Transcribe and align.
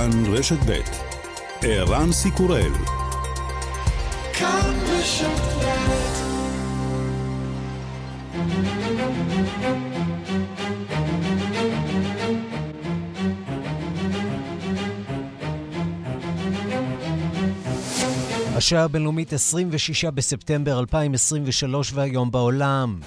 כאן 0.00 0.26
רשת 0.26 0.58
ב' 0.66 0.80
ערן 1.62 2.12
סיקורל 2.12 2.72
השעה 18.56 18.84
הבינלאומית 18.84 19.32
26 19.32 20.04
בספטמבר 20.04 20.80
2023 20.80 21.92
והיום 21.94 22.30
בעולם. 22.30 23.00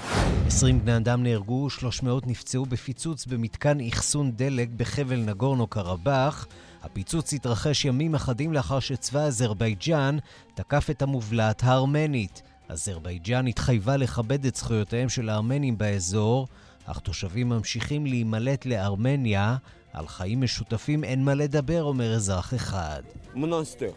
20 0.47 0.79
בני 0.79 0.97
אדם 0.97 1.23
נהרגו, 1.23 1.69
300 1.69 2.27
נפצעו 2.27 2.65
בפיצוץ 2.65 3.25
במתקן 3.25 3.77
אחסון 3.79 4.31
דלק 4.31 4.69
בחבל 4.77 5.19
נגורנו 5.19 5.67
קרבאח. 5.67 6.47
הפיצוץ 6.83 7.33
התרחש 7.33 7.85
ימים 7.85 8.15
אחדים 8.15 8.53
לאחר 8.53 8.79
שצבא 8.79 9.19
אזרבייג'אן 9.19 10.17
תקף 10.53 10.89
את 10.89 11.01
המובלעת 11.01 11.63
הארמנית. 11.63 12.41
אזרבייג'אן 12.69 13.47
התחייבה 13.47 13.97
לכבד 13.97 14.45
את 14.45 14.55
זכויותיהם 14.55 15.09
של 15.09 15.29
הארמנים 15.29 15.77
באזור, 15.77 16.47
אך 16.85 16.99
תושבים 16.99 17.49
ממשיכים 17.49 18.05
להימלט 18.05 18.65
לארמניה. 18.65 19.55
על 19.93 20.07
חיים 20.07 20.41
משותפים 20.41 21.03
אין 21.03 21.23
מה 21.23 21.33
לדבר, 21.33 21.83
אומר 21.83 22.15
אזרח 22.15 22.53
אחד. 22.53 23.01
מונסטר. 23.34 23.91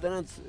טранс 0.00 0.40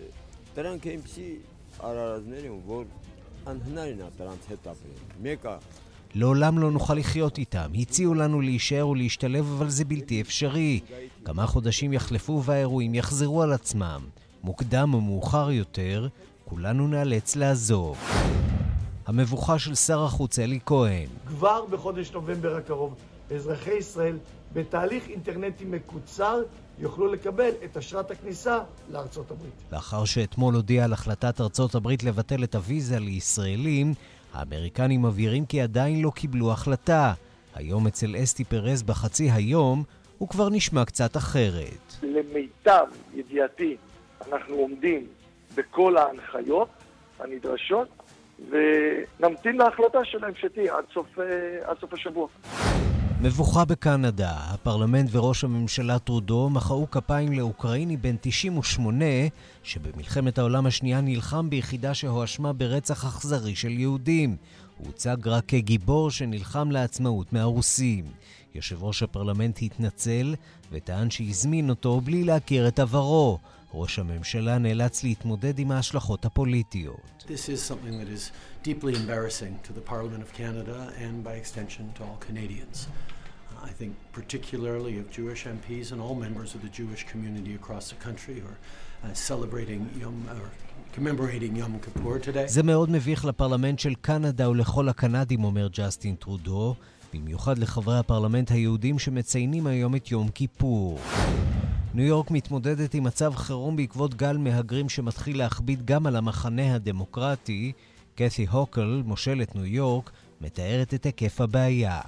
לעולם 6.14 6.60
לא 6.60 6.72
נוכל 6.72 6.94
לחיות 6.94 7.38
איתם. 7.38 7.72
הציעו 7.76 8.14
לנו 8.14 8.42
להישאר 8.42 8.88
ולהשתלב, 8.88 9.46
אבל 9.58 9.70
זה 9.70 9.86
בלתי 9.86 10.22
אפשרי. 10.22 10.80
כמה 11.26 11.48
חודשים 11.48 11.94
יחלפו 11.94 12.44
והאירועים 12.44 12.96
יחזרו 12.96 13.42
על 13.42 13.54
עצמם. 13.54 14.02
מוקדם 14.44 14.94
או 14.94 15.02
מאוחר 15.02 15.52
יותר, 15.52 16.08
כולנו 16.46 16.88
נאלץ 16.88 17.36
לעזוב. 17.36 17.98
המבוכה 19.08 19.60
של 19.60 19.76
שר 19.76 20.04
החוץ 20.04 20.40
אלי 20.40 20.60
כהן. 20.66 21.08
כבר 21.28 21.66
בחודש 21.66 22.12
נובמבר 22.12 22.56
הקרוב, 22.56 22.96
אזרחי 23.36 23.74
ישראל, 23.74 24.18
בתהליך 24.54 25.08
אינטרנטי 25.08 25.66
מקוצר, 25.66 26.42
יוכלו 26.80 27.14
לקבל 27.14 27.50
את 27.66 27.78
אשרת 27.78 28.12
הכניסה 28.12 28.60
לארצות 28.92 29.32
הברית. 29.32 29.54
לאחר 29.72 30.06
שאתמול 30.06 30.56
הודיע 30.56 30.84
על 30.84 30.94
החלטת 30.94 31.42
ארצות 31.42 31.76
הברית 31.76 32.04
לבטל 32.04 32.44
את 32.44 32.56
הוויזה 32.56 33.00
לישראלים, 33.00 33.94
האמריקנים 34.34 35.02
מבהירים 35.02 35.46
כי 35.46 35.62
עדיין 35.62 36.02
לא 36.02 36.12
קיבלו 36.16 36.52
החלטה. 36.52 37.14
היום 37.56 37.88
אצל 37.88 38.16
אסתי 38.24 38.44
פרז 38.44 38.84
בחצי 38.84 39.32
היום 39.32 39.84
הוא 40.18 40.30
כבר 40.30 40.50
נשמע 40.50 40.86
קצת 40.86 41.18
אחרת. 41.18 41.96
למיטב 42.04 42.86
ידיעתי, 43.14 43.78
אנחנו 44.32 44.56
עומדים 44.56 45.08
בכל 45.56 45.98
ההנחיות 45.98 46.70
הנדרשות, 47.20 47.88
ונמתין 48.50 49.58
להחלטה 49.58 50.06
שלהם 50.06 50.36
שתהיה 50.36 50.78
עד 50.78 50.86
אה, 51.20 51.70
עד 51.70 51.80
סוף 51.80 51.94
השבוע. 51.94 52.28
מבוכה 53.22 53.66
בקנדה, 53.66 54.32
הפרלמנט 54.38 55.10
וראש 55.12 55.44
הממשלה 55.44 56.00
טרודו 56.00 56.50
מחאו 56.50 56.92
כפיים 56.92 57.34
לאוקראיני 57.34 57.98
בן 57.98 58.16
98 58.22 59.06
שבמלחמת 59.64 60.38
העולם 60.38 60.66
השנייה 60.66 61.02
נלחם 61.02 61.50
ביחידה 61.50 61.94
שהואשמה 61.94 62.54
ברצח 62.54 63.06
אכזרי 63.06 63.56
של 63.56 63.70
יהודים. 63.70 64.36
הוא 64.78 64.88
הוצג 64.88 65.28
רק 65.28 65.44
כגיבור 65.48 66.12
שנלחם 66.12 66.72
לעצמאות 66.72 67.34
מהרוסים. 67.34 68.06
יושב 68.56 68.84
ראש 68.84 69.04
הפרלמנט 69.04 69.60
התנצל 69.62 70.36
וטען 70.72 71.10
שהזמין 71.10 71.70
אותו 71.70 72.02
בלי 72.02 72.24
להכיר 72.24 72.68
את 72.68 72.80
עברו. 72.80 73.40
ראש 73.74 74.00
הממשלה 74.00 74.58
נאלץ 74.58 75.04
להתמודד 75.04 75.60
עם 75.60 75.72
ההשלכות 75.72 76.26
הפוליטיות. 76.26 77.26
This 77.28 77.50
is 77.50 77.62
something 77.62 77.98
that 78.00 78.10
is 78.10 78.32
deeply 78.64 78.94
embarrassing 78.96 79.54
to 79.68 79.74
the 79.74 79.84
Parliament 79.92 80.22
of 80.26 80.34
Canada 80.34 80.78
and 81.06 81.24
by 81.24 81.36
extension 81.44 81.86
to 81.96 82.02
all 82.04 82.18
Canadians. 82.28 82.88
I 83.70 83.72
think 83.80 83.94
particularly 84.20 84.94
of 85.02 85.06
Jewish 85.18 85.42
MPs 85.58 85.92
and 85.92 86.00
all 86.06 86.16
members 86.16 86.50
of 86.56 86.62
the 86.66 86.72
Jewish 86.80 87.02
community 87.12 87.54
across 87.62 87.86
the 87.94 88.00
country 88.08 88.36
who 88.42 88.48
are 88.54 88.60
uh, 89.04 89.14
celebrating 89.30 89.82
Yom, 90.02 90.18
or 90.42 90.50
commemorating 90.98 91.56
Yom 91.56 91.74
Kippur 91.86 92.20
today. 92.20 92.48
זה 92.48 92.64
מאוד 92.64 92.90
מביך 92.90 93.26
לפרלמנט 93.26 93.80
של 93.80 93.96
קנדה 93.96 94.50
ולכל 94.50 94.90
הקנדים, 94.90 95.44
אומר 95.44 95.68
ג'סטין 95.72 96.16
טרודו, 96.16 96.76
במיוחד 97.14 97.58
לחברי 97.58 98.00
הפרלמנט 98.00 98.52
היהודים 98.52 99.00
שמציינים 99.00 99.68
היום 99.68 99.96
את 99.96 100.12
יום 100.12 100.30
כיפור. 100.30 101.00
ניו 101.94 102.06
יורק 102.06 102.32
מתמודדת 102.32 102.94
עם 102.94 103.04
מצב 103.04 103.36
חירום 103.36 103.76
בעקבות 103.76 104.14
גל 104.14 104.38
מהגרים 104.38 104.90
שמתחיל 104.90 105.38
להכביד 105.38 105.86
גם 105.86 106.08
על 106.08 106.16
המחנה 106.16 106.76
הדמוקרטי. 106.76 107.72
קת'י 108.16 108.46
הוקל, 108.52 109.02
מושלת 109.06 109.56
ניו 109.56 109.66
יורק, 109.66 110.10
מתארת 110.42 110.94
את 110.94 111.04
היקף 111.04 111.42
הבעיה. 111.42 112.02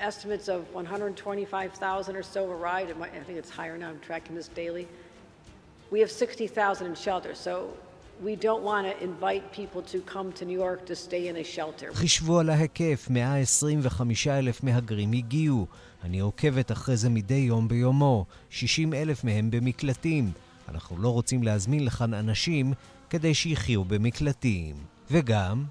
estimates 0.00 0.48
of 0.48 0.60
125,000 0.74 2.16
or 2.16 2.22
so 2.22 2.42
arrived. 2.56 2.90
I 3.02 3.22
think 3.26 3.38
it's 3.42 3.50
higher 3.50 3.76
now. 3.76 3.90
I'm 3.92 4.00
tracking 4.08 4.34
this 4.34 4.48
daily. 4.48 4.86
We 5.90 6.00
have 6.00 6.10
60,000 6.10 6.86
in 6.86 6.94
shelters, 6.94 7.38
so 7.38 7.54
we 8.26 8.34
don't 8.36 8.62
want 8.62 8.84
to 8.88 8.94
invite 9.04 9.44
people 9.52 9.82
to 9.92 9.98
come 10.14 10.32
to 10.38 10.44
New 10.46 10.58
York 10.66 10.86
to 10.86 10.96
stay 10.96 11.28
in 11.28 11.36
a 11.36 11.44
shelter. 11.44 11.92
חישבו 11.92 12.38
על 12.38 12.50
ההיקף, 12.50 13.06
125 13.10 14.26
אלף 14.26 14.62
מהגרים 14.62 15.12
הגיעו. 15.12 15.66
אני 16.04 16.20
עוקבת 16.20 16.72
אחרי 16.72 16.96
זה 16.96 17.08
מדי 17.08 17.34
יום 17.34 17.68
ביומו, 17.68 18.26
60 18.50 18.94
אלף 18.94 19.24
מהם 19.24 19.50
במקלטים. 19.50 20.32
אנחנו 20.68 20.98
לא 20.98 21.08
רוצים 21.12 21.42
להזמין 21.42 21.84
לכאן 21.84 22.14
אנשים 22.14 22.72
כדי 23.10 23.34
שיחיו 23.34 23.84
במקלטים. 23.84 24.76
וגם... 25.10 25.64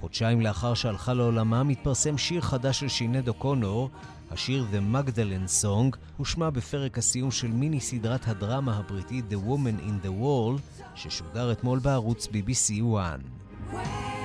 חודשיים 0.00 0.40
לאחר 0.40 0.74
שהלכה 0.74 1.14
לעולמה 1.14 1.62
מתפרסם 1.62 2.18
שיר 2.18 2.40
חדש 2.40 2.80
של 2.80 2.88
שינד 2.88 3.28
אוקונור, 3.28 3.90
השיר 4.30 4.66
The 4.72 4.94
Magdalene 4.94 5.62
Song 5.62 5.96
הושמע 6.16 6.50
בפרק 6.50 6.98
הסיום 6.98 7.30
של 7.30 7.48
מיני 7.48 7.80
סדרת 7.80 8.28
הדרמה 8.28 8.76
הבריטית 8.76 9.24
The 9.30 9.48
Woman 9.48 9.88
in 9.88 10.06
the 10.06 10.22
Wall 10.22 10.60
ששודר 10.94 11.52
אתמול 11.52 11.78
בערוץ 11.78 12.26
BBC 12.26 12.72
1. 13.72 14.15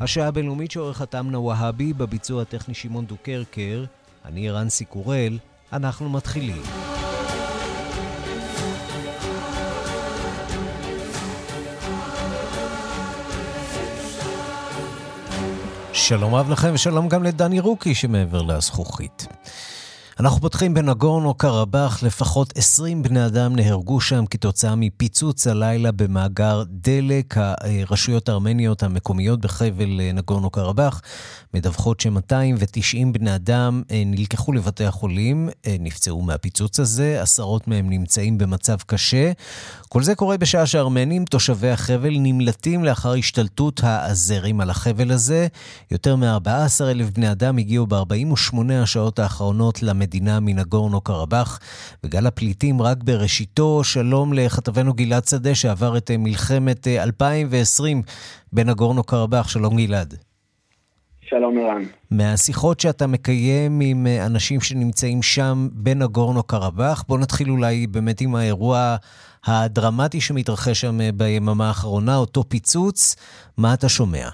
השעה 0.00 0.28
הבינלאומית 0.28 0.70
שעורך 0.70 1.02
תמנה 1.02 1.38
והבי, 1.38 1.92
בביצוע 1.92 2.42
הטכני 2.42 2.74
שמעון 2.74 3.06
דוקרקר, 3.06 3.84
אני 4.24 4.50
רנסי 4.50 4.84
קורל, 4.84 5.38
אנחנו 5.72 6.10
מתחילים. 6.10 6.62
שלום 15.92 16.34
רב 16.34 16.50
לכם 16.50 16.70
ושלום 16.74 17.08
גם 17.08 17.22
לדני 17.22 17.60
רוקי 17.60 17.94
שמעבר 17.94 18.42
לזכוכית. 18.42 19.26
אנחנו 20.18 20.40
פותחים 20.40 20.74
בנגורנו 20.74 21.34
קרבאח, 21.34 22.02
לפחות 22.02 22.52
20 22.56 23.02
בני 23.02 23.26
אדם 23.26 23.56
נהרגו 23.56 24.00
שם 24.00 24.24
כתוצאה 24.30 24.74
מפיצוץ 24.74 25.46
הלילה 25.46 25.92
במאגר 25.92 26.62
דלק. 26.68 27.34
הרשויות 27.38 28.28
הארמניות 28.28 28.82
המקומיות 28.82 29.40
בחבל 29.40 30.00
נגורנו 30.14 30.50
קרבאח 30.50 31.02
מדווחות 31.54 32.00
ש-290 32.00 33.12
בני 33.12 33.34
אדם 33.34 33.82
אה, 33.90 34.02
נלקחו 34.06 34.52
לבתי 34.52 34.84
החולים, 34.84 35.48
אה, 35.66 35.76
נפצעו 35.80 36.22
מהפיצוץ 36.22 36.80
הזה, 36.80 37.22
עשרות 37.22 37.68
מהם 37.68 37.90
נמצאים 37.90 38.38
במצב 38.38 38.76
קשה. 38.86 39.32
כל 39.88 40.02
זה 40.02 40.14
קורה 40.14 40.36
בשעה 40.36 40.66
שהארמנים, 40.66 41.24
תושבי 41.24 41.70
החבל, 41.70 42.16
נמלטים 42.18 42.84
לאחר 42.84 43.12
השתלטות 43.12 43.80
האזרים 43.84 44.60
על 44.60 44.70
החבל 44.70 45.10
הזה. 45.10 45.46
יותר 45.90 46.16
מ-14 46.16 46.82
אלף 46.82 47.10
בני 47.10 47.30
אדם 47.30 47.58
הגיעו 47.58 47.86
ב-48 47.86 48.56
השעות 48.72 49.18
האחרונות 49.18 49.82
למדינה 50.00 50.40
מנגורנו 50.40 51.00
קרבאח, 51.00 51.60
וגל 52.04 52.26
הפליטים 52.26 52.82
רק 52.82 52.96
בראשיתו. 53.04 53.84
שלום 53.84 54.32
לכתבנו 54.32 54.94
גלעד 54.94 55.24
שדה 55.24 55.54
שעבר 55.54 55.96
את 55.96 56.10
אה, 56.10 56.16
מלחמת 56.16 56.86
2020 56.86 58.02
בנגורנו 58.52 59.04
קרבאח. 59.04 59.48
שלום 59.48 59.76
גלעד. 59.76 60.14
שלום 61.20 61.58
ערן. 61.58 61.82
מהשיחות 62.10 62.80
שאתה 62.80 63.06
מקיים 63.06 63.80
עם 63.80 64.06
אה, 64.06 64.26
אנשים 64.26 64.60
שנמצאים 64.60 65.22
שם 65.22 65.68
בנגורנו 65.72 66.42
קרבאח, 66.42 67.04
בוא 67.08 67.18
נתחיל 67.18 67.50
אולי 67.50 67.86
באמת 67.86 68.20
עם 68.20 68.34
האירוע 68.34 68.96
הדרמטי 69.44 70.20
שמתרחש 70.20 70.80
שם 70.80 70.98
ביממה 71.14 71.68
האחרונה, 71.68 72.16
אותו 72.16 72.44
פיצוץ, 72.48 73.16
מה 73.56 73.74
אתה 73.74 73.88
שומע? 73.88 74.28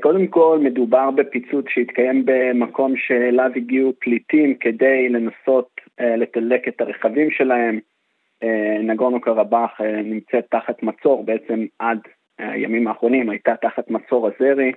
קודם 0.00 0.26
כל, 0.26 0.58
מדובר 0.62 1.10
בפיצוץ 1.10 1.64
שהתקיים 1.68 2.22
במקום 2.24 2.96
שאליו 2.96 3.50
הגיעו 3.56 3.92
פליטים 3.98 4.54
כדי 4.54 5.08
לנסות 5.08 5.68
לתדלק 6.00 6.68
את 6.68 6.80
הרכבים 6.80 7.30
שלהם. 7.30 7.78
נגורנו 8.80 9.20
קרבאח 9.20 9.80
נמצאת 10.04 10.46
תחת 10.50 10.82
מצור 10.82 11.24
בעצם 11.24 11.66
עד 11.78 11.98
הימים 12.38 12.88
האחרונים, 12.88 13.30
הייתה 13.30 13.56
תחת 13.56 13.90
מצור 13.90 14.28
הזרי. 14.28 14.72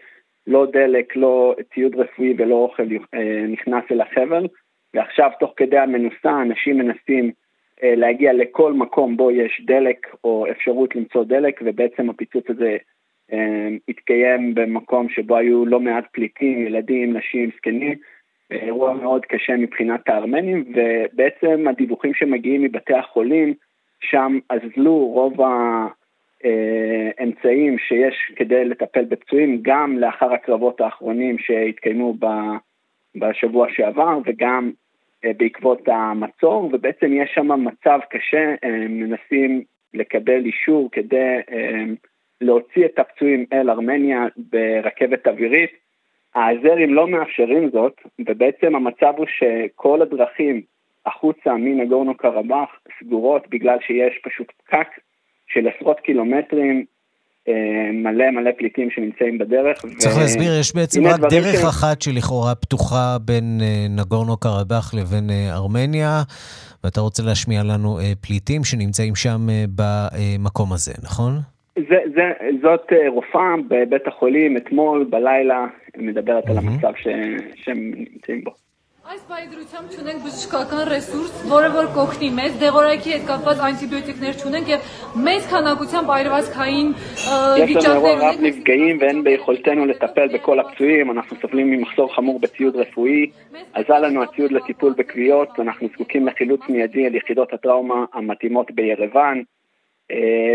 לא 0.48 0.66
דלק, 0.72 1.16
לא 1.16 1.56
ציוד 1.74 1.96
רפואי 1.96 2.34
ולא 2.38 2.56
אוכל 2.56 2.84
אה, 3.14 3.46
נכנס 3.48 3.84
אל 3.92 4.02
החבל, 4.02 4.48
ועכשיו 4.94 5.32
תוך 5.40 5.54
כדי 5.58 5.78
המנוסה 5.78 6.42
אנשים 6.42 6.78
מנסים 6.78 7.32
אה, 7.84 7.96
להגיע 7.96 8.34
לכל 8.34 8.74
מקום 8.74 9.18
בו 9.18 9.32
יש 9.32 9.62
דלק 9.66 10.08
או 10.24 10.46
אפשרות 10.52 10.96
למצוא 10.96 11.24
דלק, 11.24 11.60
ובעצם 11.66 12.10
הפיצוץ 12.10 12.50
הזה 12.50 12.66
אה, 12.66 12.78
התקיים 13.88 14.56
במקום 14.56 15.10
שבו 15.10 15.38
היו 15.38 15.66
לא 15.66 15.80
מעט 15.80 16.06
פליטים, 16.12 16.68
ילדים, 16.68 17.18
נשים, 17.18 17.50
זקנים, 17.58 17.96
אירוע 18.52 18.94
מאוד 18.94 19.26
קשה 19.26 19.58
מבחינת 19.58 20.10
הארמנים, 20.10 20.74
ובעצם 20.74 21.68
הדיווחים 21.68 22.14
שמגיעים 22.14 22.62
מבתי 22.62 22.94
החולים, 22.94 23.54
שם 24.00 24.40
אזלו 24.50 24.96
רוב 24.96 25.42
ה... 25.42 25.88
אה, 26.46 27.10
שיש 27.78 28.16
כדי 28.36 28.66
לטפל 28.66 29.06
בפצועים 29.06 29.60
גם 29.62 29.98
לאחר 30.00 30.34
הקרבות 30.34 30.82
האחרונים 30.82 31.38
שהתקיימו 31.40 32.16
בשבוע 33.16 33.68
שעבר 33.70 34.20
וגם 34.26 34.72
אה, 35.26 35.32
בעקבות 35.38 35.82
המצור, 35.88 36.70
ובעצם 36.74 37.14
יש 37.14 37.32
שם 37.36 37.66
מצב 37.66 38.00
קשה, 38.10 38.56
אה, 38.64 38.88
מנסים 38.90 39.64
לקבל 39.94 40.46
אישור 40.46 40.90
כדי 40.92 41.40
להוציא 42.44 42.86
את 42.86 43.00
הפצועים 43.00 43.46
אל 43.54 43.70
ארמניה 43.70 44.26
ברכבת 44.38 45.28
אווירית. 45.28 45.72
האזרים 46.36 46.94
לא 46.94 47.08
מאפשרים 47.08 47.70
זאת, 47.74 47.94
ובעצם 48.28 48.76
המצב 48.76 49.14
הוא 49.18 49.26
שכל 49.28 50.02
הדרכים 50.02 50.62
החוצה 51.06 51.54
מנגורנו 51.54 52.18
קרבאח 52.18 52.70
סגורות 53.00 53.44
בגלל 53.50 53.78
שיש 53.88 54.20
פשוט 54.24 54.48
פקק 54.68 54.88
של 55.48 55.68
עשרות 55.68 56.00
קילומטרים, 56.00 56.86
אה, 57.48 57.92
מלא 57.94 58.32
מלא 58.32 58.52
פליטים 58.58 58.90
שנמצאים 58.92 59.38
בדרך. 59.38 59.86
צריך 59.98 60.16
ו... 60.18 60.20
להסביר, 60.20 60.60
יש 60.60 60.76
בעצם 60.76 61.08
רק 61.08 61.20
דרך 61.30 61.62
ש... 61.62 61.64
אחת 61.64 62.02
שלכאורה 62.02 62.56
פתוחה 62.56 63.18
בין 63.22 63.60
אה, 63.62 63.86
נגורנו 63.90 64.38
קרבאח 64.38 64.94
לבין 64.94 65.30
אה, 65.30 65.54
ארמניה, 65.54 66.24
ואתה 66.84 67.02
רוצה 67.02 67.24
להשמיע 67.24 67.64
לנו 67.64 68.00
פליטים 68.22 68.64
שנמצאים 68.64 69.16
שם 69.16 69.48
במקום 69.76 70.74
הזה, 70.74 70.94
נכון? 71.04 71.53
זה, 71.89 71.99
זה, 72.15 72.33
זאת 72.63 72.93
רופאה 73.09 73.55
בבית 73.69 74.07
החולים 74.07 74.57
אתמול 74.57 75.05
בלילה, 75.05 75.67
מדברת 75.97 76.45
mm-hmm. 76.45 76.51
על 76.51 76.59
המצב 76.59 76.93
ש, 76.97 77.09
שהם 77.55 77.93
נמצאים 77.97 78.45
בו. 78.45 78.51
Այս 79.09 79.21
բայդրությամբ 79.29 79.93
չունենք 79.95 80.19
բժշկական 80.25 80.81
ռեսուրս, 80.93 81.37
որը 81.49 81.69
որ 81.77 81.87
կօգնի 81.95 82.29
մեզ, 82.39 82.57
դեղորայքի 82.63 83.13
հետ 83.15 83.23
կապված 83.31 83.63
անտիբիոտիկներ 83.69 84.35
չունենք 84.43 84.73
եւ 84.73 84.91
մեծ 85.29 85.47
քանակությամբ 85.53 86.13
այրվածքային 86.17 86.91
վիճակներ 87.71 88.19
ունենք. 88.19 88.43
נפגעים 88.49 88.99
ואין 89.01 89.25
ביכולתנו 89.25 89.87
לטפל 89.87 90.29
בכל 90.35 90.61
הפצועים, 90.61 91.11
אנחנו 91.11 91.37
סובלים 91.41 91.71
ממחסור 91.71 92.15
חמור 92.15 92.41
בציוד 92.41 92.77
רפואי, 92.77 93.31
עזר 93.73 93.99
לנו 93.99 94.23
הציוד 94.23 94.53
לטיפול 94.53 94.93
בכוויות, 94.99 95.61
אנחנו 95.61 95.89
זקוקים 95.95 96.27
לחילוץ 96.27 96.61
מיידי 96.69 97.07
על 97.07 97.15
יחידות 97.15 97.53
הטראומה 97.53 98.05
המתאימות 98.13 98.71
בירוון. 98.71 99.43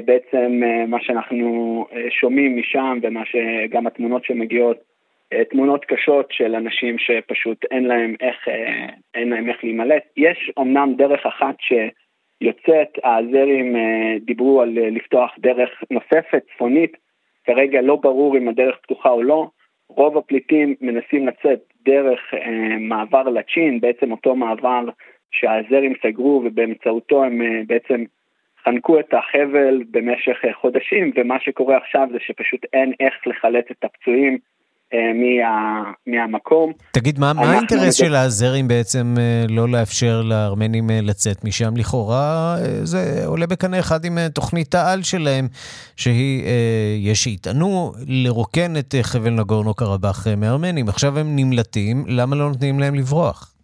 בעצם 0.05 0.61
מה 0.89 1.01
שאנחנו 1.01 1.87
שומעים 2.11 2.57
משם 2.59 2.99
ומה 3.03 3.23
שגם 3.25 3.87
התמונות 3.87 4.25
שמגיעות 4.25 4.79
אה, 5.33 5.45
תמונות 5.45 5.85
קשות 5.85 6.27
של 6.31 6.55
אנשים 6.55 6.99
שפשוט 6.99 7.65
אין 7.71 7.85
להם 7.85 8.15
איך, 8.21 8.49
אה, 8.49 8.87
אין 9.15 9.29
להם 9.29 9.49
איך 9.49 9.65
להימלט. 9.65 10.03
יש 10.17 10.53
אמנם 10.59 10.95
דרך 10.97 11.27
אחת 11.27 11.57
שיוצאת, 11.61 12.89
האזרים 13.05 13.77
אה, 13.77 14.17
דיברו 14.21 14.63
על 14.63 14.69
לפתוח 14.69 15.31
דרך 15.39 15.71
נוספת, 15.91 16.43
צפונית, 16.55 16.97
כרגע 17.45 17.81
לא 17.81 17.97
ברור 17.97 18.37
אם 18.37 18.49
הדרך 18.49 18.77
פתוחה 18.83 19.11
או 19.11 19.23
לא. 19.23 19.49
רוב 19.89 20.19
הפליטים 20.19 20.75
מנסים 20.81 21.27
לצאת 21.27 21.61
דרך 21.85 22.21
מעבר 22.81 23.23
לצ'ין, 23.23 23.81
בעצם 23.81 24.13
אותו 24.13 24.35
מעבר 24.37 24.85
שהאזרים 25.31 25.95
סגרו 26.03 26.43
ובאמצעותו 26.45 27.25
הם 27.25 27.43
בעצם 27.67 28.05
חנקו 28.69 29.01
את 29.01 29.15
החבל 29.15 29.83
במשך 29.91 30.37
חודשים, 30.61 31.13
ומה 31.17 31.37
שקורה 31.41 31.77
עכשיו 31.77 32.09
זה 32.13 32.19
שפשוט 32.21 32.61
אין 32.73 32.93
איך 33.01 33.15
לחלץ 33.27 33.65
את 33.71 33.85
הפצועים 33.85 34.39
אה, 34.95 35.13
מה, 35.15 35.93
מהמקום. 36.07 36.73
תגיד, 36.93 37.19
מה, 37.19 37.33
מה 37.33 37.43
האינטרס 37.43 37.95
של 37.95 38.15
האזרים 38.15 38.69
בעצם 38.69 39.15
אה, 39.19 39.45
לא 39.49 39.69
לאפשר 39.69 40.23
לארמנים 40.25 40.91
אה, 40.91 41.01
לצאת 41.03 41.45
משם? 41.45 41.77
לכאורה 41.77 42.57
זה 42.83 43.27
עולה 43.27 43.47
בקנה 43.47 43.79
אחד 43.79 44.05
עם 44.05 44.19
תוכנית 44.35 44.75
העל 44.75 45.03
שלהם, 45.03 45.49
שהיא, 45.97 46.43
יש 46.99 47.25
שיטענו 47.25 47.93
לרוקן 48.09 48.77
את 48.79 48.95
חבל 49.03 49.31
נגורנו 49.31 49.75
קרבאח 49.75 50.27
מארמנים. 50.37 50.89
עכשיו 50.89 51.19
הם 51.19 51.37
נמלטים, 51.37 52.05
למה 52.07 52.37
לא 52.37 52.49
נותנים 52.49 52.81
להם 52.81 52.95
לברוח? 52.95 53.58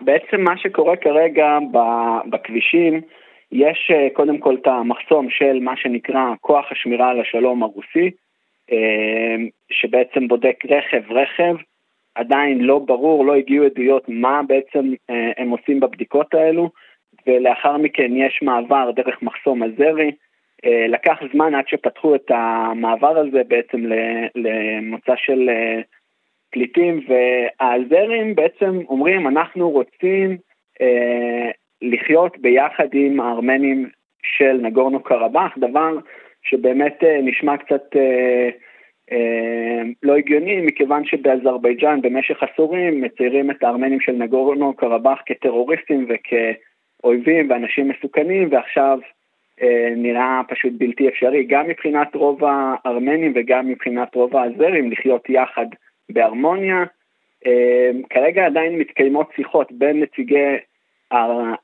בעצם 0.00 0.40
מה 0.40 0.56
שקורה 0.56 0.96
כרגע 0.96 1.58
בכבישים, 2.30 3.00
יש 3.52 3.90
קודם 4.12 4.38
כל 4.38 4.54
את 4.54 4.66
המחסום 4.66 5.30
של 5.30 5.58
מה 5.60 5.76
שנקרא 5.76 6.34
כוח 6.40 6.72
השמירה 6.72 7.10
על 7.10 7.20
השלום 7.20 7.62
הרוסי, 7.62 8.10
אמ, 8.72 9.48
שבעצם 9.70 10.28
בודק 10.28 10.56
רכב-רכב, 10.68 11.56
עדיין 12.14 12.60
לא 12.60 12.78
ברור, 12.78 13.26
לא 13.26 13.34
הגיעו 13.34 13.64
עדויות 13.64 14.04
מה 14.08 14.42
בעצם 14.42 14.92
אה, 15.10 15.30
הם 15.36 15.50
עושים 15.50 15.80
בבדיקות 15.80 16.34
האלו, 16.34 16.70
ולאחר 17.26 17.76
מכן 17.76 18.16
יש 18.16 18.40
מעבר 18.42 18.90
דרך 18.90 19.22
מחסום 19.22 19.62
הזרי. 19.62 20.12
אה, 20.64 20.86
לקח 20.88 21.18
זמן 21.32 21.54
עד 21.54 21.68
שפתחו 21.68 22.14
את 22.14 22.30
המעבר 22.30 23.18
הזה 23.18 23.42
בעצם 23.48 23.84
למוצא 24.34 25.12
של 25.16 25.48
אה, 25.48 25.80
פליטים, 26.56 27.00
והזרים 27.08 28.34
בעצם 28.34 28.80
אומרים, 28.88 29.26
אנחנו 29.26 29.70
רוצים 29.70 30.36
לחיות 31.82 32.38
ביחד 32.38 32.88
עם 32.92 33.20
הארמנים 33.20 33.88
של 34.22 34.52
נגורנו 34.62 35.02
קרבאח, 35.02 35.58
דבר 35.58 35.98
שבאמת 36.42 37.04
אה, 37.04 37.18
נשמע 37.22 37.56
קצת 37.56 37.96
אה, 37.96 38.48
אה, 39.12 39.82
לא 40.02 40.16
הגיוני, 40.16 40.60
מכיוון 40.60 41.04
שבאזרבייג'אן 41.04 42.02
במשך 42.02 42.42
עשורים 42.42 43.00
מציירים 43.00 43.50
את 43.50 43.62
הארמנים 43.62 44.00
של 44.00 44.12
נגורנו 44.12 44.74
קרבאח 44.74 45.18
כטרוריסטים 45.26 46.08
וכאויבים 46.08 47.50
ואנשים 47.50 47.88
מסוכנים, 47.88 48.48
ועכשיו 48.50 48.98
אה, 49.62 49.92
נראה 49.96 50.40
פשוט 50.48 50.72
בלתי 50.78 51.08
אפשרי, 51.08 51.44
גם 51.44 51.68
מבחינת 51.68 52.14
רוב 52.14 52.40
הארמנים 52.44 53.32
וגם 53.34 53.68
מבחינת 53.68 54.14
רוב 54.14 54.36
האזרים, 54.36 54.90
לחיות 54.90 55.30
יחד 55.30 55.66
בהרמוניה. 56.10 56.84
אה, 57.46 57.90
כרגע 58.10 58.46
עדיין 58.46 58.78
מתקיימות 58.78 59.30
שיחות 59.36 59.72
בין 59.72 60.00
נציגי 60.00 60.56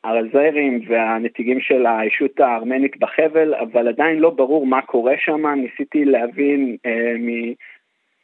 האזרים 0.04 0.80
והנציגים 0.88 1.60
של 1.60 1.86
הישות 1.86 2.40
הארמנית 2.40 2.96
בחבל, 2.96 3.54
אבל 3.54 3.88
עדיין 3.88 4.18
לא 4.18 4.30
ברור 4.30 4.66
מה 4.66 4.82
קורה 4.82 5.14
שם. 5.18 5.46
ניסיתי 5.46 6.04
להבין 6.04 6.76
אה, 6.86 7.14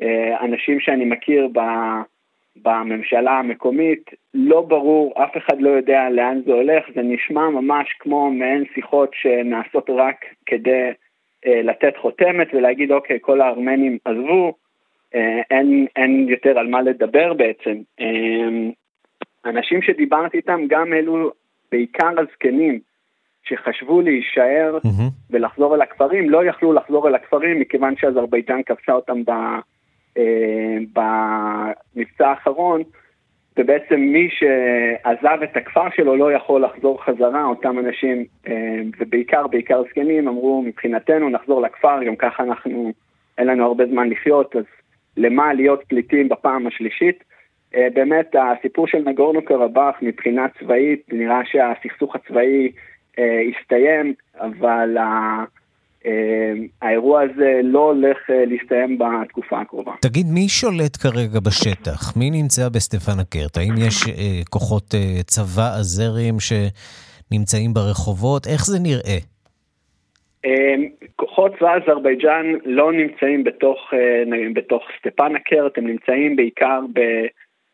מאנשים 0.01 0.81
שאני 0.81 1.05
מכיר 1.05 1.49
ב, 1.53 1.61
בממשלה 2.63 3.39
המקומית, 3.39 4.11
לא 4.35 4.61
ברור, 4.61 5.25
אף 5.25 5.37
אחד 5.37 5.61
לא 5.61 5.71
יודע 5.71 6.11
לאן 6.11 6.41
זה 6.47 6.53
הולך, 6.53 6.85
זה 6.95 7.03
נשמע 7.03 7.51
ממש 7.51 7.93
כמו 7.99 8.31
מעין 8.31 8.65
שיחות 8.75 9.11
שנעשות 9.15 9.91
רק 9.91 10.25
כדי 10.47 10.91
אה, 11.47 11.63
לתת 11.63 11.97
חותמת 11.97 12.49
ולהגיד 12.55 12.93
אוקיי, 12.93 13.19
כל 13.21 13.41
הארמנים 13.41 13.99
עזבו, 14.05 14.47
אה, 14.47 14.53
אין, 15.51 15.87
אין 15.97 16.27
יותר 16.29 16.59
על 16.59 16.67
מה 16.67 16.83
לדבר 16.83 17.35
בעצם. 17.35 17.77
אה, 18.01 18.71
אנשים 19.45 19.83
שדיברתי 19.83 20.37
איתם, 20.37 20.61
גם 20.69 20.93
אלו, 20.93 21.31
בעיקר 21.73 22.11
הזקנים, 22.19 22.81
שחשבו 23.43 24.01
להישאר 24.01 24.79
mm-hmm. 24.85 25.13
ולחזור 25.31 25.75
אל 25.75 25.83
הכפרים, 25.83 26.31
לא 26.31 26.45
יכלו 26.45 26.73
לחזור 26.73 27.09
אל 27.09 27.15
הכפרים 27.15 27.61
מכיוון 27.61 27.95
שאזרבייג'אן 27.97 28.61
כבשה 28.67 28.93
אותם 28.93 29.25
ב, 29.25 29.31
אה, 30.17 30.77
במבצע 30.93 32.29
האחרון, 32.29 32.83
ובעצם 33.59 34.01
מי 34.01 34.29
שעזב 34.31 35.43
את 35.43 35.57
הכפר 35.57 35.91
שלו 35.97 36.17
לא 36.17 36.33
יכול 36.33 36.65
לחזור 36.65 37.05
חזרה, 37.05 37.45
אותם 37.45 37.79
אנשים, 37.79 38.25
אה, 38.49 38.81
ובעיקר, 38.99 39.47
בעיקר 39.47 39.83
זקנים, 39.91 40.29
אמרו 40.29 40.63
מבחינתנו 40.63 41.29
נחזור 41.29 41.63
לכפר, 41.63 42.05
גם 42.05 42.17
ככה 42.17 42.43
אנחנו, 42.43 42.93
אין 43.39 43.47
לנו 43.47 43.65
הרבה 43.65 43.87
זמן 43.87 44.11
לחיות, 44.11 44.57
אז 44.57 44.65
למה 45.19 45.55
להיות 45.55 45.81
פליטים 45.89 46.29
בפעם 46.29 46.67
השלישית? 46.67 47.25
באמת 47.73 48.35
הסיפור 48.35 48.87
של 48.87 48.99
נגורנו 48.99 49.45
קרבאח 49.45 49.95
מבחינה 50.03 50.47
צבאית, 50.61 51.03
נראה 51.13 51.41
שהסכסוך 51.45 52.15
הצבאי 52.17 52.73
הסתיים, 53.19 54.15
אבל 54.41 54.97
האירוע 56.83 57.23
הזה 57.23 57.61
לא 57.63 57.79
הולך 57.79 58.19
להסתיים 58.29 58.99
בתקופה 58.99 59.61
הקרובה. 59.61 59.93
תגיד, 60.01 60.27
מי 60.35 60.49
שולט 60.49 60.97
כרגע 60.97 61.41
בשטח? 61.41 62.17
מי 62.17 62.31
נמצא 62.31 62.69
בסטפן 62.69 63.19
הקרט? 63.21 63.57
האם 63.57 63.75
יש 63.79 64.05
כוחות 64.51 64.95
צבא 65.27 65.75
אזרים 65.79 66.37
שנמצאים 66.41 67.75
ברחובות? 67.75 68.47
איך 68.47 68.67
זה 68.67 68.79
נראה? 68.79 69.19
כוחות 71.17 71.53
צבא 71.59 71.75
אזרבייג'אן 71.77 72.55
לא 72.65 72.93
נמצאים 72.93 73.45
בתוך, 73.45 73.93
בתוך 74.55 74.83
סטפן 74.99 75.37
הקרט, 75.37 75.79
הם 75.79 75.87
נמצאים 75.87 76.37
בעיקר 76.37 76.81
ב... 76.93 77.01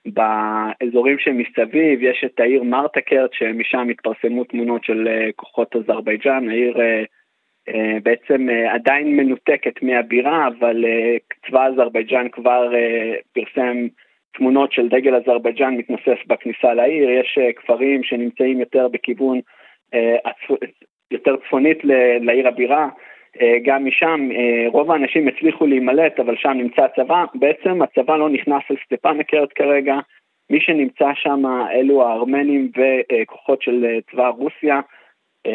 באזורים 0.07 1.19
שמסביב, 1.19 2.03
יש 2.03 2.25
את 2.25 2.41
העיר 2.41 2.63
מרטקרט 2.63 3.31
שמשם 3.33 3.89
התפרסמו 3.91 4.45
תמונות 4.45 4.85
של 4.85 5.09
כוחות 5.37 5.77
אזרבייג'אן, 5.77 6.49
העיר 6.49 6.77
בעצם 8.03 8.49
עדיין 8.69 9.17
מנותקת 9.17 9.83
מהבירה, 9.83 10.47
אבל 10.47 10.85
צבא 11.47 11.67
אזרבייג'אן 11.67 12.29
כבר 12.29 12.73
פרסם 13.33 13.87
תמונות 14.35 14.73
של 14.73 14.89
דגל 14.89 15.15
אזרבייג'אן 15.15 15.75
מתנוסס 15.75 16.27
בכניסה 16.27 16.75
לעיר, 16.75 17.11
יש 17.11 17.39
כפרים 17.57 18.03
שנמצאים 18.03 18.61
יותר 18.61 18.89
בכיוון, 18.89 19.41
יותר 21.11 21.37
צפונית 21.37 21.79
לעיר 22.21 22.49
הבירה, 22.49 22.89
גם 23.65 23.85
משם 23.85 24.29
רוב 24.67 24.91
האנשים 24.91 25.29
הצליחו 25.29 25.67
להימלט, 25.67 26.21
אבל 26.21 26.37
שם 26.37 26.51
נמצא 26.51 26.83
הצבא, 26.83 27.25
בעצם 27.35 27.83
הצבא 27.83 28.17
לא 28.17 28.29
נכנס 28.29 28.63
על 28.71 28.77
סטפן 28.87 29.21
הקרט 29.21 29.49
כרגע, 29.55 29.97
מי 30.51 30.61
שנמצא 30.61 31.11
שם 31.15 31.43
אלו 31.73 32.03
הארמנים 32.03 32.71
וכוחות 32.77 33.63
של 33.63 33.99
צבא 34.11 34.29
רוסיה, 34.29 34.81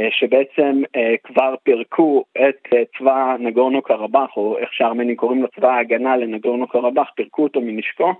שבעצם 0.09 0.81
כבר 1.23 1.55
פירקו 1.63 2.23
את 2.37 2.67
צבא 2.97 3.35
נגורנו 3.39 3.81
קרבאח, 3.81 4.37
או 4.37 4.57
איך 4.57 4.73
שהארמנים 4.73 5.15
קוראים 5.15 5.41
לו 5.41 5.47
צבא 5.47 5.69
ההגנה 5.69 6.17
לנגורנו 6.17 6.67
קרבאח, 6.67 7.11
פירקו 7.15 7.43
אותו 7.43 7.61
מנשקו. 7.61 8.13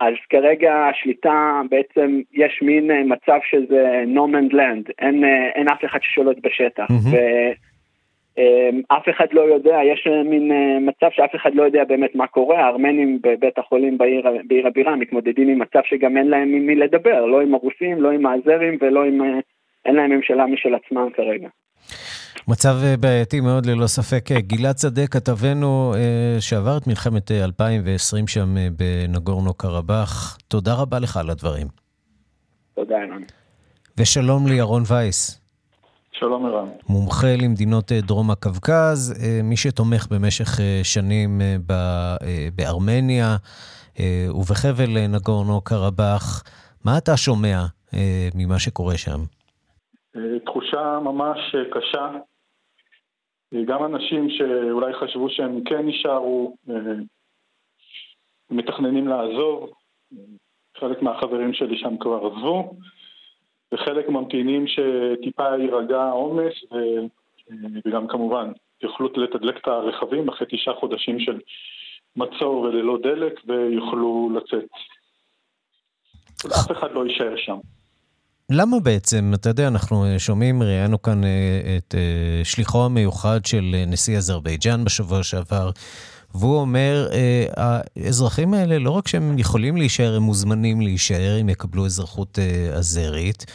אז 0.00 0.14
כרגע 0.30 0.74
השליטה 0.74 1.60
בעצם 1.70 2.20
יש 2.32 2.58
מין 2.62 2.90
מצב 3.04 3.38
שזה 3.50 4.04
no 4.14 4.18
man's 4.18 4.54
land, 4.54 4.92
אין, 4.98 5.24
אין 5.54 5.68
אף 5.68 5.84
אחד 5.84 5.98
ששולט 6.02 6.36
בשטח. 6.42 6.86
Mm-hmm. 6.90 7.16
ואף 8.36 9.08
אחד 9.08 9.26
לא 9.32 9.40
יודע, 9.40 9.78
יש 9.92 10.08
מין 10.24 10.52
מצב 10.80 11.08
שאף 11.10 11.34
אחד 11.34 11.54
לא 11.54 11.62
יודע 11.62 11.84
באמת 11.84 12.14
מה 12.14 12.26
קורה, 12.26 12.64
הארמנים 12.64 13.18
בבית 13.22 13.58
החולים 13.58 13.98
בעיר, 13.98 14.26
בעיר 14.44 14.66
הבירה 14.66 14.96
מתמודדים 14.96 15.48
עם 15.48 15.58
מצב 15.58 15.80
שגם 15.84 16.16
אין 16.16 16.28
להם 16.28 16.54
עם 16.54 16.66
מי 16.66 16.74
לדבר, 16.74 17.26
לא 17.26 17.40
עם 17.40 17.54
הרוסים, 17.54 18.02
לא 18.02 18.10
עם 18.10 18.26
האזרים 18.26 18.78
ולא 18.80 19.04
עם, 19.04 19.40
אין 19.84 19.94
להם 19.94 20.10
ממשלה 20.10 20.46
משל 20.46 20.74
עצמם 20.74 21.08
כרגע. 21.14 21.48
מצב 22.48 22.76
בעייתי 23.00 23.40
מאוד 23.40 23.66
ללא 23.66 23.86
ספק. 23.86 24.28
גלעד 24.32 24.78
שדה, 24.78 25.06
כתבנו 25.06 25.94
שעבר 26.40 26.76
את 26.76 26.86
מלחמת 26.86 27.30
2020 27.30 28.28
שם 28.28 28.56
בנגורנו 28.76 29.54
קרבאח, 29.54 30.38
תודה 30.48 30.74
רבה 30.74 30.98
לך 30.98 31.16
על 31.16 31.30
הדברים. 31.30 31.66
תודה, 32.74 32.94
ערן. 32.94 33.22
ושלום 33.98 34.46
לירון 34.46 34.82
וייס. 34.86 35.40
שלום 36.12 36.46
ערן. 36.46 36.68
מומחה 36.88 37.36
למדינות 37.36 37.92
דרום 37.92 38.30
הקווקז, 38.30 39.14
מי 39.44 39.56
שתומך 39.56 40.06
במשך 40.10 40.60
שנים 40.82 41.40
בארמניה 42.54 43.36
ובחבל 44.34 45.06
נגורנו 45.06 45.60
קרבאח. 45.60 46.42
מה 46.84 46.98
אתה 46.98 47.16
שומע 47.16 47.66
ממה 48.34 48.58
שקורה 48.58 48.96
שם? 48.96 49.24
תחושה 50.44 50.98
ממש 51.04 51.38
קשה. 51.72 52.10
גם 53.64 53.84
אנשים 53.84 54.30
שאולי 54.30 54.92
חשבו 54.94 55.30
שהם 55.30 55.64
כן 55.64 55.88
יישארו, 55.88 56.56
מתכננים 58.50 59.08
לעזוב, 59.08 59.70
חלק 60.76 61.02
מהחברים 61.02 61.52
שלי 61.54 61.78
שם 61.78 61.96
כבר 62.00 62.26
עזבו, 62.26 62.74
וחלק 63.72 64.08
ממתינים 64.08 64.64
שטיפה 64.66 65.56
יירגע 65.58 66.02
העומס, 66.02 66.54
וגם 67.84 68.08
כמובן 68.08 68.52
יוכלו 68.82 69.08
לתדלק 69.16 69.58
את 69.58 69.68
הרכבים 69.68 70.28
אחרי 70.28 70.46
תשעה 70.50 70.74
חודשים 70.74 71.20
של 71.20 71.40
מצור 72.16 72.60
וללא 72.60 72.98
דלק, 73.02 73.40
ויוכלו 73.46 74.30
לצאת. 74.34 74.70
אף 76.46 76.70
אחד 76.70 76.92
לא 76.92 77.06
יישאר 77.06 77.36
שם. 77.36 77.58
למה 78.50 78.80
בעצם, 78.80 79.32
אתה 79.34 79.48
יודע, 79.50 79.68
אנחנו 79.68 80.06
שומעים, 80.18 80.62
ראיינו 80.62 81.02
כאן 81.02 81.20
את 81.78 81.94
שליחו 82.44 82.84
המיוחד 82.84 83.44
של 83.44 83.76
נשיא 83.86 84.16
אזרבייג'אן 84.16 84.84
בשבוע 84.84 85.22
שעבר, 85.22 85.70
והוא 86.34 86.56
אומר, 86.56 87.08
האזרחים 87.56 88.54
האלה, 88.54 88.78
לא 88.78 88.90
רק 88.90 89.08
שהם 89.08 89.38
יכולים 89.38 89.76
להישאר, 89.76 90.16
הם 90.16 90.22
מוזמנים 90.22 90.80
להישאר, 90.80 91.40
אם 91.40 91.48
יקבלו 91.48 91.86
אזרחות 91.86 92.38
אזרית. 92.72 93.46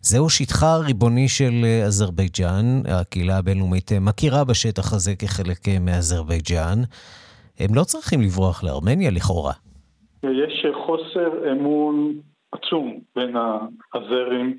זהו 0.00 0.30
שטחה 0.30 0.74
הריבוני 0.74 1.28
של 1.28 1.66
אזרבייג'אן, 1.86 2.82
הקהילה 2.88 3.38
הבינלאומית 3.38 3.92
מכירה 3.92 4.44
בשטח 4.44 4.92
הזה 4.92 5.16
כחלק 5.16 5.68
מאזרבייג'אן. 5.80 6.82
הם 7.58 7.74
לא 7.74 7.84
צריכים 7.84 8.20
לברוח 8.20 8.64
לארמניה 8.64 9.10
לכאורה. 9.10 9.52
יש 10.22 10.66
חוסר 10.86 11.52
אמון 11.52 12.12
עצום 12.52 13.00
בין 13.16 13.36
האזרים 13.94 14.56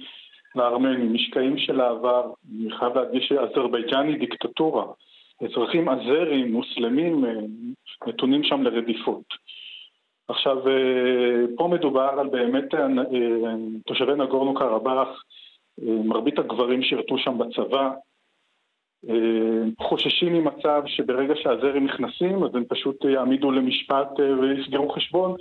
לארמנים, 0.56 1.14
משקעים 1.14 1.58
של 1.58 1.82
העבר, 1.82 2.32
אני 2.52 2.72
חייב 2.72 2.98
להדגיש 2.98 3.28
שאזרבייג'אן 3.28 4.08
היא 4.08 4.20
דיקטטורה. 4.20 4.86
אזרחים 5.44 5.90
אזרים, 5.90 6.52
מוסלמים, 6.52 7.26
נתונים 8.08 8.44
שם 8.44 8.64
לרדיפות. 8.64 9.24
עכשיו, 10.28 10.58
פה 11.56 11.68
מדובר 11.68 12.10
על 12.20 12.28
באמת 12.28 12.66
תושבי 13.86 14.16
נגורנו 14.16 14.54
קרבאח, 14.54 15.24
מרבית 15.82 16.40
הגברים 16.40 16.84
שירתו 16.84 17.18
שם 17.18 17.38
בצבא, 17.38 17.92
חוששים 19.82 20.34
ממצב 20.34 20.84
שברגע 20.86 21.34
שהזרים 21.36 21.86
נכנסים, 21.86 22.44
אז 22.44 22.56
הם 22.56 22.64
פשוט 22.70 23.06
יעמידו 23.06 23.52
למשפט 23.52 24.20
ויסגרו 24.42 24.90
חשבון, 24.90 25.36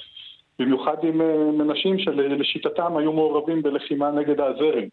במיוחד 0.59 0.97
עם 1.03 1.21
אנשים 1.61 1.99
שלשיטתם 1.99 2.97
היו 2.97 3.13
מעורבים 3.13 3.63
בלחימה 3.63 4.11
נגד 4.11 4.41
האזרים. 4.41 4.89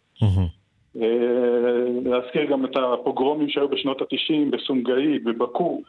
להזכיר 2.04 2.50
גם 2.50 2.64
את 2.64 2.76
הפוגרומים 2.76 3.48
שהיו 3.48 3.68
בשנות 3.68 4.02
ה-90 4.02 4.56
בסונגאית, 4.56 5.24
בבקו, 5.24 5.82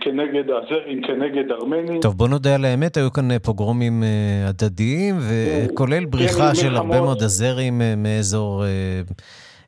כנגד 0.00 0.50
האזרים, 0.50 1.02
כנגד 1.02 1.50
ארמנים. 1.50 2.00
טוב, 2.00 2.14
בוא 2.14 2.28
נודה 2.28 2.54
על 2.54 2.64
האמת, 2.64 2.96
היו 2.96 3.12
כאן 3.12 3.38
פוגרומים 3.38 4.02
הדדיים, 4.44 5.14
וכולל 5.18 6.04
בריחה 6.04 6.54
של 6.54 6.76
הרבה 6.76 7.00
מאוד 7.00 7.22
אזרים 7.22 7.82
מאזור... 7.96 8.64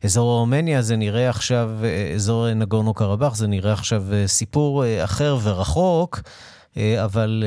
אזור 0.04 0.38
ארמניה 0.38 0.82
זה 0.82 0.96
נראה 0.96 1.28
עכשיו, 1.28 1.70
אזור 2.14 2.54
נגורנו 2.54 2.94
קרבאח, 2.94 3.34
זה 3.34 3.46
נראה 3.46 3.72
עכשיו 3.72 4.02
סיפור 4.26 4.84
אחר 5.04 5.36
ורחוק, 5.44 6.20
אבל 7.04 7.44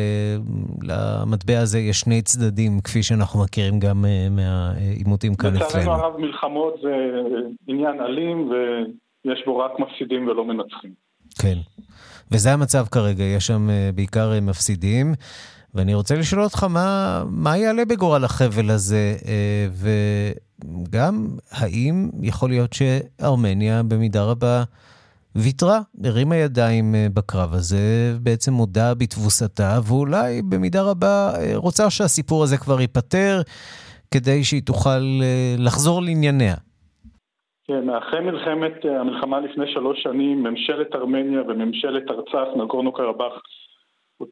למטבע 0.82 1.60
הזה 1.60 1.80
יש 1.80 2.00
שני 2.00 2.22
צדדים, 2.22 2.80
כפי 2.80 3.04
שאנחנו 3.04 3.44
מכירים 3.44 3.80
גם 3.80 4.06
מהעימותים 4.32 5.36
כאן 5.36 5.56
אצלנו. 5.56 5.68
לצערנו 5.68 5.92
הרב 5.92 6.18
מלחמות 6.20 6.76
זה 6.82 6.90
עניין 7.68 8.02
אלים, 8.02 8.52
ויש 9.26 9.44
בו 9.46 9.58
רק 9.58 9.72
מפסידים 9.80 10.28
ולא 10.28 10.46
מנצחים. 10.46 10.92
כן, 11.40 11.58
וזה 12.32 12.54
המצב 12.54 12.86
כרגע, 12.92 13.24
יש 13.24 13.48
שם 13.48 13.70
בעיקר 13.96 14.34
מפסידים. 14.42 15.14
ואני 15.76 15.94
רוצה 15.94 16.16
לשאול 16.16 16.44
אותך, 16.44 16.64
מה, 16.64 17.24
מה 17.30 17.58
יעלה 17.58 17.86
בגורל 17.86 18.24
החבל 18.24 18.70
הזה, 18.70 19.16
וגם 20.66 21.28
האם 21.52 22.10
יכול 22.22 22.50
להיות 22.50 22.74
שארמניה 22.74 23.84
במידה 23.84 24.24
רבה 24.24 24.64
ויתרה, 25.43 25.79
הרימה 26.03 26.36
ידיים 26.36 26.96
בקרב 27.13 27.53
הזה, 27.53 28.13
בעצם 28.24 28.53
מודה 28.53 28.93
בתבוסתה, 28.93 29.79
ואולי 29.88 30.41
במידה 30.50 30.81
רבה 30.81 31.31
רוצה 31.55 31.89
שהסיפור 31.89 32.43
הזה 32.43 32.58
כבר 32.58 32.81
ייפתר, 32.81 33.41
כדי 34.13 34.43
שהיא 34.43 34.62
תוכל 34.65 35.01
לחזור 35.58 36.01
לענייניה. 36.01 36.55
כן, 37.67 37.89
אחרי 37.89 38.19
מלחמת, 38.19 38.86
המלחמה 39.00 39.39
לפני 39.39 39.65
שלוש 39.74 40.03
שנים, 40.03 40.43
ממשלת 40.43 40.96
ארמניה 40.96 41.41
וממשלת 41.41 42.03
ארצח, 42.10 42.48
נגורנו 42.55 42.91
קרבאח, 42.91 43.34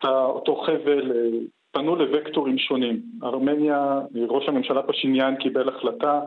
אותו 0.05 0.63
חבל, 0.65 1.11
פנו 1.71 1.95
לוקטורים 1.95 2.57
שונים. 2.57 3.01
ארמניה, 3.23 3.99
ראש 4.29 4.43
הממשלה 4.47 4.83
פשיניאן 4.83 5.35
קיבל 5.39 5.69
החלטה 5.69 6.19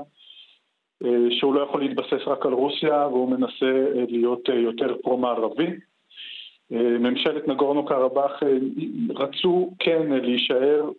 שהוא 1.30 1.54
לא 1.54 1.60
יכול 1.60 1.80
להתבסס 1.80 2.26
רק 2.26 2.46
על 2.46 2.52
רוסיה 2.52 3.06
והוא 3.08 3.30
מנסה 3.30 3.86
להיות 4.08 4.48
יותר 4.48 4.96
פרו-מערבי. 5.02 5.70
ממשלת 6.70 7.48
נגורנו 7.48 7.86
קרבאח 7.86 8.42
רצו 9.14 9.70
כן 9.78 10.02
להישאר 10.22 10.90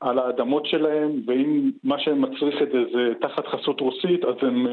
על 0.00 0.18
האדמות 0.18 0.66
שלהם, 0.66 1.10
ואם 1.26 1.70
מה 1.84 1.98
שמצריך 1.98 2.62
את 2.62 2.68
זה 2.72 2.78
זה 2.92 3.12
תחת 3.20 3.46
חסות 3.46 3.80
רוסית, 3.80 4.24
אז 4.24 4.34
הם, 4.42 4.66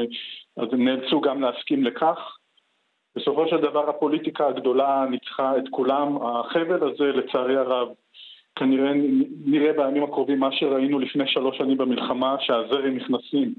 אז 0.58 0.68
הם 0.72 0.86
נאלצו 0.86 1.22
גם 1.22 1.42
להסכים 1.42 1.84
לכך. 1.84 2.38
בסופו 3.16 3.48
של 3.48 3.58
דבר 3.58 3.90
הפוליטיקה 3.90 4.48
הגדולה 4.48 5.06
ניצחה 5.10 5.58
את 5.58 5.64
כולם. 5.72 6.18
החבל 6.22 6.90
הזה, 6.90 7.04
לצערי 7.04 7.58
הרב, 7.58 7.88
כנראה 8.56 8.92
נראה 9.46 9.74
בימים 9.74 10.04
הקרובים 10.04 10.40
מה 10.40 10.52
שראינו 10.52 11.00
לפני 11.00 11.24
שלוש 11.28 11.58
שנים 11.58 11.78
במלחמה, 11.78 12.36
שהזרים 12.40 12.96
נכנסים 12.96 13.54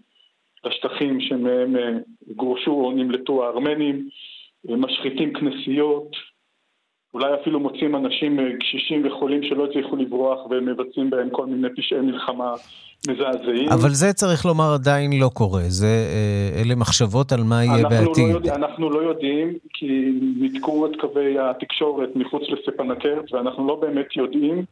לשטחים 0.65 1.21
שמהם 1.21 1.77
אה, 1.77 1.93
גורשו 2.37 2.71
או 2.71 2.93
נמלטו 2.93 3.45
הארמנים, 3.45 4.09
אה, 4.71 4.77
משחיתים 4.77 5.33
כנסיות, 5.33 6.17
אולי 7.15 7.35
אפילו 7.43 7.61
מוצאים 7.61 7.97
אנשים 7.97 8.41
אה, 8.41 8.45
קשישים 8.61 9.07
וחולים 9.07 9.43
שלא 9.43 9.65
הצליחו 9.65 9.97
לברוח 9.97 10.39
ומבצעים 10.51 11.11
בהם 11.11 11.29
כל 11.31 11.47
מיני 11.47 11.69
פשעי 11.77 12.01
מלחמה 12.01 12.55
מזעזעים. 13.09 13.69
אבל 13.69 13.91
זה 13.91 14.13
צריך 14.13 14.47
לומר 14.47 14.75
עדיין 14.75 15.11
לא 15.21 15.31
קורה, 15.35 15.63
זה, 15.67 16.07
אלה 16.57 16.75
מחשבות 16.75 17.33
על 17.33 17.43
מה 17.43 17.65
יהיה 17.65 17.83
לא 17.83 17.89
בעתיד. 17.89 18.33
לא 18.33 18.35
יודע, 18.35 18.55
אנחנו 18.55 18.91
לא 18.91 18.99
יודעים, 18.99 19.53
כי 19.73 20.13
ניתקו 20.41 20.87
את 20.87 20.91
קווי 21.01 21.39
התקשורת 21.39 22.09
מחוץ 22.17 22.43
לספנקרט, 22.49 23.33
ואנחנו 23.33 23.67
לא 23.67 23.75
באמת 23.81 24.17
יודעים 24.17 24.65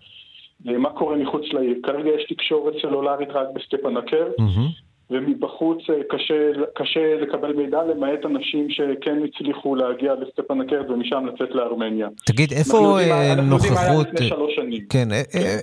מה 0.64 0.90
קורה 0.90 1.16
מחוץ 1.16 1.42
לעיר. 1.52 1.76
כרגע 1.82 2.10
יש 2.10 2.24
תקשורת 2.28 2.74
סלולרית 2.82 3.28
רק 3.30 3.46
בסטפנקר, 3.54 4.26
mm-hmm. 4.40 4.83
ומבחוץ 5.10 5.78
אה, 5.90 5.94
קשה, 6.08 6.34
קשה 6.74 7.14
לקבל 7.22 7.52
מידע, 7.52 7.78
למעט 7.84 8.24
אנשים 8.24 8.70
שכן 8.70 9.18
הצליחו 9.24 9.74
להגיע 9.74 10.12
לסטפנקרט 10.14 10.90
ומשם 10.90 11.26
לצאת 11.26 11.54
לארמניה. 11.54 12.08
תגיד, 12.26 12.52
איפה 12.52 12.96
נוכחות... 13.42 14.06
כן, 14.08 14.28
כן, 14.90 15.08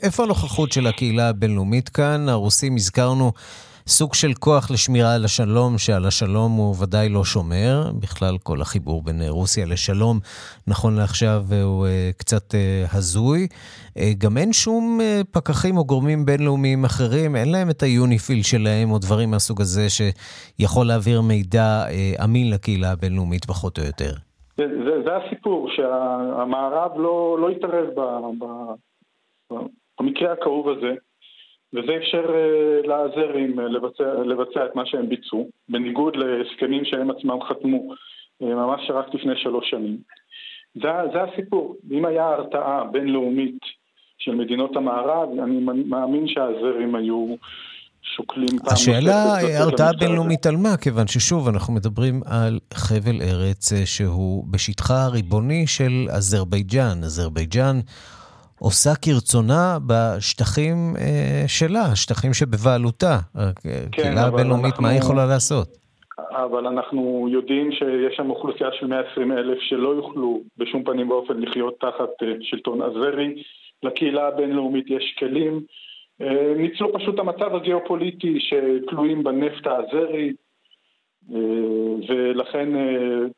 איפה 0.03 0.23
הנוכחות 0.23 0.71
של 0.71 0.87
הקהילה 0.87 1.29
הבינלאומית 1.29 1.89
כאן? 1.89 2.29
הרוסים 2.29 2.75
הזכרנו... 2.75 3.31
סוג 3.87 4.13
של 4.13 4.33
כוח 4.39 4.71
לשמירה 4.71 5.15
על 5.15 5.25
השלום, 5.25 5.77
שעל 5.77 6.05
השלום 6.05 6.51
הוא 6.51 6.75
ודאי 6.83 7.09
לא 7.09 7.23
שומר. 7.23 7.91
בכלל, 8.01 8.37
כל 8.43 8.61
החיבור 8.61 9.03
בין 9.03 9.21
רוסיה 9.27 9.65
לשלום, 9.65 10.17
נכון 10.67 10.95
לעכשיו, 10.95 11.41
הוא 11.63 11.85
אה, 11.87 12.09
קצת 12.17 12.55
אה, 12.55 12.85
הזוי. 12.93 13.47
אה, 13.97 14.11
גם 14.17 14.37
אין 14.37 14.53
שום 14.53 14.99
פקחים 15.31 15.77
או 15.77 15.85
גורמים 15.85 16.25
בינלאומיים 16.25 16.83
אחרים, 16.85 17.35
אין 17.35 17.51
להם 17.51 17.69
את 17.69 17.83
היוניפיל 17.83 18.43
שלהם 18.43 18.91
או 18.91 18.97
דברים 18.99 19.31
מהסוג 19.31 19.61
הזה 19.61 19.85
שיכול 19.89 20.87
להעביר 20.87 21.21
מידע 21.21 21.83
אמין 22.23 22.53
לקהילה 22.53 22.91
הבינלאומית 22.91 23.45
פחות 23.45 23.79
או 23.79 23.83
יותר. 23.83 24.13
זה, 24.57 24.65
זה, 24.85 25.01
זה 25.05 25.11
הסיפור, 25.17 25.69
שהמערב 25.75 26.91
לא, 26.95 27.37
לא 27.41 27.49
התערב 27.49 27.87
במקרה 29.99 30.33
הכאוב 30.33 30.69
הזה. 30.69 30.93
וזה 31.73 31.97
אפשר 31.97 32.25
אה, 32.35 32.87
לעזרים 32.87 33.59
אה, 33.59 33.65
לבצע, 33.65 34.03
לבצע 34.25 34.65
את 34.65 34.75
מה 34.75 34.85
שהם 34.85 35.09
ביצעו, 35.09 35.49
בניגוד 35.69 36.15
להסכמים 36.15 36.85
שהם 36.85 37.11
עצמם 37.11 37.37
חתמו 37.49 37.93
אה, 38.41 38.55
ממש 38.55 38.81
רק 38.89 39.13
לפני 39.13 39.33
שלוש 39.35 39.69
שנים. 39.69 39.97
זה, 40.75 40.89
זה 41.13 41.23
הסיפור. 41.23 41.75
אם 41.91 42.05
היה 42.05 42.27
הרתעה 42.27 42.83
בינלאומית 42.83 43.59
של 44.17 44.35
מדינות 44.35 44.75
המערב, 44.75 45.29
אני 45.43 45.59
מאמין 45.85 46.27
שהזרים 46.27 46.95
היו 46.95 47.35
שוקלים 48.15 48.59
פעם 48.59 48.73
השאלה, 48.73 49.39
הרתעה 49.59 49.93
בינלאומית 49.99 50.45
על 50.45 50.57
מה? 50.57 50.77
כיוון 50.77 51.07
ששוב, 51.07 51.47
אנחנו 51.47 51.73
מדברים 51.73 52.21
על 52.25 52.59
חבל 52.73 53.21
ארץ 53.21 53.73
שהוא 53.85 54.45
בשטחה 54.51 55.05
הריבוני 55.05 55.67
של 55.67 56.07
אזרבייג'אן. 56.09 57.03
אזרבייג'אן 57.03 57.79
עושה 58.63 58.89
כרצונה 59.01 59.77
בשטחים 59.87 60.93
אה, 60.99 61.43
שלה, 61.47 61.95
שטחים 61.95 62.33
שבבעלותה. 62.33 63.17
כן, 63.63 63.69
הקהילה 63.87 64.25
הבינלאומית, 64.25 64.65
אנחנו... 64.65 64.83
מה 64.83 64.89
היא 64.89 64.99
יכולה 64.99 65.25
לעשות? 65.25 65.67
אבל 66.29 66.67
אנחנו 66.67 67.27
יודעים 67.29 67.71
שיש 67.71 68.15
שם 68.17 68.29
אוכלוסייה 68.29 68.69
של 68.79 68.87
120 68.87 69.31
אלף 69.31 69.59
שלא 69.61 69.89
יוכלו 69.95 70.41
בשום 70.57 70.83
פנים 70.83 71.09
ואופן 71.09 71.39
לחיות 71.39 71.79
תחת 71.79 72.23
אה, 72.23 72.33
שלטון 72.41 72.81
אזרי. 72.81 73.43
לקהילה 73.83 74.27
הבינלאומית 74.27 74.85
יש 74.89 75.15
כלים. 75.19 75.61
אה, 76.21 76.53
ניצלו 76.57 76.93
פשוט 76.93 77.19
המצב 77.19 77.55
הגיאופוליטי 77.55 78.39
שתלויים 78.39 79.23
בנפט 79.23 79.67
האזרי, 79.67 80.33
אה, 81.33 81.39
ולכן 82.09 82.69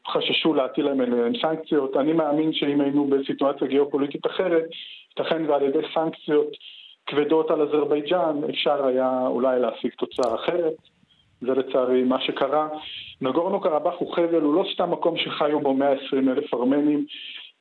חששו 0.08 0.54
להטיל 0.54 0.88
עליהם 0.88 1.34
סנקציות. 1.42 1.98
אני 1.98 2.14
מאמין 2.14 2.54
שאם 2.54 2.82
היינו 2.82 3.08
בסיטואציה 3.08 3.68
גיאופוליטית 3.68 4.26
אחרת, 4.26 4.64
ייתכן 5.20 5.50
ועל 5.50 5.64
ידי 5.64 5.88
סנקציות 5.94 6.48
כבדות 7.06 7.52
על 7.52 7.62
אזרבייג'אן 7.62 8.42
אפשר 8.50 8.86
היה 8.86 9.28
אולי 9.28 9.60
להשיג 9.60 9.92
תוצאה 9.98 10.36
אחרת. 10.36 10.74
זה 11.42 11.54
לצערי 11.54 12.04
מה 12.04 12.22
שקרה. 12.22 12.68
נגורנו 13.22 13.62
קרבאח 13.62 13.94
הוא 13.98 14.16
חבל, 14.16 14.42
הוא 14.42 14.56
לא 14.56 14.66
סתם 14.74 14.92
מקום 14.92 15.18
שחיו 15.18 15.60
בו 15.60 15.74
120 15.74 16.30
אלף 16.30 16.54
ארמנים, 16.54 17.06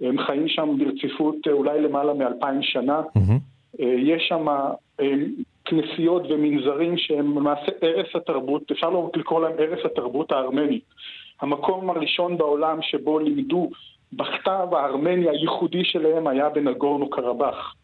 הם 0.00 0.18
חיים 0.18 0.48
שם 0.48 0.68
ברציפות 0.78 1.36
אה, 1.46 1.52
אולי 1.52 1.80
למעלה 1.80 2.14
מאלפיים 2.14 2.62
שנה. 2.62 3.02
Mm-hmm. 3.18 3.82
יש 3.82 4.22
שם 4.28 4.48
אה, 4.48 5.06
כנסיות 5.64 6.22
ומנזרים 6.30 6.98
שהם 6.98 7.38
למעשה 7.38 7.72
ערש 7.80 8.16
התרבות, 8.16 8.70
אפשר 8.70 8.90
לא 8.90 9.10
לקרוא 9.16 9.40
להם 9.40 9.52
ערש 9.58 9.84
התרבות 9.84 10.32
הארמנית. 10.32 10.84
המקום 11.40 11.90
הראשון 11.90 12.38
בעולם 12.38 12.78
שבו 12.82 13.18
לימדו 13.18 13.70
בכתב 14.12 14.68
הארמני 14.72 15.28
הייחודי 15.28 15.84
שלהם 15.84 16.26
היה 16.26 16.48
בנגורנו 16.48 17.10
קרבאח. 17.10 17.74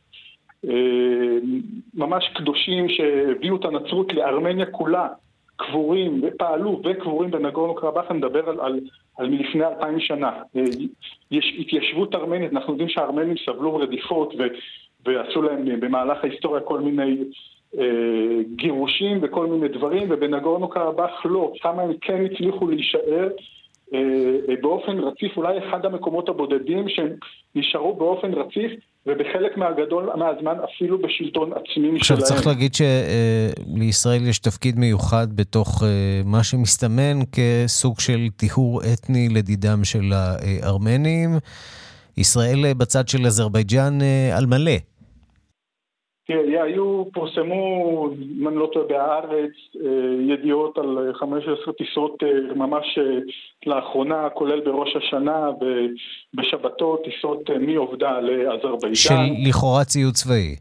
אה, 0.64 1.38
ממש 1.94 2.28
קדושים 2.34 2.88
שהביאו 2.88 3.56
את 3.56 3.64
הנצרות 3.64 4.12
לארמניה 4.12 4.66
כולה, 4.66 5.08
קבורים 5.56 6.20
ופעלו 6.22 6.80
וקבורים 6.84 7.30
בנגורנו 7.30 7.74
קרבאח, 7.74 8.04
אני 8.10 8.18
מדבר 8.18 8.48
על, 8.48 8.60
על, 8.60 8.80
על 9.18 9.28
מלפני 9.30 9.64
אלפיים 9.64 10.00
שנה. 10.00 10.30
אה, 10.56 10.62
יש 11.30 11.54
התיישבות 11.58 12.14
ארמנית, 12.14 12.52
אנחנו 12.52 12.72
יודעים 12.72 12.88
שהארמנים 12.88 13.36
סבלו 13.46 13.76
רדיפות 13.76 14.34
ו, 14.38 14.42
ועשו 15.06 15.42
להם 15.42 15.80
במהלך 15.80 16.24
ההיסטוריה 16.24 16.60
כל 16.60 16.80
מיני 16.80 17.16
אה, 17.78 17.84
גירושים 18.56 19.18
וכל 19.22 19.46
מיני 19.46 19.68
דברים, 19.68 20.06
ובנגורנו 20.10 20.68
קרבאח 20.68 21.26
לא, 21.26 21.52
שם 21.54 21.78
הם 21.78 21.92
כן 22.00 22.24
הצליחו 22.24 22.68
להישאר 22.68 23.28
באופן 24.62 24.98
רציף, 24.98 25.36
אולי 25.36 25.58
אחד 25.58 25.84
המקומות 25.84 26.28
הבודדים 26.28 26.88
שהם 26.88 27.08
נשארו 27.54 27.96
באופן 27.96 28.32
רציף 28.34 28.72
ובחלק 29.06 29.56
מהגדול 29.56 30.10
מהזמן 30.16 30.54
אפילו 30.64 30.98
בשלטון 31.02 31.50
עצמי 31.52 31.72
שלהם. 31.74 31.96
עכשיו 31.96 32.18
צריך 32.18 32.46
להגיד 32.46 32.72
שלישראל 32.74 34.26
יש 34.28 34.38
תפקיד 34.38 34.78
מיוחד 34.78 35.26
בתוך 35.36 35.82
מה 36.24 36.44
שמסתמן 36.44 37.18
כסוג 37.32 38.00
של 38.00 38.28
טיהור 38.36 38.80
אתני 38.92 39.28
לדידם 39.28 39.84
של 39.84 40.12
הארמנים. 40.12 41.30
ישראל 42.16 42.72
בצד 42.76 43.08
של 43.08 43.26
אזרבייג'אן 43.26 43.98
על 44.36 44.46
מלא. 44.46 44.72
תראה, 46.28 46.62
היו, 46.62 47.04
פורסמו, 47.12 48.08
אם 48.40 48.48
אני 48.48 48.56
לא 48.56 48.70
טועה, 48.72 48.86
בהארץ, 48.86 49.50
אה, 49.84 50.32
ידיעות 50.32 50.78
על 50.78 51.12
15 51.14 51.72
טיסות 51.72 52.22
אה, 52.22 52.54
ממש 52.54 52.98
אה, 52.98 53.18
לאחרונה, 53.66 54.28
כולל 54.30 54.60
בראש 54.60 54.96
השנה 54.96 55.50
ובשבתות, 55.60 57.04
טיסות 57.04 57.50
מעובדה 57.60 58.20
לאזרבייג'אן. 58.20 58.94
של 58.94 59.48
לכאורה 59.48 59.84
ציוד 59.84 60.14
צבאי. 60.14 60.56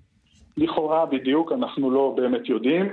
לכאורה, 0.58 1.06
בדיוק, 1.06 1.51
אנחנו 1.51 1.91
לא 1.91 2.13
באמת 2.17 2.49
יודעים. 2.49 2.86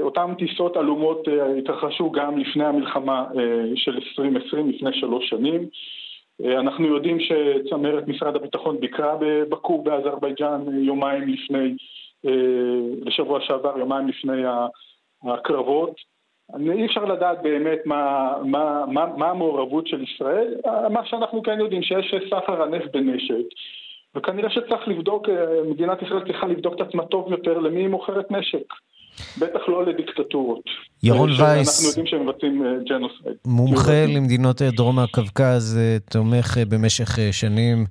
אותן 0.00 0.34
טיסות 0.38 0.76
עלומות 0.76 1.28
התרחשו 1.58 2.10
גם 2.10 2.38
לפני 2.38 2.64
המלחמה 2.64 3.24
של 3.74 3.94
2020, 3.94 4.70
לפני 4.70 4.90
שלוש 4.92 5.28
שנים. 5.28 5.68
אה, 6.42 6.60
אנחנו 6.60 6.86
יודעים 6.86 7.18
שצמרת 7.20 8.08
משרד 8.08 8.36
הביטחון 8.36 8.80
ביקרה 8.80 9.16
בבקור 9.20 9.84
באזרבייג'אן 9.84 10.62
יומיים 10.78 11.28
לפני, 11.28 11.76
בשבוע 13.04 13.40
אה, 13.40 13.46
שעבר, 13.46 13.78
יומיים 13.78 14.08
לפני 14.08 14.42
הקרבות. 15.24 15.94
אי 16.72 16.86
אפשר 16.86 17.04
לדעת 17.04 17.42
באמת 17.42 17.78
מה, 17.84 18.34
מה, 18.44 18.84
מה, 18.88 19.06
מה 19.16 19.30
המעורבות 19.30 19.86
של 19.86 20.02
ישראל. 20.02 20.54
מה 20.90 21.06
שאנחנו 21.06 21.42
כן 21.42 21.60
יודעים, 21.60 21.82
שיש 21.82 22.14
סחר 22.30 22.62
הנפט 22.62 22.96
בנשק, 22.96 23.44
וכנראה 24.14 24.50
שצריך 24.50 24.88
לבדוק, 24.88 25.28
אה, 25.28 25.62
מדינת 25.70 26.02
ישראל 26.02 26.24
צריכה 26.24 26.46
לבדוק 26.46 26.74
את 26.74 26.80
עצמה 26.80 27.06
טוב 27.06 27.30
יותר 27.32 27.58
למי 27.58 27.80
היא 27.80 27.88
מוכרת 27.88 28.30
נשק. 28.30 28.72
בטח 29.38 29.60
לא 29.68 29.86
לדיקטטורות. 29.86 30.64
ירון 31.02 31.30
וייס, 31.30 31.68
אנחנו 31.68 31.88
יודעים 31.88 32.06
שהם 32.06 32.28
מבצעים 32.28 32.66
אה, 32.66 32.70
ג'נוסייד. 32.88 33.36
מומחה 33.46 34.06
למדינות 34.08 34.62
אה, 34.62 34.70
דרום 34.70 34.98
הקווקז, 34.98 35.78
אה, 35.78 35.96
תומך 36.10 36.58
במשך 36.68 37.18
שנים 37.32 37.84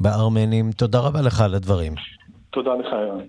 בארמנים. 0.00 0.70
תודה 0.72 1.00
רבה 1.00 1.20
לך 1.22 1.40
על 1.40 1.54
הדברים. 1.54 1.92
תודה 2.50 2.70
לך, 2.74 2.86
ירון. 2.92 3.22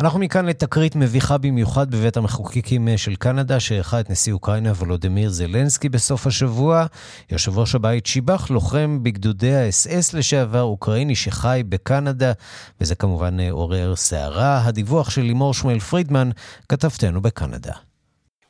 אנחנו 0.00 0.18
מכאן 0.18 0.46
לתקרית 0.46 0.96
מביכה 0.96 1.38
במיוחד 1.38 1.90
בבית 1.90 2.16
המחוקקים 2.16 2.88
של 2.96 3.16
קנדה, 3.16 3.60
שאירחה 3.60 4.00
את 4.00 4.10
נשיא 4.10 4.32
אוקראינה 4.32 4.70
וולודמיר 4.70 5.30
זלנסקי 5.30 5.88
בסוף 5.88 6.26
השבוע. 6.26 6.86
יושב 7.30 7.58
ראש 7.58 7.74
הבית 7.74 8.06
שיבח 8.06 8.50
לוחם 8.50 8.98
בגדודי 9.02 9.54
האס-אס 9.54 10.14
לשעבר 10.14 10.62
אוקראיני 10.62 11.14
שחי 11.14 11.62
בקנדה, 11.68 12.32
וזה 12.80 12.94
כמובן 12.94 13.40
עורר 13.40 13.96
סערה. 13.96 14.64
הדיווח 14.64 15.10
של 15.10 15.22
לימור 15.22 15.54
שמואל 15.54 15.80
פרידמן, 15.80 16.30
כתבתנו 16.68 17.22
בקנדה. 17.22 17.72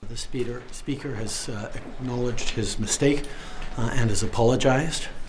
The 0.02 0.16
speaker, 0.16 0.60
speaker 0.70 1.14
has 1.22 1.48
uh. 1.48 1.84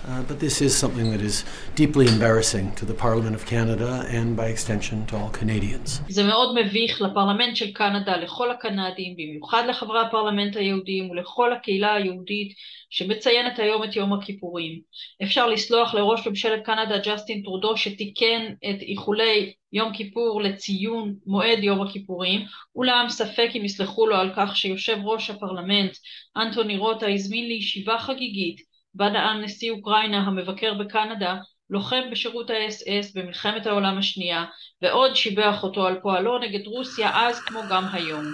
Uh, 0.07 0.21
but 0.29 0.39
this 0.39 0.61
is 0.61 0.71
something 0.77 1.09
that 1.09 1.21
is 1.21 1.43
deeply 1.73 2.07
embarrassing 2.07 2.65
to 2.75 2.85
the 2.85 2.93
Parliament 2.93 3.35
of 3.35 3.43
Canada 3.45 4.05
and 4.07 4.37
by 4.37 4.47
extension 4.47 5.05
to 5.07 5.17
all 5.17 5.29
Canadians. 5.29 6.01
זה 6.09 6.23
מאוד 6.23 6.55
מביך 6.55 7.01
לפרלמנט 7.01 7.55
של 7.55 7.71
קנדה, 7.71 8.17
לכל 8.17 8.51
הקנדים, 8.51 9.15
במיוחד 9.15 9.63
לחברי 9.69 9.99
הפרלמנט 9.99 10.55
היהודים 10.55 11.09
ולכל 11.09 11.53
הקהילה 11.53 11.93
היהודית 11.93 12.53
שמציינת 12.89 13.59
היום 13.59 13.83
את 13.83 13.95
יום 13.95 14.13
הכיפורים. 14.13 14.79
אפשר 15.23 15.47
לסלוח 15.47 15.93
לראש 15.93 16.27
ממשלת 16.27 16.65
קנדה 16.65 16.97
ג'סטין 16.97 17.41
טרודו 17.43 17.77
שתיקן 17.77 18.53
את 18.69 18.81
איחולי 18.81 19.53
יום 19.73 19.93
כיפור 19.93 20.41
לציון 20.41 21.15
מועד 21.25 21.63
יום 21.63 21.81
הכיפורים, 21.81 22.41
אולם 22.75 23.05
ספק 23.09 23.49
אם 23.55 23.65
יסלחו 23.65 24.07
לו 24.07 24.15
על 24.15 24.31
כך 24.35 24.57
שיושב 24.57 24.97
ראש 25.03 25.29
הפרלמנט 25.29 25.91
אנטוני 26.37 26.77
רוטה 26.77 27.07
הזמין 27.07 27.47
לישיבה 27.47 27.99
חגיגית 27.99 28.74
בה 28.94 29.08
נאם 29.08 29.44
נשיא 29.44 29.70
אוקראינה 29.70 30.18
המבקר 30.18 30.74
בקנדה, 30.74 31.36
לוחם 31.70 32.00
בשירות 32.12 32.50
האס-אס 32.50 33.16
במלחמת 33.16 33.66
העולם 33.66 33.98
השנייה, 33.98 34.44
ועוד 34.82 35.16
שיבח 35.16 35.62
אותו 35.62 35.86
על 35.86 35.94
פועלו 36.02 36.38
נגד 36.38 36.66
רוסיה 36.66 37.10
אז 37.14 37.40
כמו 37.40 37.60
גם 37.70 37.84
היום. 37.92 38.24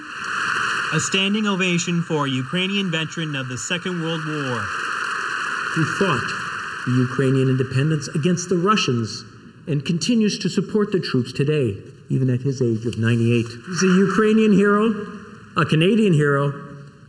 A 0.93 1.01
standing 1.01 1.47
ovation 1.47 2.01
for 2.09 2.29
Ukrainian 2.29 2.91
veteran 2.91 3.35
of 3.35 3.49
the 3.49 3.59
Second 3.59 3.97
World 4.05 4.25
War. 4.25 4.57
Who 5.75 5.85
fought 5.99 6.29
the 6.87 6.95
Ukrainian 7.09 7.49
independence 7.55 8.07
against 8.19 8.49
the 8.49 8.61
Russians 8.71 9.25
and 9.67 9.85
continues 9.85 10.39
to 10.39 10.49
support 10.49 10.93
the 10.93 11.01
troops 11.01 11.33
today, 11.33 11.69
even 12.09 12.31
at 12.31 12.43
his 12.49 12.63
age 12.63 12.87
of 12.87 12.95
98. 12.99 13.47
He's 13.67 13.83
a 13.83 13.93
Ukrainian 14.09 14.53
hero, 14.53 14.85
a 15.57 15.65
Canadian 15.65 16.13
hero, 16.13 16.45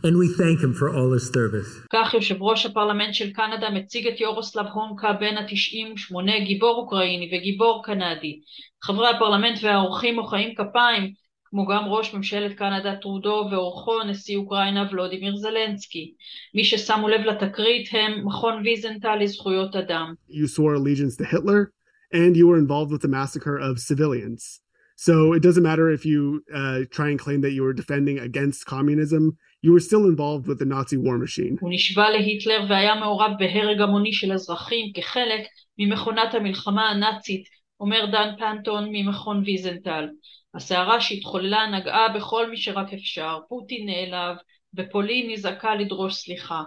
and 0.03 0.17
we 0.17 0.27
thank 0.27 0.59
him 0.59 0.73
for 0.73 0.89
all 0.95 1.11
his 1.13 1.27
service. 1.31 1.87
כך 1.93 2.13
יושב 2.13 2.41
ראש 2.41 2.65
הפרלמנט 2.65 3.13
של 3.13 3.31
קנדה 3.31 3.69
מציג 3.69 4.07
את 4.07 4.19
יורוסלב 4.19 4.65
הומקה 4.73 5.13
בן 5.13 5.37
ה-98, 5.37 6.45
גיבור 6.45 6.75
אוקראיני 6.75 7.29
וגיבור 7.33 7.81
קנדי. 7.85 8.39
חברי 8.83 9.09
הפרלמנט 9.09 9.59
והאורחים 9.63 10.15
מוחאים 10.15 10.55
כפיים, 10.55 11.13
כמו 11.45 11.65
גם 11.65 11.83
ראש 11.87 12.13
ממשלת 12.13 12.57
קנדה 12.57 12.95
טרודו 12.95 13.47
ואורחו 13.51 14.03
נשיא 14.03 14.37
אוקראינה 14.37 14.87
ולודימיר 14.91 15.35
זלנסקי. 15.35 16.13
מי 16.55 16.63
ששמו 16.63 17.09
לב 17.09 17.21
לתקרית 17.21 17.89
הם 17.91 18.27
מכון 18.27 18.61
ויזנטל 18.63 19.15
לזכויות 19.15 19.75
אדם. 19.75 20.13
You 20.29 20.47
swore 20.47 20.75
allegiance 20.75 21.15
to 21.17 21.25
Hitler 21.25 21.71
and 22.13 22.35
you 22.35 22.47
were 22.47 22.57
involved 22.57 22.91
with 22.91 23.01
the 23.01 23.07
massacre 23.07 23.57
of 23.57 23.79
civilians. 23.79 24.63
So 24.95 25.33
it 25.33 25.41
doesn't 25.41 25.63
matter 25.63 25.89
if 25.89 26.05
you 26.05 26.43
uh, 26.53 26.79
try 26.91 27.09
and 27.09 27.19
claim 27.19 27.41
that 27.41 27.51
you 27.51 27.63
were 27.63 27.73
defending 27.73 28.19
against 28.19 28.65
communism, 28.65 29.37
you 29.63 29.71
were 29.71 29.79
still 29.79 30.05
involved 30.13 30.45
with 30.47 30.59
the 30.59 30.65
Nazi 30.65 30.97
war 30.97 31.17
machine. 31.17 31.57
הוא 31.61 31.69
נשבע 31.73 32.09
להיטלר 32.09 32.65
והיה 32.69 32.95
מעורב 32.95 33.31
בהרג 33.39 33.81
המוני 33.81 34.13
של 34.13 34.33
אזרחים 34.33 34.91
כחלק 34.93 35.41
ממכונת 35.77 36.33
המלחמה 36.33 36.89
הנאצית, 36.89 37.43
אומר 37.79 38.05
דן 38.11 38.33
פנטון 38.37 38.89
ממכון 38.91 39.43
ויזנטל. 39.45 40.07
הסערה 40.55 41.01
שהתחוללה 41.01 41.67
נגעה 41.67 42.09
בכל 42.09 42.49
מי 42.49 42.57
שרק 42.57 42.93
אפשר, 42.93 43.39
פוטין 43.49 43.89
נעלב, 43.89 44.35
ופולין 44.75 45.31
נזעקה 45.31 45.75
לדרוש 45.75 46.13
סליחה. 46.13 46.63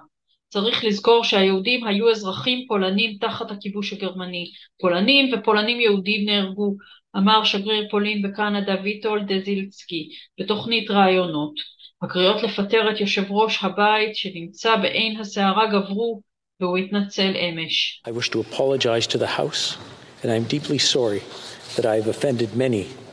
צריך 0.49 0.85
לזכור 0.85 1.25
שהיהודים 1.25 1.87
היו 1.87 2.11
אזרחים 2.11 2.67
פולנים 2.69 3.17
תחת 3.21 3.51
הכיבוש 3.51 3.93
הגרמני. 3.93 4.51
פולנים 4.81 5.35
ופולנים 5.35 5.81
יהודים 5.81 6.29
נהרגו, 6.29 6.75
אמר 7.17 7.45
שגריר 7.45 7.89
פולין 7.91 8.23
בקנדה 8.23 8.75
ויטול 8.83 9.23
דזילצקי 9.29 10.09
בתוכנית 10.41 10.91
ראיונות. 10.91 11.76
הקריאות 12.03 12.43
לפטר 12.43 12.91
את 12.91 13.01
יושב 13.01 13.25
ראש 13.31 13.65
הבית 13.65 14.17
שנמצא 14.17 14.77
בעין 14.77 15.21
הסערה 15.21 15.67
גברו 15.67 16.21
והוא 16.61 16.79
התנצל 16.79 17.37
אמש. 17.37 18.03
I 18.09 18.11
wish 18.11 18.31
to 18.31 18.41
apologize 18.41 19.07
to 19.07 19.19
the 19.19 19.27
House 19.39 19.77
and 20.23 20.31
I'm 20.31 20.45
deeply 20.45 20.79
sorry 20.79 21.23
that 21.77 21.87
I've 21.87 22.09
offended 22.09 22.57
many 22.57 22.85
uh, 22.85 23.06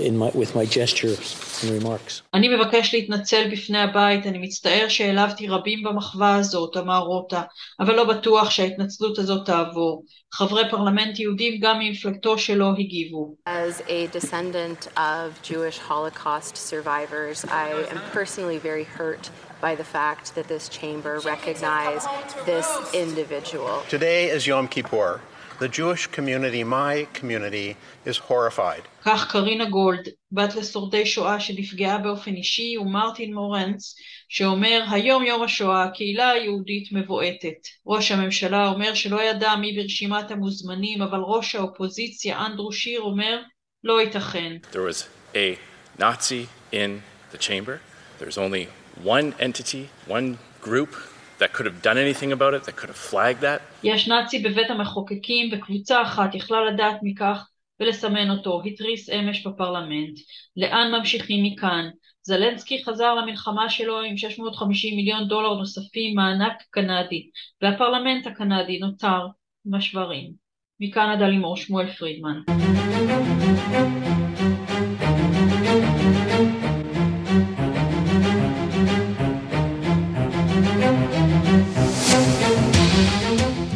in 0.00 0.16
my, 0.16 0.30
with 0.34 0.54
my 0.54 0.64
gestures 0.64 1.62
and 1.62 1.70
remarks. 1.70 2.22
אני 2.34 2.48
מבקש 2.48 2.94
להתנצל 2.94 3.48
בפני 3.52 3.78
הבית, 3.78 4.26
אני 4.26 4.38
מצטער 4.38 4.88
שהעלבתי 4.88 5.48
רבים 5.48 5.82
במחווה 5.82 6.36
הזאת, 6.36 6.76
אמר 6.76 6.98
רוטה, 6.98 7.42
אבל 7.80 7.94
לא 7.94 8.04
בטוח 8.04 8.50
שההתנצלות 8.50 9.18
הזאת 9.18 9.46
תעבור. 9.46 10.04
חברי 10.32 10.62
פרלמנט 10.70 11.18
יהודים 11.18 11.60
גם 11.60 11.78
ממפלגתו 11.78 12.38
שלו 12.38 12.70
הגיבו. 12.78 13.34
As 13.46 13.80
a 13.88 14.06
descendant 14.18 14.88
of 14.96 15.42
Jewish 15.42 15.78
Holocaust 15.78 16.56
survivors, 16.56 17.44
I 17.44 17.68
am 17.92 18.00
personally 18.12 18.58
very 18.58 18.84
hurt 18.84 19.30
by 19.60 19.74
the 19.74 19.84
fact 19.84 20.34
that 20.36 20.46
this 20.48 20.68
chamber 20.68 21.18
recognized 21.34 22.08
this 22.46 22.68
individual. 22.94 23.82
Today 23.88 24.30
is 24.30 24.46
Yom 24.46 24.68
Kippur. 24.68 25.20
The 25.59 25.67
Jewish 25.67 26.07
community, 26.07 26.63
my 26.63 27.07
community, 27.13 27.75
is 28.05 28.17
horrified. 28.17 28.81
כך 29.05 29.31
קרינה 29.31 29.65
גולד, 29.65 30.07
בת 30.31 30.55
לשורדי 30.55 31.05
שואה 31.05 31.39
שנפגעה 31.39 31.97
באופן 31.97 32.33
אישי, 32.33 32.77
ומרטין 32.77 33.33
מורנץ, 33.33 33.95
שאומר, 34.29 34.83
היום 34.91 35.23
יום 35.23 35.43
השואה, 35.43 35.83
הקהילה 35.83 36.29
היהודית 36.29 36.91
מבועטת. 36.91 37.67
ראש 37.87 38.11
הממשלה 38.11 38.67
אומר 38.67 38.93
שלא 38.93 39.23
ידע 39.23 39.55
מי 39.55 39.73
ברשימת 39.73 40.31
המוזמנים, 40.31 41.01
אבל 41.01 41.19
ראש 41.19 41.55
האופוזיציה, 41.55 42.45
אנדרו 42.45 42.71
שיר, 42.71 43.01
אומר, 43.01 43.41
לא 43.83 44.01
ייתכן. 44.01 44.57
There 44.71 44.75
was 44.75 45.05
a 45.35 45.57
Nazi 45.99 46.47
in 46.71 47.01
the 47.31 47.37
chamber. 47.37 47.79
There's 48.19 48.37
only 48.37 48.67
one 49.03 49.33
entity, 49.39 49.89
one 50.07 50.37
group 50.61 50.95
that 51.39 51.53
could 51.53 51.65
have 51.65 51.81
done 51.81 51.97
anything 51.97 52.31
about 52.31 52.53
it, 52.53 52.63
that 52.63 52.75
could 52.75 52.89
have 52.89 53.11
flagged 53.11 53.41
that. 53.41 53.61
יש 53.83 54.07
נאצי 54.07 54.39
בבית 54.39 54.69
המחוקקים, 54.69 55.49
וקבוצה 55.51 56.01
אחת 56.01 56.35
יכלה 56.35 56.65
לדעת 56.65 56.97
מכך 57.03 57.47
ולסמן 57.79 58.29
אותו, 58.29 58.61
התריס 58.65 59.09
אמש 59.09 59.47
בפרלמנט. 59.47 60.19
לאן 60.57 60.91
ממשיכים 60.91 61.43
מכאן? 61.43 61.89
זלנסקי 62.23 62.83
חזר 62.83 63.15
למלחמה 63.15 63.69
שלו 63.69 64.01
עם 64.01 64.17
650 64.17 64.95
מיליון 64.95 65.27
דולר 65.27 65.53
נוספים, 65.53 66.15
מענק 66.15 66.53
קנדי, 66.71 67.29
והפרלמנט 67.61 68.27
הקנדי 68.27 68.79
נותר 68.79 69.27
עם 69.65 69.73
השברים. 69.73 70.31
מקנדה 70.79 71.27
לימור 71.27 71.57
שמואל 71.57 71.91
פרידמן. 71.91 72.41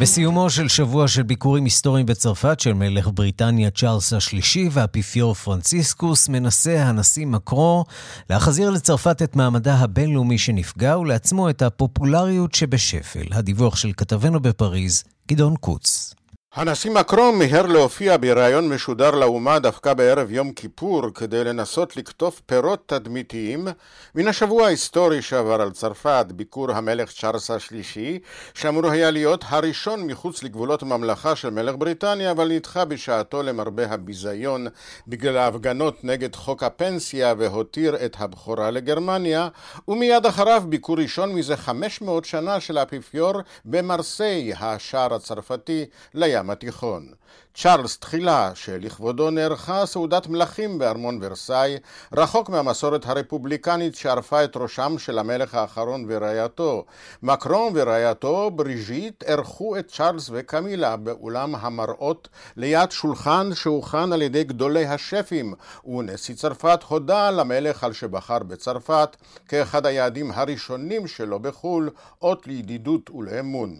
בסיומו 0.08 0.50
של 0.50 0.68
שבוע 0.68 1.08
של 1.08 1.22
ביקורים 1.22 1.64
היסטוריים 1.64 2.06
בצרפת 2.06 2.60
של 2.60 2.72
מלך 2.72 3.08
בריטניה 3.14 3.70
צ'ארלס 3.70 4.12
השלישי 4.12 4.68
והאפיפיור 4.72 5.34
פרנציסקוס, 5.34 6.28
מנסה 6.28 6.82
הנשיא 6.82 7.26
מקרו 7.26 7.84
להחזיר 8.30 8.70
לצרפת 8.70 9.22
את 9.22 9.36
מעמדה 9.36 9.74
הבינלאומי 9.74 10.38
שנפגע 10.38 10.98
ולעצמו 10.98 11.50
את 11.50 11.62
הפופולריות 11.62 12.54
שבשפל. 12.54 13.26
הדיווח 13.30 13.76
של 13.76 13.92
כתבנו 13.96 14.40
בפריז, 14.40 15.04
גדעון 15.28 15.56
קוץ. 15.56 16.14
הנשיא 16.54 16.90
מקרון 16.90 17.38
מיהר 17.38 17.66
להופיע 17.66 18.16
בריאיון 18.16 18.68
משודר 18.68 19.10
לאומה 19.10 19.58
דווקא 19.58 19.94
בערב 19.94 20.30
יום 20.30 20.52
כיפור 20.52 21.02
כדי 21.14 21.44
לנסות 21.44 21.96
לקטוף 21.96 22.40
פירות 22.46 22.82
תדמיתיים 22.86 23.68
מן 24.14 24.28
השבוע 24.28 24.66
ההיסטורי 24.66 25.22
שעבר 25.22 25.60
על 25.60 25.70
צרפת, 25.70 26.26
ביקור 26.34 26.72
המלך 26.72 27.12
צ'ארלס 27.12 27.50
השלישי, 27.50 28.18
שאמור 28.54 28.90
היה 28.90 29.10
להיות 29.10 29.44
הראשון 29.48 30.06
מחוץ 30.06 30.42
לגבולות 30.42 30.82
הממלכה 30.82 31.36
של 31.36 31.50
מלך 31.50 31.74
בריטניה, 31.78 32.30
אבל 32.30 32.48
נדחה 32.48 32.84
בשעתו 32.84 33.42
למרבה 33.42 33.86
הביזיון 33.90 34.66
בגלל 35.08 35.36
ההפגנות 35.36 36.04
נגד 36.04 36.36
חוק 36.36 36.62
הפנסיה 36.62 37.34
והותיר 37.38 37.96
את 38.04 38.16
הבכורה 38.18 38.70
לגרמניה, 38.70 39.48
ומיד 39.88 40.26
אחריו 40.26 40.62
ביקור 40.68 40.96
ראשון 40.96 41.32
מזה 41.32 41.56
500 41.56 42.24
שנה 42.24 42.60
של 42.60 42.78
האפיפיור 42.78 43.32
במרסיי, 43.64 44.52
השער 44.60 45.14
הצרפתי 45.14 45.84
לים 46.14 46.37
הים 46.38 46.50
התיכון. 46.50 47.06
צ'ארלס 47.54 47.98
תחילה, 47.98 48.50
שלכבודו 48.54 49.30
נערכה 49.30 49.86
סעודת 49.86 50.26
מלכים 50.26 50.78
בארמון 50.78 51.18
ורסאי, 51.22 51.76
רחוק 52.16 52.48
מהמסורת 52.48 53.06
הרפובליקנית 53.06 53.96
שערפה 53.96 54.44
את 54.44 54.56
ראשם 54.56 54.98
של 54.98 55.18
המלך 55.18 55.54
האחרון 55.54 56.04
ורעייתו. 56.08 56.84
מקרון 57.22 57.72
ורעייתו, 57.74 58.50
בריז'יט, 58.50 59.22
אירחו 59.22 59.78
את 59.78 59.88
צ'ארלס 59.88 60.30
וקמילה 60.32 60.96
באולם 60.96 61.54
המראות 61.54 62.28
ליד 62.56 62.90
שולחן 62.90 63.50
שהוכן 63.54 64.12
על 64.12 64.22
ידי 64.22 64.44
גדולי 64.44 64.86
השפים, 64.86 65.54
ונשיא 65.86 66.34
צרפת 66.34 66.82
הודה 66.88 67.30
למלך 67.30 67.84
על 67.84 67.92
שבחר 67.92 68.38
בצרפת 68.38 69.16
כאחד 69.48 69.86
היעדים 69.86 70.30
הראשונים 70.30 71.06
שלו 71.06 71.38
בחו"ל, 71.38 71.90
אות 72.22 72.46
לידידות 72.46 73.10
ולאמון. 73.10 73.76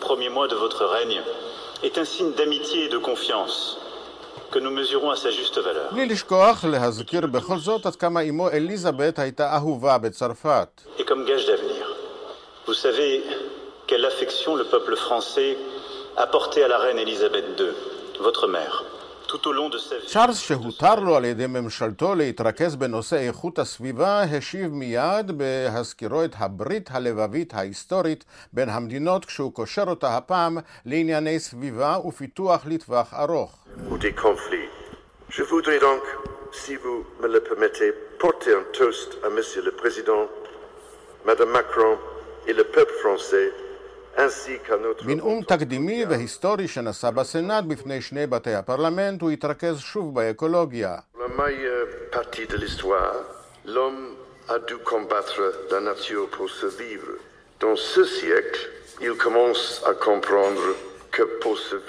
Premiers 0.00 0.28
mois 0.28 0.48
de 0.48 0.54
votre 0.54 0.84
règne 0.84 1.20
est 1.82 1.98
un 1.98 2.04
signe 2.04 2.32
d'amitié 2.32 2.84
et 2.84 2.88
de 2.88 2.98
confiance 2.98 3.78
que 4.50 4.58
nous 4.58 4.70
mesurons 4.70 5.10
à 5.10 5.16
sa 5.16 5.30
juste 5.30 5.58
valeur. 5.58 5.92
בלי 5.92 6.06
לשכוח 6.06 6.64
להזכיר 6.64 7.26
בכל 7.26 7.58
זאת 7.58 7.86
עד 7.86 7.96
כמה 7.96 8.20
אמו 8.20 8.48
אליזבת 8.50 9.18
הייתה 9.18 9.56
אהובה 9.56 9.98
בצרפת. 9.98 10.80
Et 10.98 11.04
comme 11.04 11.24
gage 11.24 11.46
d'avenir, 11.46 11.86
vous 12.66 12.74
savez 12.74 13.22
quelle 13.86 14.04
affection 14.04 14.54
le 14.56 14.64
peuple 14.64 14.96
français 14.96 15.56
a 16.16 16.26
porté 16.26 16.62
à 16.62 16.68
la 16.68 16.78
reine 16.78 16.98
Elisabeth 16.98 17.44
II, 17.58 17.72
votre 18.20 18.46
mère. 18.46 18.84
צ'ארלס 20.06 20.38
שהותר 20.38 20.94
לו 20.94 21.16
על 21.16 21.24
ידי 21.24 21.46
ממשלתו 21.46 22.14
להתרכז 22.14 22.76
בנושא 22.76 23.16
איכות 23.16 23.58
הסביבה 23.58 24.22
השיב 24.22 24.72
מיד 24.72 25.38
בהזכירו 25.38 26.24
את 26.24 26.34
הברית 26.38 26.88
הלבבית 26.92 27.54
ההיסטורית 27.54 28.24
בין 28.52 28.68
המדינות 28.68 29.24
כשהוא 29.24 29.52
קושר 29.52 29.84
אותה 29.86 30.16
הפעם 30.16 30.58
לענייני 30.86 31.38
סביבה 31.38 31.98
ופיתוח 32.06 32.66
לטווח 32.66 33.14
ארוך. 33.14 33.66
Je 35.36 35.42
voudrais 35.42 35.80
donc, 35.80 36.04
si 36.62 36.76
vous 36.76 36.98
me 37.20 37.26
le 37.26 37.40
permettez, 37.48 37.90
porter 38.20 38.52
un 38.60 38.66
toast 38.78 39.10
à 39.24 39.28
Monsieur 39.36 39.62
le 39.68 39.72
Président, 39.82 40.22
Madame 41.26 41.50
Macron 41.50 41.98
et 42.46 42.52
le 42.52 42.64
peuple 42.76 42.94
français 43.02 43.46
בנאום 45.06 45.42
תקדימי 45.42 46.04
והיסטורי 46.04 46.68
שנשא 46.68 47.10
בסנאט 47.10 47.64
בפני 47.64 48.02
שני 48.02 48.26
בתי 48.26 48.54
הפרלמנט 48.54 49.22
הוא 49.22 49.30
התרכז 49.30 49.78
שוב 49.78 50.14
באקולוגיה. 50.14 50.96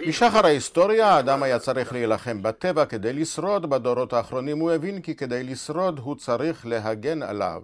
משחר 0.07 0.45
ההיסטוריה 0.45 1.07
האדם 1.07 1.43
היה 1.43 1.59
צריך 1.59 1.93
להילחם 1.93 2.43
בטבע 2.43 2.85
כדי 2.85 3.13
לשרוד, 3.13 3.69
בדורות 3.69 4.13
האחרונים 4.13 4.59
הוא 4.59 4.71
הבין 4.71 5.01
כי 5.01 5.15
כדי 5.15 5.43
לשרוד 5.43 5.99
הוא 6.03 6.15
צריך 6.15 6.65
להגן 6.65 7.23
עליו. 7.23 7.61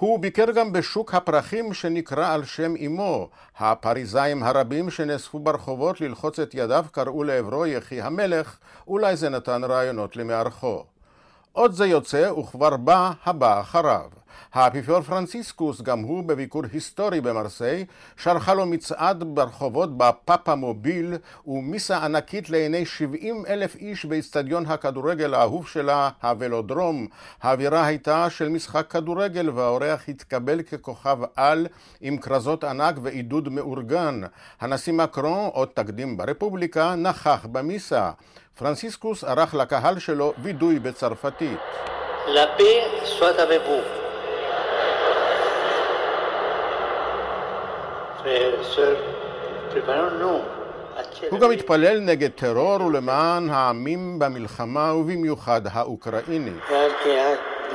הוא 0.00 0.18
ביקר 0.18 0.50
גם 0.50 0.72
בשוק 0.72 1.14
הפרחים 1.14 1.74
שנקרא 1.74 2.34
על 2.34 2.44
שם 2.44 2.74
אמו. 2.86 3.28
הפריזאים 3.58 4.42
הרבים 4.42 4.90
שנאספו 4.90 5.38
ברחובות 5.38 6.00
ללחוץ 6.00 6.38
את 6.38 6.54
ידיו 6.54 6.84
קראו 6.92 7.24
לעברו 7.24 7.66
יחי 7.66 8.00
המלך, 8.00 8.58
אולי 8.86 9.16
זה 9.16 9.28
נתן 9.28 9.64
רעיונות 9.64 10.16
למארחו. 10.16 10.84
עוד 11.52 11.72
זה 11.72 11.86
יוצא 11.86 12.30
וכבר 12.30 12.76
בא 12.76 13.12
הבא 13.24 13.60
אחריו. 13.60 14.19
האפיפיור 14.52 15.00
פרנציסקוס, 15.00 15.82
גם 15.82 16.00
הוא 16.00 16.24
בביקור 16.24 16.62
היסטורי 16.72 17.20
במרסיי, 17.20 17.84
שרחה 18.16 18.54
לו 18.54 18.66
מצעד 18.66 19.24
ברחובות 19.26 19.98
בפאפה 19.98 20.54
מוביל 20.54 21.14
ומיסה 21.46 21.98
ענקית 22.04 22.50
לעיני 22.50 22.86
70 22.86 23.44
אלף 23.48 23.76
איש 23.76 24.04
באיצטדיון 24.04 24.66
הכדורגל 24.66 25.34
האהוב 25.34 25.68
שלה, 25.68 26.10
הוולודרום. 26.22 27.06
האווירה 27.42 27.86
הייתה 27.86 28.30
של 28.30 28.48
משחק 28.48 28.86
כדורגל 28.90 29.50
והאורח 29.50 30.08
התקבל 30.08 30.62
ככוכב 30.62 31.18
על 31.36 31.66
עם 32.00 32.18
כרזות 32.18 32.64
ענק 32.64 32.94
ועידוד 33.02 33.48
מאורגן. 33.48 34.20
הנשיא 34.60 34.92
מקרון, 34.92 35.50
עוד 35.52 35.68
תקדים 35.74 36.16
ברפובליקה, 36.16 36.94
נכח 36.94 37.46
במיסה. 37.52 38.10
פרנסיסקוס 38.58 39.24
ערך 39.24 39.54
לקהל 39.54 39.98
שלו 39.98 40.32
וידוי 40.42 40.78
בצרפתית. 40.78 41.58
La 42.26 42.46
paix 42.58 43.06
soit 43.18 43.38
avec 43.38 43.62
vous. 43.66 43.99
הוא 51.30 51.40
גם 51.40 51.50
התפלל 51.50 52.00
נגד 52.00 52.30
טרור 52.30 52.82
ולמען 52.82 53.50
העמים 53.50 54.18
במלחמה 54.18 54.94
ובמיוחד 54.94 55.60
האוקראיני. 55.72 56.50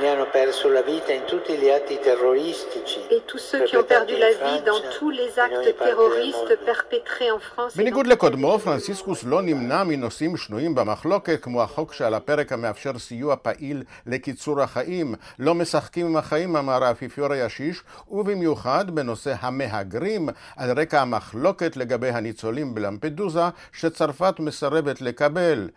Ne 0.00 0.08
hanno 0.10 0.26
perso 0.38 0.68
la 0.68 0.82
vita 0.82 1.12
in 1.12 1.24
tutti 1.32 1.52
gli 1.60 1.68
atti 1.78 1.98
terroristici. 2.08 3.00
Et 3.14 3.22
tous 3.30 3.42
ceux 3.48 3.60
qui 3.66 3.76
ont 3.76 3.88
perdu 3.96 4.14
la 4.26 4.32
vie 4.44 4.60
dans 4.70 4.80
tous 4.98 5.10
les 5.10 5.30
actes 5.38 5.70
terroristes 5.86 6.52
perpétrés 6.70 7.30
en 7.30 7.38
France. 7.38 7.76
בניגוד 7.76 8.06
לקודמו, 8.06 8.58
פרנסיסקוס 8.58 9.24
לא 9.24 9.42
נמנע 9.42 9.84
מנושאים 9.84 10.36
שנויים 10.36 10.74
במחלוקת, 10.74 11.42
כמו 11.42 11.62
החוק 11.62 11.92
שעל 11.92 12.14
הפרק 12.14 12.52
המאפשר 12.52 12.98
סיוע 12.98 13.36
פעיל 13.36 13.82
לקיצור 14.06 14.62
החיים. 14.62 15.14
לא 15.38 15.54
משחקים 15.54 16.06
עם 16.06 16.16
החיים, 16.16 16.56
אמר 16.56 16.84
האפיפיור 16.84 17.32
הישיש, 17.32 17.82
ובמיוחד 18.10 18.90
בנושא 18.90 19.34
המהגרים, 19.40 20.28
על 20.56 20.78
רקע 20.78 21.00
המחלוקת 21.00 21.76
לגבי 21.76 22.08
הניצולים 22.08 22.74
בלמפדוזה, 22.74 23.48
שצרפת 23.72 24.34
מסרבת 24.38 25.00
לקבל. 25.00 25.68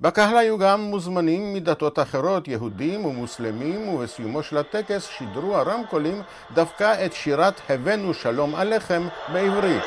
בקהל 0.00 0.36
היו 0.36 0.58
גם 0.58 0.80
מוזמנים 0.80 1.54
מדתות 1.54 1.98
אחרות, 1.98 2.48
יהודים 2.48 3.04
ומוסלמים, 3.04 3.88
ובסיומו 3.88 4.42
של 4.42 4.56
הטקס 4.56 5.08
שידרו 5.08 5.56
הרמקולים 5.56 6.22
דווקא 6.54 7.06
את 7.06 7.12
שירת 7.12 7.60
"הבאנו 7.68 8.14
שלום 8.14 8.54
עליכם" 8.54 9.02
בעברית. 9.32 9.82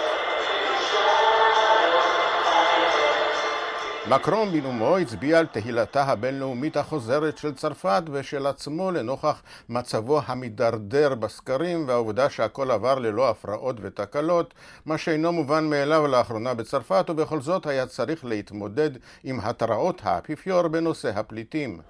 מקרון 4.15 4.52
בנאומו 4.52 4.97
הצביע 4.97 5.39
על 5.39 5.45
תהילתה 5.45 6.04
הבינלאומית 6.04 6.78
החוזרת 6.78 7.38
של 7.38 7.54
צרפת 7.54 8.02
ושל 8.12 8.47
עצמו 8.47 8.91
לנוכח 8.91 9.41
מצבו 9.69 10.21
המידרדר 10.26 11.15
בסקרים 11.15 11.88
והעובדה 11.88 12.30
שהכל 12.30 12.71
עבר 12.71 13.00
ללא 13.00 13.30
הפרעות 13.30 13.76
ותקלות, 13.82 14.54
מה 14.86 14.97
שאינו 14.97 15.32
מובן 15.32 15.69
מאליו 15.69 16.08
לאחרונה 16.08 16.54
בצרפת, 16.54 17.06
ובכל 17.10 17.41
זאת 17.41 17.65
היה 17.65 17.86
צריך 17.86 18.26
להתמודד 18.26 18.89
עם 19.24 19.39
התרעות 19.43 20.02
האפיפיור 20.04 20.67
בנושא 20.67 21.10
הפליטים. 21.15 21.82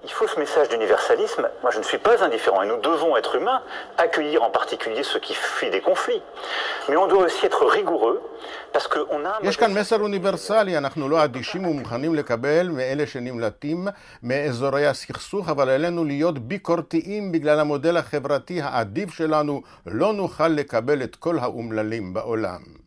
יש 9.44 9.58
כאן 9.58 9.74
מסר 9.74 10.02
אוניברסלי, 10.02 10.78
אנחנו 10.78 11.10
לא 11.10 11.24
אדישים 11.24 11.66
ומוכנים 11.66 12.11
מוכנים 12.12 12.16
לקבל 12.16 12.70
מאלה 12.70 13.08
שנמלטים 13.08 13.88
מאזורי 14.24 14.88
הסכסוך, 14.88 15.50
אבל 15.50 15.70
עלינו 15.70 16.04
להיות 16.06 16.40
ביקורתיים 16.40 17.32
בגלל 17.32 17.60
המודל 17.60 17.98
החברתי 17.98 18.62
העדיף 18.62 19.14
שלנו, 19.14 19.62
לא 19.86 20.14
נוכל 20.14 20.48
לקבל 20.48 21.04
את 21.04 21.16
כל 21.16 21.40
האומללים 21.40 22.14
בעולם. 22.14 22.81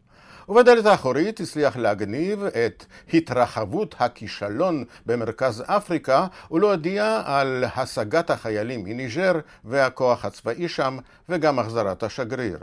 ובדלת 0.48 0.86
האחורית 0.86 1.40
הצליח 1.40 1.76
להגניב 1.76 2.44
את 2.44 2.84
התרחבות 3.14 3.94
הכישלון 3.98 4.84
במרכז 5.06 5.64
אפריקה 5.66 6.26
ולהודיע 6.50 7.22
על 7.26 7.64
השגת 7.76 8.30
החיילים 8.30 8.84
מניג'ר 8.84 9.32
והכוח 9.64 10.24
הצבאי 10.24 10.68
שם 10.68 10.98
וגם 11.28 11.58
החזרת 11.58 12.02
השגריר. 12.02 12.58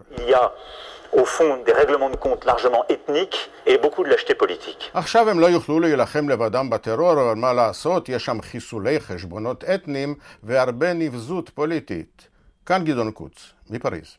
au 1.14 1.26
fond 1.26 1.58
des 1.66 1.74
règlements 1.74 2.10
de 2.10 2.16
compte 2.16 2.46
largement 2.46 2.84
ethniques 2.90 3.50
et 3.66 3.78
beaucoup 3.78 4.04
de 4.04 4.10
lâcheté 4.10 4.34
politique. 4.34 4.92
עכשיו 4.94 5.30
הם 5.30 5.40
לא 5.40 5.48
יוכלו 5.48 5.80
להילחם 5.80 6.30
לבדם 6.30 6.70
בטרור, 6.70 7.14
אבל 7.14 7.36
מה 7.36 7.54
לעשות, 7.54 8.10
יש 8.10 8.26
שם 8.26 8.42
חיסולי 8.42 9.00
חשבונות 9.00 9.64
אתניים 9.64 10.16
והרבה 10.44 10.94
נבזות 10.94 11.50
פוליטית. 11.50 12.28
כאן 12.66 12.84
גדעון 12.86 13.12
קוץ, 13.12 13.54
מפריז. 13.70 14.18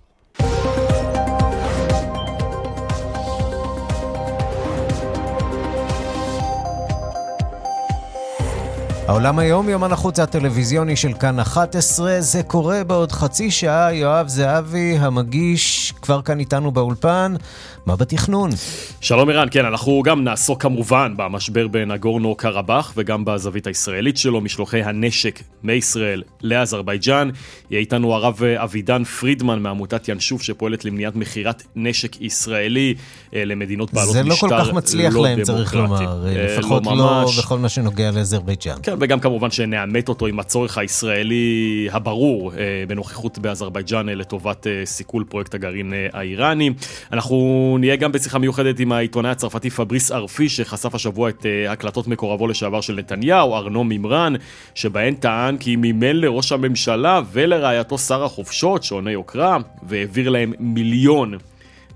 העולם 9.09 9.39
היום, 9.39 9.69
יומן 9.69 9.93
החוץ 9.93 10.19
הטלוויזיוני 10.19 10.97
של 10.97 11.13
כאן 11.13 11.41
11, 11.41 12.17
זה 12.21 12.43
קורה 12.43 12.85
בעוד 12.85 13.13
חצי 13.13 13.51
שעה, 13.51 13.95
יואב 13.95 14.29
זהבי, 14.29 14.97
המגיש, 14.99 15.95
כבר 16.03 16.23
כאן 16.23 16.41
איתנו 16.41 16.71
באולפן. 16.71 17.35
מה 17.87 17.97
בתכנון? 17.97 18.51
שלום 19.01 19.31
ערן, 19.31 19.49
כן, 19.51 19.65
אנחנו 19.65 20.03
גם 20.05 20.25
נעסוק 20.25 20.63
כמובן 20.63 21.15
במשבר 21.17 21.69
בנגורנו 21.69 22.35
קרבאח 22.35 22.93
וגם 22.97 23.25
בזווית 23.25 23.67
הישראלית 23.67 24.17
שלו, 24.17 24.41
משלוחי 24.41 24.83
הנשק 24.83 25.41
מישראל 25.63 26.23
לאזרבייג'אן. 26.43 27.31
יהיה 27.71 27.81
איתנו 27.81 28.15
הרב 28.15 28.43
אבידן 28.43 29.05
פרידמן 29.05 29.59
מעמותת 29.63 30.09
ינשוף 30.09 30.43
שפועלת 30.43 30.85
למניעת 30.85 31.17
מכירת 31.17 31.63
נשק 31.77 32.21
ישראלי 32.21 32.95
אה, 33.35 33.45
למדינות 33.45 33.93
בעלות 33.93 34.17
משטר 34.17 34.23
לא 34.23 34.35
דמוקרטי. 34.35 34.49
זה 34.49 34.55
לא 34.55 34.59
כל 34.59 34.65
כך 34.65 34.73
מצליח 34.73 35.15
לא 35.15 35.23
להם, 35.23 35.39
דמוקרטי. 35.39 35.59
צריך 35.59 35.75
לומר, 35.75 36.27
אה, 36.27 36.37
אה, 36.37 36.59
לפחות 36.59 36.87
לא, 36.87 36.97
לא 36.97 37.31
בכל 37.39 37.59
מה 37.59 37.69
שנוגע 37.69 38.11
לאזרבייג'אן. 38.11 38.77
כן, 38.83 38.95
וגם 39.01 39.21
כמובן 39.21 39.51
שנאמת 39.51 40.09
אותו 40.09 40.27
עם 40.27 40.41
הצורך 40.41 40.79
הישראלי 40.79 41.89
הברור 41.93 42.53
בנוכחות 42.89 43.39
באזרבייג'אן 43.39 44.09
לטובת 44.09 44.67
סיכול 44.85 45.25
פרויקט 45.29 45.55
הגרעין 45.55 45.92
האיראני. 46.13 46.71
אנחנו 47.13 47.77
נהיה 47.81 47.97
גם 47.97 48.13
בשיחה 48.13 48.39
מיוחדת 48.39 48.81
עם 48.81 48.93
העיתונאי 48.93 49.31
הצרפתי 49.31 49.71
פבריס 49.71 50.13
ארפי, 50.13 50.49
שחשף 50.49 50.95
השבוע 50.95 51.29
את 51.29 51.43
uh, 51.43 51.71
הקלטות 51.71 52.09
מקורבו 52.09 52.47
לשעבר 52.47 52.81
של 52.81 52.95
נתניהו, 52.95 53.55
ארנו 53.55 53.85
מימרן, 53.85 54.35
שבהן 54.75 55.15
טען 55.15 55.57
כי 55.57 55.77
מימן 55.77 56.17
לראש 56.17 56.53
הממשלה 56.53 57.21
ולרעייתו 57.33 57.99
שר 57.99 58.25
החופשות, 58.25 58.83
שעוני 58.83 59.11
יוקרה, 59.11 59.57
והעביר 59.83 60.29
להם 60.29 60.53
מיליון 60.59 61.35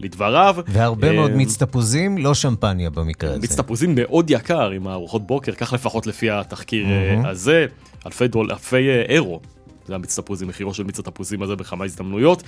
לדבריו. 0.00 0.56
והרבה 0.68 1.12
מאוד 1.12 1.30
אה, 1.30 1.36
מיץ 1.36 1.56
תפוזים, 1.56 2.18
לא 2.18 2.34
שמפניה 2.34 2.90
במקרה 2.90 3.30
הזה. 3.30 3.40
מיץ 3.40 3.56
תפוזים 3.56 3.94
מאוד 3.94 4.30
יקר 4.30 4.70
עם 4.70 4.86
הארוחות 4.86 5.26
בוקר, 5.26 5.52
כך 5.52 5.72
לפחות 5.72 6.06
לפי 6.06 6.30
התחקיר. 6.30 6.86
הזה, 7.24 7.66
אלפי, 8.06 8.28
דול, 8.28 8.50
אלפי 8.52 8.88
אירו 9.08 9.40
זה 9.86 9.94
המיץ 9.94 10.18
תפוזים, 10.18 10.48
מחירו 10.48 10.74
של 10.74 10.82
מיץ 10.82 10.98
התפוזים 10.98 11.42
הזה 11.42 11.56
בכמה 11.56 11.84
הזדמנויות. 11.84 12.42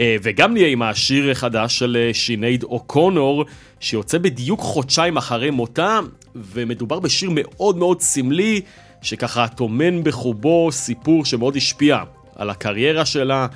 אה, 0.00 0.16
וגם 0.22 0.52
נהיה 0.52 0.68
עם 0.68 0.82
השיר 0.82 1.30
החדש 1.30 1.78
של 1.78 1.96
אה, 2.00 2.14
שינייד 2.14 2.62
אוקונור, 2.62 3.44
שיוצא 3.80 4.18
בדיוק 4.18 4.60
חודשיים 4.60 5.16
אחרי 5.16 5.50
מותה, 5.50 6.00
ומדובר 6.34 7.00
בשיר 7.00 7.30
מאוד 7.34 7.76
מאוד 7.76 8.00
סמלי, 8.00 8.60
שככה 9.02 9.48
טומן 9.48 10.04
בחובו 10.04 10.72
סיפור 10.72 11.24
שמאוד 11.24 11.56
השפיע 11.56 12.02
על 12.36 12.50
הקריירה 12.50 13.04
שלה. 13.04 13.46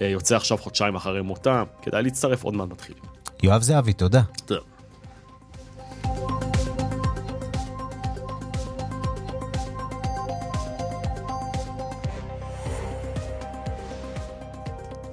אה, 0.00 0.06
יוצא 0.06 0.36
עכשיו 0.36 0.58
חודשיים 0.58 0.94
אחרי 0.94 1.22
מותה, 1.22 1.62
כדאי 1.82 2.02
להצטרף, 2.02 2.44
עוד 2.44 2.54
מעט 2.54 2.68
מתחילים. 2.68 3.02
יואב 3.42 3.62
זהבי, 3.62 3.92
תודה. 3.92 4.22
תודה. 4.46 4.75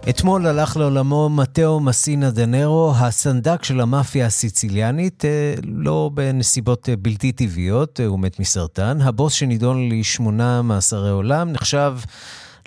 אתמול 0.09 0.47
הלך 0.47 0.77
לעולמו 0.77 1.29
מתאו 1.29 1.79
מסינה 1.79 2.31
דנרו, 2.31 2.93
הסנדק 2.95 3.63
של 3.63 3.81
המאפיה 3.81 4.25
הסיציליאנית, 4.25 5.25
אה, 5.25 5.53
לא 5.63 6.09
בנסיבות 6.13 6.89
אה, 6.89 6.95
בלתי 6.95 7.31
טבעיות, 7.31 7.99
אה, 7.99 8.05
הוא 8.05 8.19
מת 8.19 8.39
מסרטן. 8.39 9.01
הבוס 9.01 9.33
שנידון 9.33 9.89
לשמונה 9.89 10.61
מאסרי 10.61 11.09
עולם 11.09 11.51
נחשב 11.51 11.97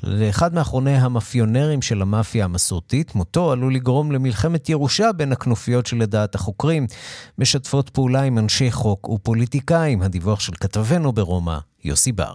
לאחד 0.02 0.54
מאחרוני 0.54 0.96
המאפיונרים 0.96 1.82
של 1.82 2.02
המאפיה 2.02 2.44
המסורתית. 2.44 3.14
מותו 3.14 3.52
עלול 3.52 3.74
לגרום 3.74 4.12
למלחמת 4.12 4.68
ירושה 4.68 5.12
בין 5.12 5.32
הכנופיות 5.32 5.86
שלדעת 5.86 6.34
החוקרים 6.34 6.86
משתפות 7.38 7.90
פעולה 7.90 8.22
עם 8.22 8.38
אנשי 8.38 8.70
חוק 8.70 9.08
ופוליטיקאים. 9.08 10.02
הדיווח 10.02 10.40
של 10.40 10.52
כתבנו 10.60 11.12
ברומא, 11.12 11.58
יוסי 11.84 12.12
בר. 12.12 12.34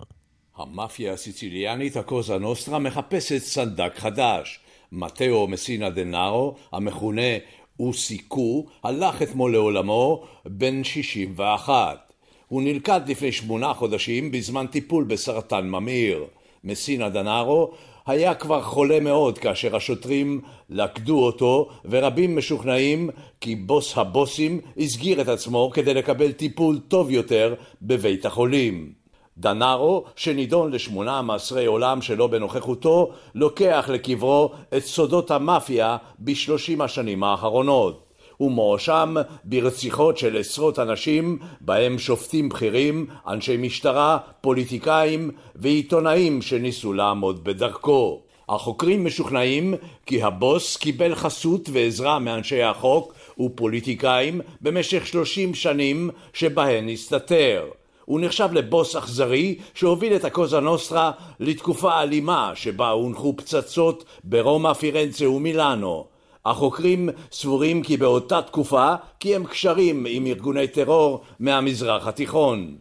המאפיה 0.58 1.14
הסיציליאנית, 1.14 1.98
הקוזה 1.98 2.38
נוסטרה, 2.38 2.80
מחפשת 2.80 3.38
סנדק 3.38 3.94
חדש. 3.98 4.60
מתאו 4.92 5.48
מסינה 5.48 5.90
דנארו, 5.90 6.56
המכונה 6.72 7.32
אוסיקו, 7.80 8.66
הלך 8.84 9.22
אתמול 9.22 9.52
לעולמו 9.52 10.24
בן 10.46 10.84
61. 10.84 12.14
הוא 12.48 12.62
נלכד 12.62 13.02
לפני 13.08 13.32
שמונה 13.32 13.74
חודשים 13.74 14.32
בזמן 14.32 14.68
טיפול 14.68 15.04
בסרטן 15.04 15.68
ממאיר. 15.68 16.26
מסינה 16.64 17.10
דנארו 17.10 17.72
היה 18.06 18.34
כבר 18.34 18.62
חולה 18.62 19.00
מאוד 19.00 19.38
כאשר 19.38 19.76
השוטרים 19.76 20.42
לכדו 20.70 21.26
אותו 21.26 21.70
ורבים 21.86 22.38
משוכנעים 22.38 23.10
כי 23.42 23.56
בוס 23.56 23.98
הבוסים 23.98 24.62
הסגיר 24.78 25.22
את 25.22 25.28
עצמו 25.28 25.72
כדי 25.74 25.94
לקבל 25.94 26.32
טיפול 26.32 26.80
טוב 26.88 27.12
יותר 27.12 27.56
בבית 27.82 28.26
החולים. 28.26 29.01
דנארו, 29.38 30.04
שנידון 30.16 30.72
לשמונה 30.72 31.22
מאסרי 31.22 31.66
עולם 31.66 32.02
שלא 32.02 32.28
בנוכחותו, 32.28 33.12
לוקח 33.36 33.90
לקברו 33.94 34.52
את 34.78 34.86
סודות 34.86 35.32
המאפיה 35.32 35.98
בשלושים 36.20 36.82
השנים 36.82 37.24
האחרונות. 37.24 38.04
הוא 38.38 38.52
מואשם 38.52 39.16
ברציחות 39.44 40.18
של 40.18 40.38
עשרות 40.38 40.80
אנשים, 40.80 41.40
בהם 41.62 42.00
שופטים 42.00 42.50
בכירים, 42.50 43.06
אנשי 43.28 43.58
משטרה, 43.58 44.18
פוליטיקאים 44.42 45.32
ועיתונאים 45.56 46.42
שניסו 46.42 46.94
לעמוד 46.94 47.44
בדרכו. 47.44 48.22
החוקרים 48.50 49.06
משוכנעים 49.06 49.74
כי 50.06 50.24
הבוס 50.24 50.78
קיבל 50.78 51.16
חסות 51.16 51.70
ועזרה 51.72 52.20
מאנשי 52.20 52.62
החוק 52.62 53.14
ופוליטיקאים 53.40 54.42
במשך 54.62 55.08
שלושים 55.08 55.54
שנים 55.54 56.10
שבהן 56.34 56.90
הסתתר. 56.90 57.66
הוא 58.12 58.22
נחשב 58.22 58.50
לבוס 58.54 58.96
אכזרי 58.96 59.56
שהוביל 59.74 60.16
את 60.16 60.26
הקוזה 60.26 60.60
נוסטרה 60.60 61.12
לתקופה 61.40 62.02
אלימה 62.02 62.52
שבה 62.56 62.90
הונחו 62.90 63.34
פצצות 63.38 64.06
ברומא, 64.24 64.74
פירנצה 64.74 65.30
ומילאנו. 65.30 66.06
החוקרים 66.46 67.10
סבורים 67.32 67.84
כי 67.84 67.98
באותה 67.98 68.42
תקופה 68.42 68.96
קיים 69.20 69.46
קשרים 69.46 70.06
עם 70.10 70.28
ארגוני 70.28 70.68
טרור 70.68 71.22
מהמזרח 71.40 72.08
התיכון. 72.08 72.76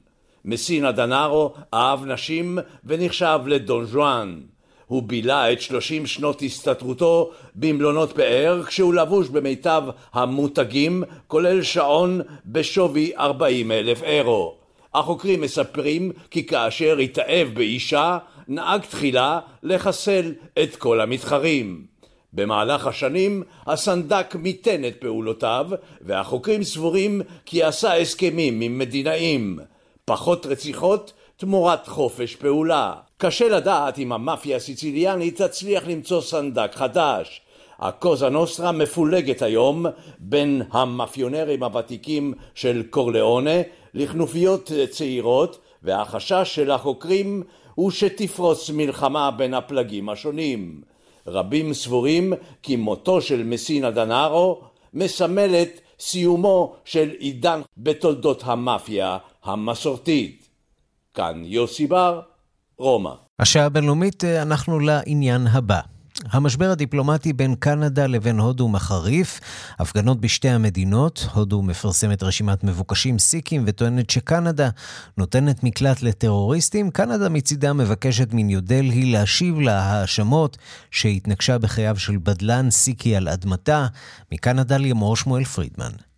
מסינה 0.44 0.92
דנארו 0.92 1.52
אהב 1.74 2.04
נשים 2.04 2.58
ונחשב 2.84 3.40
לדון 3.46 3.86
ז'ואן. 3.86 4.40
הוא 4.86 5.02
בילה 5.02 5.52
את 5.52 5.60
שלושים 5.60 6.06
שנות 6.06 6.42
הסתתרותו 6.42 7.30
במלונות 7.54 8.12
פאר 8.12 8.62
כשהוא 8.66 8.94
לבוש 8.94 9.28
במיטב 9.28 9.82
המותגים 10.12 11.02
כולל 11.26 11.62
שעון 11.62 12.20
בשווי 12.46 13.12
ארבעים 13.16 13.72
אלף 13.72 14.02
אירו. 14.02 14.59
החוקרים 14.94 15.40
מספרים 15.40 16.12
כי 16.30 16.46
כאשר 16.46 16.98
התאהב 16.98 17.48
באישה, 17.54 18.18
נהג 18.48 18.80
תחילה 18.80 19.40
לחסל 19.62 20.32
את 20.62 20.76
כל 20.76 21.00
המתחרים. 21.00 21.86
במהלך 22.32 22.86
השנים 22.86 23.42
הסנדק 23.66 24.34
מיתן 24.34 24.84
את 24.84 24.96
פעולותיו, 25.00 25.68
והחוקרים 26.00 26.62
סבורים 26.62 27.22
כי 27.46 27.62
עשה 27.62 27.96
הסכמים 27.96 28.60
עם 28.60 28.78
מדינאים. 28.78 29.58
פחות 30.04 30.46
רציחות 30.46 31.12
תמורת 31.36 31.88
חופש 31.88 32.36
פעולה. 32.36 32.94
קשה 33.16 33.48
לדעת 33.48 33.98
אם 33.98 34.12
המאפיה 34.12 34.56
הסיציליאנית 34.56 35.42
תצליח 35.42 35.86
למצוא 35.86 36.20
סנדק 36.20 36.74
חדש. 36.74 37.40
הקוזה 37.80 38.28
נוסטרה 38.28 38.72
מפולגת 38.72 39.42
היום 39.42 39.86
בין 40.18 40.62
המאפיונרים 40.70 41.62
הוותיקים 41.62 42.34
של 42.54 42.82
קורליאונה 42.90 43.62
לכנופיות 43.94 44.70
צעירות 44.90 45.58
והחשש 45.82 46.54
של 46.54 46.70
החוקרים 46.70 47.42
הוא 47.74 47.90
שתפרוץ 47.90 48.70
מלחמה 48.70 49.30
בין 49.30 49.54
הפלגים 49.54 50.08
השונים. 50.08 50.80
רבים 51.26 51.74
סבורים 51.74 52.32
כי 52.62 52.76
מותו 52.76 53.20
של 53.20 53.42
מסינה 53.42 53.90
דנארו 53.90 54.60
מסמל 54.94 55.54
את 55.62 55.80
סיומו 56.00 56.74
של 56.84 57.10
עידן 57.18 57.60
בתולדות 57.76 58.42
המאפיה 58.46 59.18
המסורתית. 59.44 60.48
כאן 61.14 61.42
יוסי 61.44 61.86
בר, 61.86 62.20
רומא. 62.78 63.12
השעה 63.38 63.66
הבינלאומית, 63.66 64.24
אנחנו 64.24 64.80
לעניין 64.80 65.46
הבא. 65.46 65.80
המשבר 66.24 66.70
הדיפלומטי 66.70 67.32
בין 67.32 67.54
קנדה 67.54 68.06
לבין 68.06 68.38
הודו 68.38 68.68
מחריף, 68.68 69.40
הפגנות 69.78 70.20
בשתי 70.20 70.48
המדינות, 70.48 71.26
הודו 71.32 71.62
מפרסמת 71.62 72.22
רשימת 72.22 72.64
מבוקשים 72.64 73.18
סיקים 73.18 73.64
וטוענת 73.66 74.10
שקנדה 74.10 74.68
נותנת 75.18 75.64
מקלט 75.64 76.02
לטרוריסטים, 76.02 76.90
קנדה 76.90 77.28
מצידה 77.28 77.72
מבקשת 77.72 78.28
מניו 78.32 78.60
דלהי 78.60 79.12
להשיב 79.12 79.60
לה 79.60 79.82
האשמות 79.82 80.58
שהתנגשה 80.90 81.58
בחייו 81.58 81.96
של 81.98 82.18
בדלן 82.22 82.70
סיקי 82.70 83.16
על 83.16 83.28
אדמתה, 83.28 83.86
מקנדה 84.32 84.76
לימור 84.76 85.16
שמואל 85.16 85.44
פרידמן. 85.44 86.09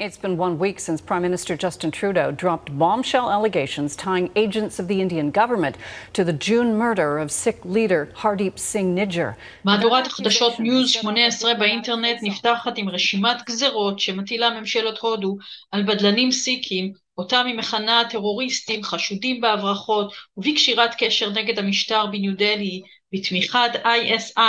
It's 0.00 0.16
been 0.16 0.36
one 0.36 0.58
week 0.58 0.80
since 0.80 1.00
Prime 1.00 1.22
Minister 1.22 1.56
Justin 1.56 1.92
Trudeau 1.92 2.32
dropped 2.32 2.76
bombshell 2.76 3.30
allegations 3.30 3.94
tying 3.94 4.28
agents 4.34 4.80
of 4.80 4.88
the 4.88 5.00
Indian 5.00 5.30
government 5.30 5.76
to 6.14 6.24
the 6.24 6.32
June 6.32 6.76
murder 6.76 7.18
of 7.18 7.30
Sikh 7.30 7.64
leader 7.64 8.08
Hardeep 8.16 8.58
Singh 8.58 8.94
Nijjar. 8.96 9.34
מהדורת 9.64 10.06
החדשות 10.06 10.60
ניוז 10.60 10.90
18 10.90 11.54
באינטרנט 11.54 12.18
נפתחת 12.22 12.78
עם 12.78 12.88
רשימת 12.88 13.42
גזרות 13.46 14.00
שמטילה 14.00 14.60
ממשלת 14.60 14.98
הודו 14.98 15.36
על 15.72 15.82
בדלנים 15.82 16.30
סיקים, 16.30 16.92
אותם 17.18 17.44
היא 17.46 17.54
מכנה 17.54 18.02
טרוריסטים 18.10 18.82
חשודים 18.82 19.40
בהברחות 19.40 20.12
ובקשירת 20.36 20.94
קשר 20.98 21.30
נגד 21.30 21.58
המשטר 21.58 22.06
בניו 22.06 22.36
דלהי 22.36 22.82
בתמיכת 23.12 23.70
ISI 23.84 24.40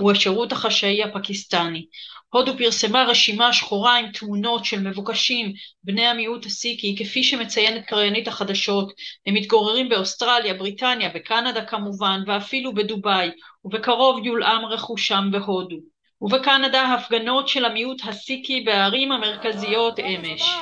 הוא 0.00 0.12
השירות 0.12 0.52
החשאי 0.52 1.02
הפקיסטני. 1.02 1.86
הודו 2.33 2.57
פרסמה 2.57 3.05
רשימה 3.07 3.53
שחורה 3.53 3.97
עם 3.97 4.11
תמונות 4.11 4.65
של 4.65 4.79
מבוקשים 4.79 5.53
בני 5.83 6.05
המיעוט 6.05 6.45
הסיקי, 6.45 6.95
כפי 6.99 7.23
שמציינת 7.23 7.85
קריינית 7.85 8.27
החדשות. 8.27 8.93
הם 9.25 9.33
מתגוררים 9.33 9.89
באוסטרליה, 9.89 10.53
בריטניה, 10.53 11.09
בקנדה 11.09 11.65
כמובן, 11.65 12.23
ואפילו 12.27 12.73
בדובאי, 12.73 13.29
ובקרוב 13.65 14.25
יולאם 14.25 14.65
רכושם 14.65 15.29
בהודו. 15.31 15.92
ובקנדה 16.23 16.93
הפגנות 16.93 17.47
של 17.47 17.65
המיעוט 17.65 18.01
הסיקי 18.03 18.61
בערים 18.61 19.11
המרכזיות 19.11 19.99
אמש. 19.99 20.57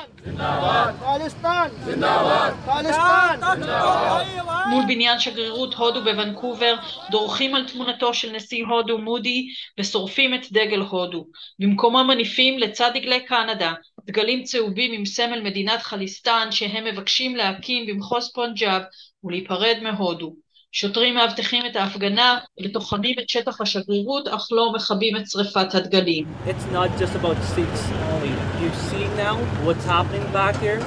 מול 4.70 4.84
בניין 4.88 5.18
שגרירות 5.18 5.74
הודו 5.74 6.04
בוונקובר 6.04 6.76
דורכים 7.10 7.54
על 7.54 7.68
תמונתו 7.68 8.14
של 8.14 8.32
נשיא 8.32 8.64
הודו 8.64 8.98
מודי 8.98 9.46
ושורפים 9.78 10.34
את 10.34 10.52
דגל 10.52 10.80
הודו. 10.80 11.26
במקומם 11.58 12.06
מניפים 12.06 12.58
לצד 12.58 12.90
דגלי 12.94 13.20
קנדה 13.20 13.72
דגלים 14.04 14.42
צהובים 14.42 14.92
עם 14.92 15.04
סמל 15.04 15.40
מדינת 15.42 15.82
חליסטן 15.82 16.48
שהם 16.50 16.84
מבקשים 16.84 17.36
להקים 17.36 17.86
במחוז 17.86 18.32
פונג'אב 18.32 18.82
ולהיפרד 19.24 19.76
מהודו. 19.82 20.41
שוטרים 20.74 21.14
מאבטחים 21.14 21.66
את 21.66 21.76
ההפגנה 21.76 22.38
וטוחנים 22.64 23.14
את 23.18 23.28
שטח 23.28 23.60
השגרירות, 23.60 24.28
אך 24.28 24.48
לא 24.52 24.72
מכבים 24.72 25.16
את 25.16 25.30
שרפת 25.30 25.74
הדגלים. 25.74 26.24
It's 26.46 26.74
not 26.74 26.88
just 27.00 27.14
about 27.14 27.36
Sikhs 27.54 27.82
only. 28.12 28.32
You 28.62 28.70
see 28.88 29.04
now 29.24 29.34
what's 29.66 29.84
happening 29.84 30.26
back 30.32 30.56
here? 30.56 30.80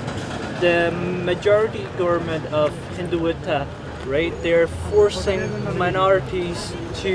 The 0.61 0.91
majority 1.31 1.85
government 2.01 2.45
of 2.61 2.69
Hinduita, 2.97 3.59
right? 4.07 4.33
They're 4.45 4.69
forcing 4.89 5.41
minorities 5.77 6.59
to 7.03 7.13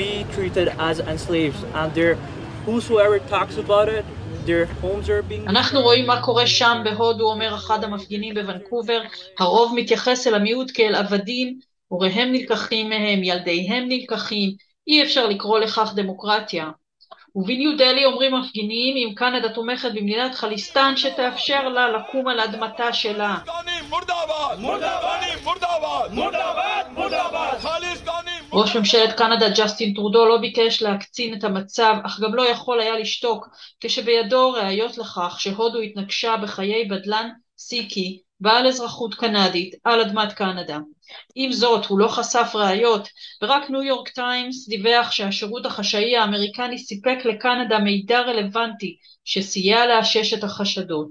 be 0.00 0.26
treated 0.34 0.68
as 0.88 0.96
enslaved, 1.12 1.62
and 1.78 1.88
they're 1.96 2.18
whosoever 2.66 3.16
talks 3.34 3.56
about 3.64 3.88
it, 3.96 4.04
their 4.48 4.64
homes 4.82 5.08
are 5.08 5.22
being... 5.22 5.48
אנחנו 5.48 5.82
רואים 5.82 6.06
מה 6.06 6.22
קורה 6.22 6.46
שם 6.46 6.82
בהודו, 6.84 7.30
אומר 7.30 7.54
אחד 7.54 7.84
המפגינים 7.84 8.34
בוונקובר. 8.34 9.00
הרוב 9.38 9.72
מתייחס 9.76 10.26
אל 10.26 10.34
המיעוט 10.34 10.70
כאל 10.74 10.94
עבדים 10.94 11.58
הוריהם 11.88 12.32
נלקחים 12.32 12.88
מהם, 12.88 13.24
ילדיהם 13.24 13.88
נלקחים, 13.88 14.50
אי 14.88 15.02
אפשר 15.02 15.26
לקרוא 15.26 15.58
לכך 15.58 15.92
דמוקרטיה. 15.94 16.70
ובניו 17.36 17.76
דלי 17.76 18.04
אומרים 18.04 18.34
מפגינים 18.34 18.96
אם 18.96 19.14
קנדה 19.14 19.48
תומכת 19.48 19.90
במדינת 19.94 20.34
חליסטן 20.34 20.96
שתאפשר 20.96 21.68
לה 21.68 21.88
לקום 21.88 22.28
על 22.28 22.40
אדמתה 22.40 22.92
שלה. 22.92 23.36
ראש 28.52 28.76
ממשלת 28.76 29.16
קנדה 29.16 29.48
ג'סטין 29.48 29.94
טרודו 29.94 30.28
לא 30.28 30.38
ביקש 30.38 30.82
להקצין 30.82 31.34
את 31.34 31.44
המצב, 31.44 31.94
אך 32.06 32.20
גם 32.20 32.34
לא 32.34 32.48
יכול 32.48 32.80
היה 32.80 32.98
לשתוק, 32.98 33.48
כשבידו 33.80 34.52
ראיות 34.52 34.98
לכך 34.98 35.36
שהודו 35.38 35.78
התנגשה 35.78 36.36
בחיי 36.42 36.84
בדלן 36.84 37.30
סיקי 37.58 38.22
בעל 38.40 38.66
אזרחות 38.66 39.14
קנדית 39.14 39.74
על 39.84 40.00
אדמת 40.00 40.32
קנדה. 40.32 40.78
עם 41.34 41.52
זאת, 41.52 41.86
הוא 41.86 41.98
לא 41.98 42.08
חשף 42.08 42.50
ראיות, 42.54 43.08
ורק 43.42 43.70
ניו 43.70 43.82
יורק 43.82 44.08
טיימס 44.08 44.68
דיווח 44.68 45.10
שהשירות 45.10 45.66
החשאי 45.66 46.16
האמריקני 46.16 46.78
סיפק 46.78 47.18
לקנדה 47.24 47.78
מידע 47.78 48.20
רלוונטי 48.20 48.96
שסייע 49.24 49.86
לאשש 49.86 50.34
את 50.34 50.44
החשדות. 50.44 51.10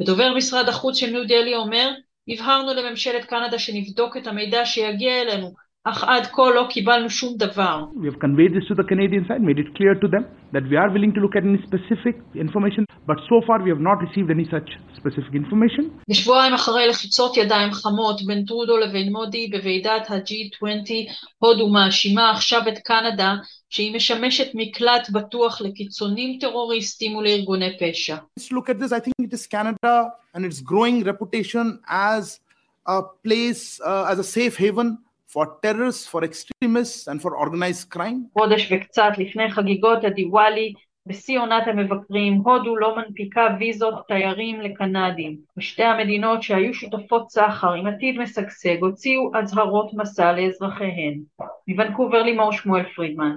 ודובר 0.00 0.34
משרד 0.34 0.68
החוץ 0.68 0.98
של 0.98 1.10
ניו 1.10 1.28
דלי 1.28 1.54
אומר, 1.54 1.90
הבהרנו 2.28 2.74
לממשלת 2.74 3.24
קנדה 3.24 3.58
שנבדוק 3.58 4.16
את 4.16 4.26
המידע 4.26 4.66
שיגיע 4.66 5.22
אלינו, 5.22 5.63
אך 5.83 6.03
עד 6.03 6.25
כה 6.25 6.49
לא 6.55 6.67
קיבלנו 6.69 7.09
שום 7.09 7.37
דבר. 7.37 7.85
We 7.95 8.05
have 8.11 8.19
conveyed 8.19 8.53
this 8.55 8.67
to 8.69 8.75
the 8.75 8.87
Canadian 8.91 9.23
side, 9.27 9.41
made 9.41 9.59
it 9.63 9.69
clear 9.77 9.93
to 10.03 10.07
them 10.13 10.23
that 10.53 10.63
we 10.69 10.75
are 10.81 10.89
willing 10.95 11.13
to 11.15 11.21
look 11.23 11.35
at 11.39 11.43
any 11.49 11.61
specific 11.67 12.15
information, 12.45 12.83
but 13.07 13.17
so 13.31 13.37
far 13.47 13.57
we 13.65 13.69
have 13.73 13.83
not 13.89 13.97
received 14.05 14.29
any 14.37 14.45
such 14.53 14.69
specific 14.99 15.33
information. 15.33 15.83
בשבועיים 16.09 16.53
אחרי 16.53 16.87
לחיצות 16.87 17.37
ידיים 17.37 17.71
חמות 17.71 18.21
בין 18.25 18.45
טרודו 18.45 18.77
לבין 18.77 19.11
מודי 19.11 19.47
בוועידת 19.47 20.11
ה-G20, 20.11 20.91
הודו 21.39 21.69
מאשימה 21.69 22.31
עכשיו 22.31 22.61
את 22.67 22.77
קנדה 22.77 23.35
שהיא 23.69 23.95
משמשת 23.95 24.51
מקלט 24.53 25.09
בטוח 25.09 25.61
לקיצונים 25.61 26.39
טרוריסטים 26.39 27.15
ולארגוני 27.15 27.77
פשע. 27.79 28.15
Let's 28.15 28.51
look 28.51 28.69
at 28.69 28.79
this. 28.79 28.91
I 28.91 28.99
think 28.99 29.15
it 29.27 29.33
is 29.33 29.47
Canada 29.47 30.11
and 30.33 30.45
its 30.45 30.59
growing 30.61 31.03
reputation 31.03 31.79
as 31.87 32.39
a 32.87 33.01
place, 33.23 33.79
uh, 33.85 34.11
as 34.11 34.19
a 34.19 34.23
safe 34.23 34.57
haven 34.57 34.97
for 35.34 35.46
terrorists, 35.62 36.06
for 36.12 36.20
extremists 36.30 37.08
and 37.10 37.18
for 37.22 37.32
organized 37.36 37.90
crime. 37.90 38.18
חודש 38.32 38.72
וקצת 38.72 39.12
לפני 39.18 39.50
חגיגות 39.50 40.04
הדיוואלי, 40.04 40.72
בשיא 41.06 41.40
עונת 41.40 41.66
המבקרים, 41.66 42.34
הודו 42.34 42.76
לא 42.76 42.96
מנפיקה 42.96 43.56
ויזות 43.58 43.94
תיירים 44.08 44.60
לקנדים. 44.60 45.36
ושתי 45.56 45.82
המדינות 45.82 46.42
שהיו 46.42 46.74
שותפות 46.74 47.30
סחר 47.30 47.72
עם 47.72 47.86
עתיד 47.86 48.18
משגשג 48.18 48.76
הוציאו 48.80 49.30
אזהרות 49.36 49.94
מסע 49.94 50.32
לאזרחיהן. 50.32 51.20
מוונקובר 51.68 52.22
לימור 52.22 52.52
שמואל 52.52 52.82
פרידמן. 52.96 53.36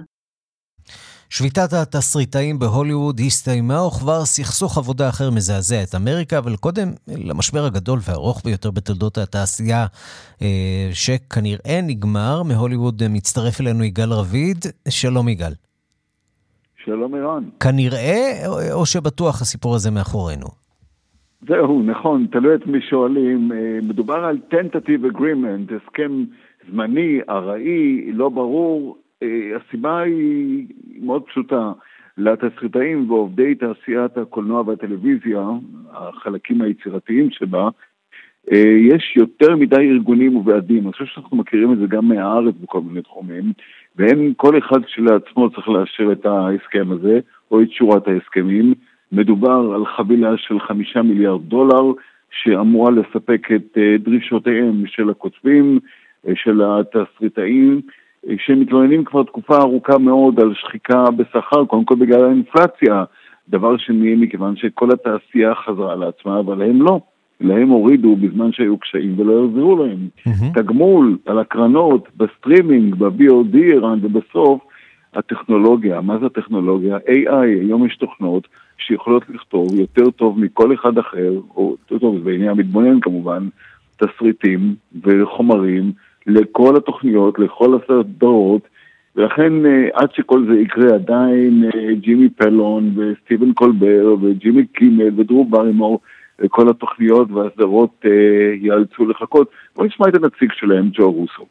שביתת 1.30 1.72
התסריטאים 1.72 2.58
בהוליווד 2.58 3.20
הסתיימה 3.26 3.86
וכבר 3.86 4.24
סכסוך 4.24 4.78
עבודה 4.78 5.08
אחר 5.08 5.30
מזעזע 5.30 5.82
את 5.82 5.94
אמריקה, 5.94 6.38
אבל 6.38 6.56
קודם 6.56 6.88
למשבר 7.28 7.64
הגדול 7.64 7.98
והארוך 8.08 8.42
ביותר 8.44 8.70
בתולדות 8.70 9.18
התעשייה, 9.18 9.86
אה, 10.42 10.88
שכנראה 10.92 11.80
נגמר. 11.82 12.42
מהוליווד 12.42 13.02
מצטרף 13.10 13.60
אלינו 13.60 13.84
יגאל 13.84 14.12
רביד. 14.12 14.58
שלום 14.88 15.28
יגאל. 15.28 15.52
שלום 16.84 17.14
ערן. 17.14 17.44
כנראה, 17.60 18.42
או 18.72 18.86
שבטוח 18.86 19.42
הסיפור 19.42 19.74
הזה 19.74 19.90
מאחורינו? 19.90 20.46
זהו, 21.48 21.82
נכון, 21.82 22.26
תלוי 22.32 22.54
את 22.54 22.66
מי 22.66 22.80
שואלים. 22.90 23.52
אה, 23.52 23.78
מדובר 23.82 24.24
על 24.24 24.38
tentative 24.50 25.16
agreement, 25.16 25.74
הסכם 25.74 26.24
זמני, 26.70 27.18
ארעי, 27.28 28.12
לא 28.12 28.28
ברור. 28.28 28.96
אה, 29.22 29.56
הסיבה 29.56 30.00
היא 30.00 30.66
מאוד 31.00 31.22
פשוטה. 31.22 31.72
לתסריטאים 32.18 33.10
ועובדי 33.10 33.54
תעשיית 33.54 34.18
הקולנוע 34.18 34.62
והטלוויזיה, 34.66 35.40
החלקים 35.90 36.62
היצירתיים 36.62 37.30
שבה, 37.30 37.68
אה, 38.52 38.74
יש 38.78 39.16
יותר 39.16 39.56
מדי 39.56 39.76
ארגונים 39.76 40.36
וועדים. 40.36 40.84
אני 40.84 40.92
חושב 40.92 41.04
שאנחנו 41.04 41.36
מכירים 41.36 41.72
את 41.72 41.78
זה 41.78 41.86
גם 41.86 42.08
מהארץ 42.08 42.54
בכל 42.62 42.80
מיני 42.80 43.02
תחומים, 43.02 43.52
ואין 43.96 44.32
כל 44.36 44.58
אחד 44.58 44.84
כשלעצמו 44.84 45.50
צריך 45.50 45.68
לאשר 45.68 46.12
את 46.12 46.26
ההסכם 46.26 46.90
הזה, 46.90 47.20
או 47.50 47.62
את 47.62 47.72
שורת 47.72 48.08
ההסכמים. 48.08 48.74
מדובר 49.12 49.72
על 49.74 49.86
חבילה 49.86 50.36
של 50.36 50.60
חמישה 50.60 51.02
מיליארד 51.02 51.40
דולר, 51.42 51.92
שאמורה 52.30 52.90
לספק 52.90 53.48
את 53.56 53.78
אה, 53.78 53.96
דרישותיהם 53.98 54.86
של 54.86 55.10
הכותבים, 55.10 55.78
של 56.34 56.62
התסריטאים, 56.62 57.80
שמתלוננים 58.38 59.04
כבר 59.04 59.22
תקופה 59.22 59.58
ארוכה 59.58 59.98
מאוד 59.98 60.40
על 60.40 60.54
שחיקה 60.54 61.04
בשכר, 61.16 61.64
קודם 61.64 61.84
כל 61.84 61.94
בגלל 61.94 62.24
האינפלציה, 62.24 63.04
דבר 63.48 63.76
שני 63.76 64.14
מכיוון 64.14 64.56
שכל 64.56 64.88
התעשייה 64.92 65.54
חזרה 65.54 65.96
לעצמה, 65.96 66.40
אבל 66.40 66.62
הם 66.62 66.82
לא. 66.82 67.00
להם 67.40 67.68
הורידו 67.68 68.16
בזמן 68.16 68.52
שהיו 68.52 68.78
קשיים 68.78 69.20
ולא 69.20 69.44
יחזירו 69.44 69.84
להם. 69.84 70.08
Mm-hmm. 70.18 70.54
תגמול 70.54 71.18
על 71.26 71.38
הקרנות, 71.38 72.08
בסטרימינג, 72.16 72.94
ב-VOD 72.94 73.56
איראן, 73.56 73.98
ובסוף 74.02 74.60
הטכנולוגיה. 75.14 76.00
מה 76.00 76.18
זה 76.18 76.26
הטכנולוגיה? 76.26 76.96
AI, 76.96 77.46
היום 77.60 77.86
יש 77.86 77.96
תוכנות 77.96 78.48
שיכולות 78.78 79.22
לכתוב 79.28 79.74
יותר 79.74 80.10
טוב 80.10 80.40
מכל 80.40 80.74
אחד 80.74 80.98
אחר, 80.98 81.32
או 81.56 81.76
יותר 81.80 81.98
טוב, 81.98 82.24
בעניין 82.24 82.50
המתבונן 82.50 83.00
כמובן, 83.00 83.48
תסריטים 83.96 84.74
וחומרים. 85.02 85.92
לכל 86.28 86.76
התוכניות, 86.76 87.38
לכל 87.38 87.74
הסדרות, 87.76 88.68
ולכן 89.16 89.66
אה, 89.66 89.88
עד 89.92 90.08
שכל 90.14 90.46
זה 90.48 90.60
יקרה 90.60 90.94
עדיין 90.94 91.64
אה, 91.64 91.94
ג'ימי 91.94 92.28
פלון 92.28 92.94
וסטיבן 92.96 93.52
קולבר 93.52 94.16
וג'ימי 94.22 94.66
קימל 94.66 95.20
ודרו 95.20 95.44
ברימור, 95.44 96.00
כל 96.48 96.68
התוכניות 96.68 97.30
והסדרות 97.30 97.90
אה, 98.04 98.10
ייאלצו 98.60 99.06
לחכות. 99.06 99.50
בואו 99.76 99.86
נשמע 99.86 100.08
את 100.08 100.14
הנציג 100.14 100.52
שלהם, 100.52 100.88
ג'ו 100.92 101.12
רוסו. 101.12 101.46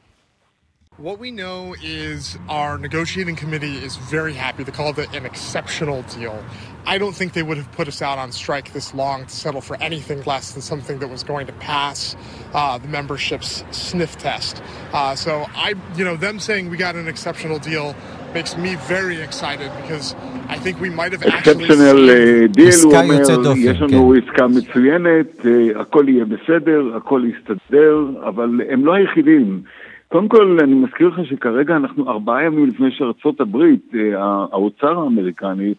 What 0.98 1.18
we 1.18 1.30
know 1.30 1.74
is 1.82 2.38
our 2.50 2.76
negotiating 2.76 3.34
committee 3.34 3.78
is 3.78 3.96
very 3.96 4.34
happy. 4.34 4.62
They 4.62 4.72
called 4.72 4.98
it 4.98 5.12
an 5.14 5.24
exceptional 5.24 6.02
deal. 6.02 6.44
I 6.86 6.98
don't 6.98 7.14
think 7.14 7.32
they 7.32 7.42
would 7.42 7.56
have 7.56 7.72
put 7.72 7.88
us 7.88 8.02
out 8.02 8.18
on 8.18 8.30
strike 8.30 8.74
this 8.74 8.92
long 8.92 9.24
to 9.24 9.34
settle 9.34 9.62
for 9.62 9.76
anything 9.82 10.22
less 10.24 10.52
than 10.52 10.60
something 10.60 10.98
that 10.98 11.08
was 11.08 11.24
going 11.24 11.46
to 11.46 11.54
pass 11.54 12.14
uh, 12.52 12.76
the 12.76 12.88
membership's 12.88 13.64
sniff 13.70 14.18
test. 14.18 14.62
Uh, 14.92 15.16
so 15.16 15.46
I, 15.54 15.74
you 15.96 16.04
know, 16.04 16.14
them 16.14 16.38
saying 16.38 16.68
we 16.68 16.76
got 16.76 16.94
an 16.94 17.08
exceptional 17.08 17.58
deal 17.58 17.96
makes 18.34 18.58
me 18.58 18.74
very 18.74 19.20
excited 19.20 19.72
because 19.80 20.14
I 20.48 20.58
think 20.58 20.78
we 20.78 20.90
might 20.90 21.12
have 21.12 21.22
actually 21.24 21.64
אקספשנל 21.64 22.46
seen... 22.46 22.52
דיל, 22.52 22.74
הוא 22.84 22.96
אומר, 22.96 23.22
יש 23.56 23.80
לנו 23.80 24.14
עסקה 24.14 24.46
מצוינת, 24.46 25.46
אה, 25.46 25.80
הכל 25.80 26.04
יהיה 26.08 26.24
בסדר, 26.24 26.96
הכל 26.96 27.22
יסתדר, 27.24 28.28
אבל 28.28 28.60
הם 28.70 28.86
לא 28.86 28.94
היחידים. 28.94 29.62
קודם 30.07 30.27
כל, 30.27 30.57
אני 30.63 30.73
מזכיר 30.73 31.07
לך 31.07 31.25
שכרגע 31.29 31.75
אנחנו 31.75 32.09
ארבעה 32.09 32.43
ימים 32.43 32.67
לפני 32.67 32.91
שארצות 32.91 33.41
הברית, 33.41 33.91
אה, 33.95 34.19
האוצר 34.51 34.99
האמריקני, 34.99 35.73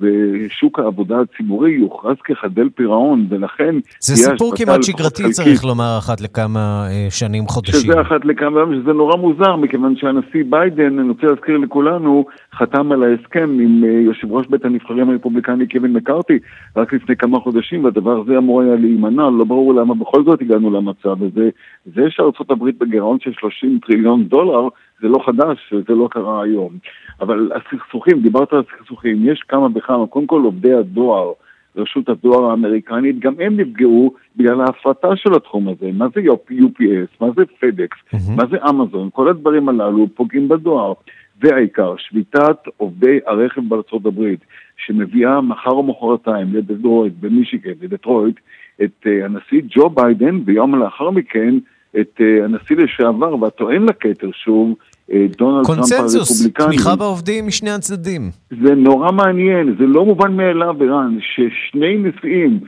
ושוק 0.00 0.78
העבודה 0.78 1.20
הציבורי 1.20 1.72
יוכרז 1.72 2.16
כחדל 2.24 2.68
פירעון, 2.74 3.26
ולכן... 3.30 3.74
זה 4.00 4.16
סיפור 4.16 4.56
כמעט 4.56 4.82
שגרתי, 4.82 5.30
צריך 5.30 5.64
לומר, 5.64 5.96
אחת 5.98 6.20
לכמה 6.20 6.86
אה, 6.90 7.06
שנים, 7.10 7.46
חודשים. 7.46 7.80
שזה 7.80 8.00
אחת 8.00 8.24
לכמה 8.24 8.60
שזה 8.82 8.92
נורא 8.92 9.16
מוזר, 9.16 9.56
מכיוון 9.56 9.96
שהנשיא 9.96 10.44
ביידן, 10.50 10.98
אני 10.98 11.08
רוצה 11.08 11.26
להזכיר 11.26 11.56
לכולנו, 11.56 12.24
חתם 12.54 12.92
על 12.92 13.02
ההסכם 13.02 13.58
עם 13.60 13.84
אה, 13.84 13.90
יושב 13.90 14.32
ראש 14.32 14.46
בית 14.46 14.64
הנבחרים 14.64 15.10
הרפובליקני 15.10 15.68
קווין 15.68 15.92
מקארתי 15.92 16.38
רק 16.76 16.92
לפני 16.92 17.16
כמה 17.16 17.40
חודשים, 17.40 17.84
והדבר 17.84 18.20
הזה 18.20 18.38
אמור 18.38 18.62
היה 18.62 18.76
להימנע, 18.76 19.30
לא 19.30 19.44
ברור 19.44 19.74
למה 19.74 19.94
בכל 19.94 20.24
זאת 20.24 20.40
הגענו 20.40 20.70
למצב 20.70 21.22
הזה. 21.22 21.48
זה 21.84 22.02
שארצות 22.08 22.50
הברית 22.50 22.78
בגירעון 22.78 23.18
של 23.20 23.32
30 23.32 23.78
טריליון 23.86 24.24
דולר, 24.24 24.68
זה 25.04 25.08
לא 25.08 25.18
חדש, 25.26 25.74
זה 25.88 25.94
לא 25.94 26.08
קרה 26.10 26.42
היום. 26.42 26.72
אבל 27.20 27.50
הסכסוכים, 27.54 28.20
דיברת 28.20 28.52
על 28.52 28.62
הסכסוכים, 28.68 29.28
יש 29.28 29.42
כמה 29.48 29.68
וכמה, 29.74 30.06
קודם 30.06 30.26
כל 30.26 30.40
עובדי 30.44 30.74
הדואר, 30.74 31.32
רשות 31.76 32.08
הדואר 32.08 32.50
האמריקנית, 32.50 33.18
גם 33.18 33.34
הם 33.40 33.60
נפגעו 33.60 34.14
בגלל 34.36 34.60
ההפרטה 34.60 35.08
של 35.16 35.34
התחום 35.34 35.68
הזה. 35.68 35.90
מה 35.92 36.06
זה 36.14 36.20
UPS, 36.20 37.10
מה 37.20 37.28
זה 37.36 37.42
פדקס, 37.60 37.96
mm-hmm. 37.96 38.36
מה 38.36 38.42
זה 38.50 38.56
אמזון, 38.70 39.08
כל 39.12 39.28
הדברים 39.28 39.68
הללו 39.68 40.08
פוגעים 40.14 40.48
בדואר. 40.48 40.92
והעיקר, 41.40 41.94
שביתת 41.98 42.58
עובדי 42.76 43.18
הרכב 43.26 43.60
בארצות 43.68 44.06
הברית, 44.06 44.40
שמביאה 44.76 45.40
מחר 45.40 45.70
או 45.70 45.82
מחרתיים 45.82 46.54
לדטרויט, 46.54 47.12
במישיגן, 47.20 47.72
לדטרויט, 47.82 48.36
את 48.82 49.06
uh, 49.06 49.24
הנשיא 49.24 49.62
ג'ו 49.68 49.90
ביידן, 49.90 50.40
ויום 50.44 50.74
לאחר 50.74 51.10
מכן 51.10 51.54
את 52.00 52.20
uh, 52.20 52.44
הנשיא 52.44 52.76
לשעבר 52.76 53.42
והטוען 53.42 53.82
לכתר 53.82 54.30
שוב, 54.32 54.68
אה, 54.70 54.74
דונלד 55.10 55.36
טראמפ 55.36 55.70
הרפובליקני. 55.70 55.76
קונצנזוס, 55.76 56.48
תמיכה 56.48 56.96
בעובדים 56.96 57.46
משני 57.46 57.70
הצדדים. 57.70 58.30
זה 58.62 58.74
נורא 58.74 59.12
מעניין, 59.12 59.74
זה 59.78 59.86
לא 59.86 60.04
מובן 60.04 60.36
מאליו, 60.36 60.76
ערן, 60.80 61.18
ששני 61.20 61.96
נשיאים, 61.96 62.60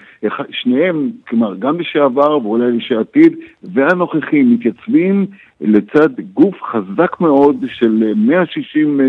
שניהם, 0.50 1.10
כלומר, 1.28 1.54
גם 1.58 1.80
לשעבר 1.80 2.38
ואולי 2.38 2.72
לשעתיד, 2.72 3.36
והנוכחי, 3.62 4.42
מתייצבים 4.42 5.26
לצד 5.60 6.08
גוף 6.34 6.54
חזק 6.62 7.20
מאוד 7.20 7.64
של 7.78 8.12
160 8.16 9.00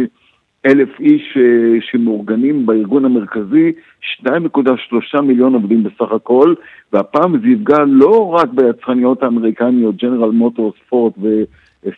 אלף 0.66 1.00
איש 1.00 1.38
אה, 1.38 1.82
שמאורגנים 1.82 2.66
בארגון 2.66 3.06
המרכזי, 3.06 3.72
2.3 4.26 5.22
מיליון 5.22 5.54
עובדים 5.54 5.84
בסך 5.84 6.12
הכל, 6.12 6.54
והפעם 6.94 7.40
זה 7.40 7.48
יפגע 7.48 7.84
לא 7.88 8.30
רק 8.34 8.50
ביצרניות 8.50 9.24
האמריקניות, 9.24 9.96
ג'נרל 9.96 10.32
מוטורס, 10.32 10.76
פורד 10.90 11.14
ו... 11.22 11.44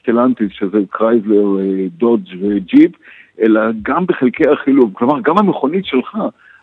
סטלנטיס, 0.01 0.47
שזה 0.51 0.77
קרייזלר, 0.89 1.45
דודג' 1.97 2.27
וג'יפ, 2.41 2.91
אלא 3.41 3.61
גם 3.81 4.05
בחלקי 4.05 4.43
החילוב. 4.49 4.91
כלומר, 4.93 5.21
גם 5.21 5.37
המכונית 5.37 5.85
שלך 5.85 6.17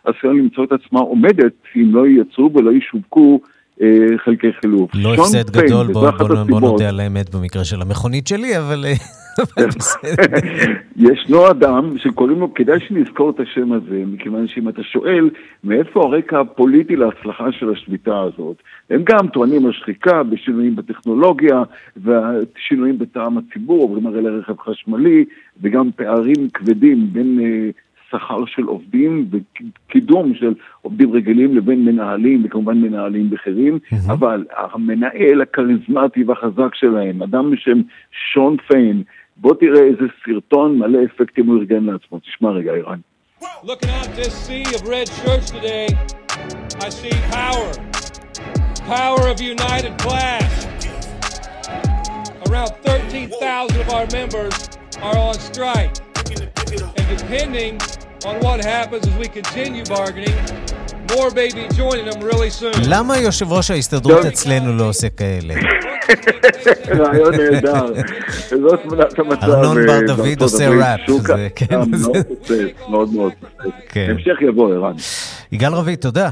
עשויה 0.04 0.32
למצוא 0.32 0.64
את 0.64 0.72
עצמה 0.72 1.00
עומדת 1.00 1.52
אם 1.76 1.94
לא 1.94 2.06
ייצרו 2.06 2.50
ולא 2.54 2.70
ישווקו 2.70 3.40
אה, 3.82 3.86
חלקי 4.24 4.52
חילוב. 4.60 4.90
לא 4.94 5.14
הפסד 5.14 5.50
גדול, 5.50 5.92
בוא, 5.92 6.10
בוא, 6.10 6.44
בוא 6.48 6.60
נודה 6.60 6.88
על 6.88 7.00
האמת 7.00 7.34
במקרה 7.34 7.64
של 7.64 7.82
המכונית 7.82 8.26
שלי, 8.26 8.58
אבל... 8.58 8.84
אה, 9.58 9.64
ישנו 10.96 11.50
אדם 11.50 11.98
שקוראים 11.98 12.40
לו, 12.40 12.54
כדאי 12.54 12.80
שנזכור 12.80 13.30
את 13.30 13.40
השם 13.40 13.72
הזה, 13.72 14.02
מכיוון 14.06 14.48
שאם 14.48 14.68
אתה 14.68 14.82
שואל 14.82 15.30
מאיפה 15.64 16.00
הרקע 16.00 16.40
הפוליטי 16.40 16.96
להצלחה 16.96 17.52
של 17.52 17.70
השביתה 17.70 18.20
הזאת, 18.20 18.56
הם 18.90 19.02
גם 19.04 19.28
טוענים 19.28 19.66
על 19.66 19.72
שחיקה 19.72 20.22
בשינויים 20.22 20.76
בטכנולוגיה 20.76 21.62
ושינויים 21.96 22.98
בטעם 22.98 23.38
הציבור, 23.38 23.82
עוברים 23.82 24.06
הרי 24.06 24.22
לרכב 24.22 24.58
חשמלי, 24.58 25.24
וגם 25.60 25.90
פערים 25.96 26.48
כבדים 26.54 27.12
בין 27.12 27.38
uh, 27.38 27.76
שכר 28.10 28.44
של 28.46 28.62
עובדים 28.62 29.28
וקידום 29.30 30.34
של 30.34 30.54
עובדים 30.82 31.12
רגילים 31.12 31.56
לבין 31.56 31.84
מנהלים, 31.84 32.42
וכמובן 32.44 32.80
מנהלים 32.80 33.30
בכירים, 33.30 33.78
mm-hmm. 33.78 34.12
אבל 34.12 34.44
המנהל 34.56 35.40
הכריזמטי 35.42 36.24
והחזק 36.24 36.74
שלהם, 36.74 37.22
אדם 37.22 37.50
בשם 37.50 37.80
שון 38.32 38.56
פיין, 38.68 39.02
בוא 39.37 39.55
תראה 39.55 39.81
איזה 39.81 40.05
סרטון 40.25 40.77
מלא 40.79 40.99
אפקטים 41.05 41.47
הוא 41.47 41.57
ארגן 41.59 41.83
לעצמו. 41.83 42.19
תשמע 42.19 42.49
רגע, 42.49 42.71
אירן. 42.71 42.99
Looking 43.63 43.89
out 43.89 44.09
this 44.15 44.33
sea 44.45 44.65
of 44.75 44.87
red 44.87 45.07
shirts 45.19 45.49
today, 45.57 45.87
I 46.85 46.89
see 46.89 47.15
power. 47.41 47.69
Power 48.97 49.21
of 49.31 49.41
united 49.41 49.93
class. 49.97 50.51
Around 52.47 52.71
13,000 52.83 53.81
of 53.81 53.89
our 53.89 54.07
members 54.11 54.55
are 55.01 55.17
on 55.17 55.35
strike. 55.35 55.95
And 56.97 57.07
depending 57.17 57.79
on 58.25 58.39
what 58.45 58.63
happens 58.63 59.07
as 59.07 59.15
we 59.17 59.27
continue 59.27 59.83
bargaining, 59.85 60.37
more 61.10 61.30
be 61.30 61.48
joining 61.76 62.06
them 62.10 62.20
really 62.20 62.50
soon. 62.60 62.88
למה 62.88 63.18
יושב 63.18 63.52
ראש 63.52 63.70
ההסתדרות 63.70 64.24
אצלנו 64.26 64.76
לא 64.76 64.84
עושה 64.88 65.08
כאלה? 65.08 65.54
רעיון 66.88 67.34
נהדר. 67.34 67.86
זאת 68.48 68.80
תמונת 68.82 69.18
המצב. 69.18 69.42
ארנון 69.42 69.86
בר 69.86 70.00
דוד 70.06 70.40
עושה 70.40 70.68
ראפ. 70.68 71.00
כן. 71.56 71.80
מאוד 72.88 73.08
מאוד. 73.14 73.32
המשך 73.96 74.42
יבוא, 74.48 74.74
ערן. 74.74 74.94
יגאל 75.52 75.72
רביד, 75.72 75.98
תודה. 75.98 76.30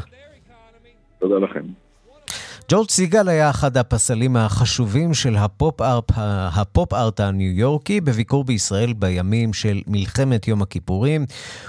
תודה 1.21 1.35
לכם. 1.39 1.84
ג'ורג' 2.69 2.91
סיגל 2.91 3.29
היה 3.29 3.51
אחד 3.51 3.77
הפסלים 3.77 4.37
החשובים 4.37 5.15
של 5.15 5.37
הפופ-ארט 5.37 6.13
הפופ 6.55 6.93
הניו 7.19 7.53
יורקי 7.53 8.01
בביקור 8.01 8.45
בישראל 8.45 8.93
בימים 8.93 9.53
של 9.53 9.81
מלחמת 9.87 10.49
יום 10.49 10.63
הכיפורים. 10.63 11.27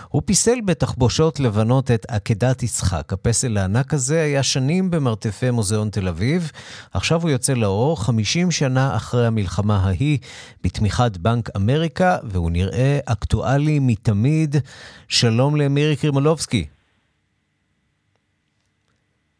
הוא 0.09 0.21
פיסל 0.25 0.61
בתחבושות 0.65 1.39
לבנות 1.39 1.91
את 1.91 2.05
עקדת 2.09 2.63
יצחק. 2.63 3.13
הפסל 3.13 3.57
הענק 3.57 3.93
הזה 3.93 4.21
היה 4.21 4.43
שנים 4.43 4.91
במרתפי 4.91 5.51
מוזיאון 5.51 5.89
תל 5.89 6.07
אביב. 6.07 6.51
עכשיו 6.93 7.21
הוא 7.21 7.29
יוצא 7.29 7.53
לאור 7.53 8.03
50 8.03 8.51
שנה 8.51 8.95
אחרי 8.95 9.27
המלחמה 9.27 9.77
ההיא 9.77 10.17
בתמיכת 10.63 11.17
בנק 11.17 11.49
אמריקה, 11.55 12.17
והוא 12.23 12.51
נראה 12.51 12.99
אקטואלי 13.05 13.79
מתמיד. 13.79 14.55
שלום 15.07 15.55
למירי 15.55 15.95
קרימולובסקי. 15.95 16.74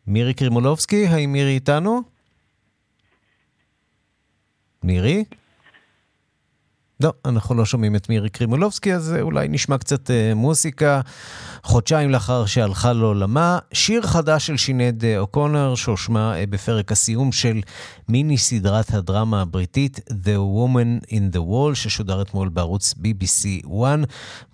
מירי 0.08 0.34
קרימולובסקי, 0.34 1.08
האם 1.08 1.32
מירי 1.32 1.54
איתנו? 1.54 2.02
מירי? 4.84 5.24
לא, 7.00 7.14
אנחנו 7.26 7.56
לא 7.56 7.66
שומעים 7.66 7.96
את 7.96 8.10
מירי 8.10 8.30
קרימולובסקי, 8.30 8.94
אז 8.94 9.16
אולי 9.22 9.48
נשמע 9.48 9.78
קצת 9.78 10.12
אה, 10.12 10.34
מוסיקה. 10.36 11.02
חודשיים 11.64 12.10
לאחר 12.10 12.46
שהלכה 12.46 12.94
לעולמה, 12.94 13.60
שיר 13.74 14.02
חדש 14.02 14.48
של 14.48 14.58
שינד 14.58 15.06
אה, 15.06 15.20
אוקונר, 15.20 15.76
שהושמע 15.76 16.36
אה, 16.36 16.46
בפרק 16.50 16.92
הסיום 16.92 17.32
של 17.32 17.62
מיני 18.10 18.38
סדרת 18.38 18.94
הדרמה 18.94 19.42
הבריטית 19.42 20.00
The 20.10 20.38
Woman 20.58 21.06
in 21.08 21.36
the 21.36 21.40
Wall, 21.40 21.76
ששודר 21.76 22.22
אתמול 22.22 22.50
בערוץ 22.50 22.94
BBC 22.94 23.68
1, 23.68 24.00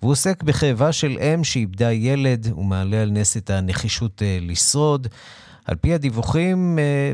והוא 0.00 0.12
עוסק 0.12 0.42
בכאבה 0.42 0.92
של 0.92 1.18
אם 1.18 1.44
שאיבדה 1.44 1.92
ילד, 1.92 2.52
ומעלה 2.56 3.02
על 3.02 3.10
נס 3.10 3.36
את 3.36 3.50
הנחישות 3.50 4.22
אה, 4.22 4.38
לשרוד. 4.40 5.08
על 5.64 5.76
פי 5.76 5.94
הדיווחים, 5.94 6.78
אה, 6.78 7.12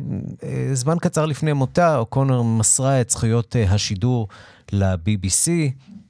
אה, 0.49 0.75
זמן 0.75 0.97
קצר 1.01 1.27
לפני 1.27 1.53
מותה, 1.53 1.99
אוקונר 1.99 2.43
מסרה 2.43 3.01
את 3.01 3.11
זכויות 3.11 3.57
אה, 3.57 3.75
השידור 3.75 4.29
ל-BBC. 4.73 5.51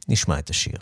נשמע 0.09 0.39
את 0.39 0.51
השיר. 0.51 0.79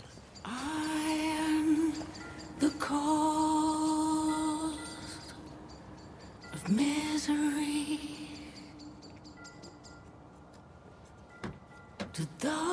To 12.17 12.23
those 12.41 12.66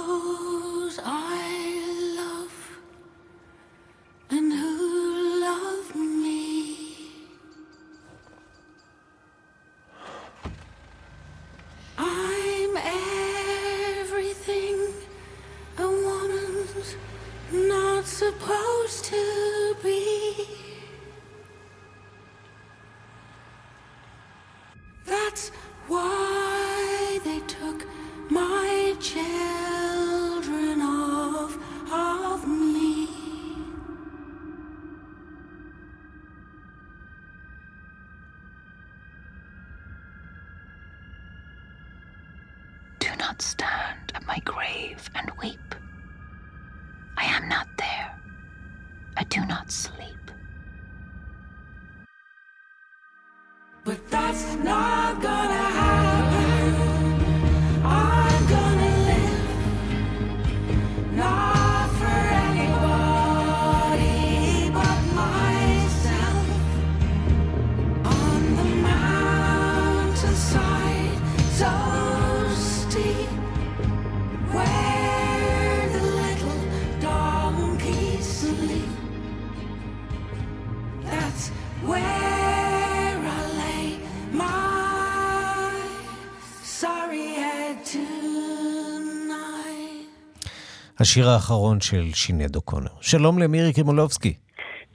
השיר 91.15 91.29
האחרון 91.29 91.81
של 91.81 92.05
שינד 92.15 92.57
אוקונר. 92.57 92.95
שלום 93.01 93.39
למירי 93.39 93.73
קרימולובסקי. 93.73 94.35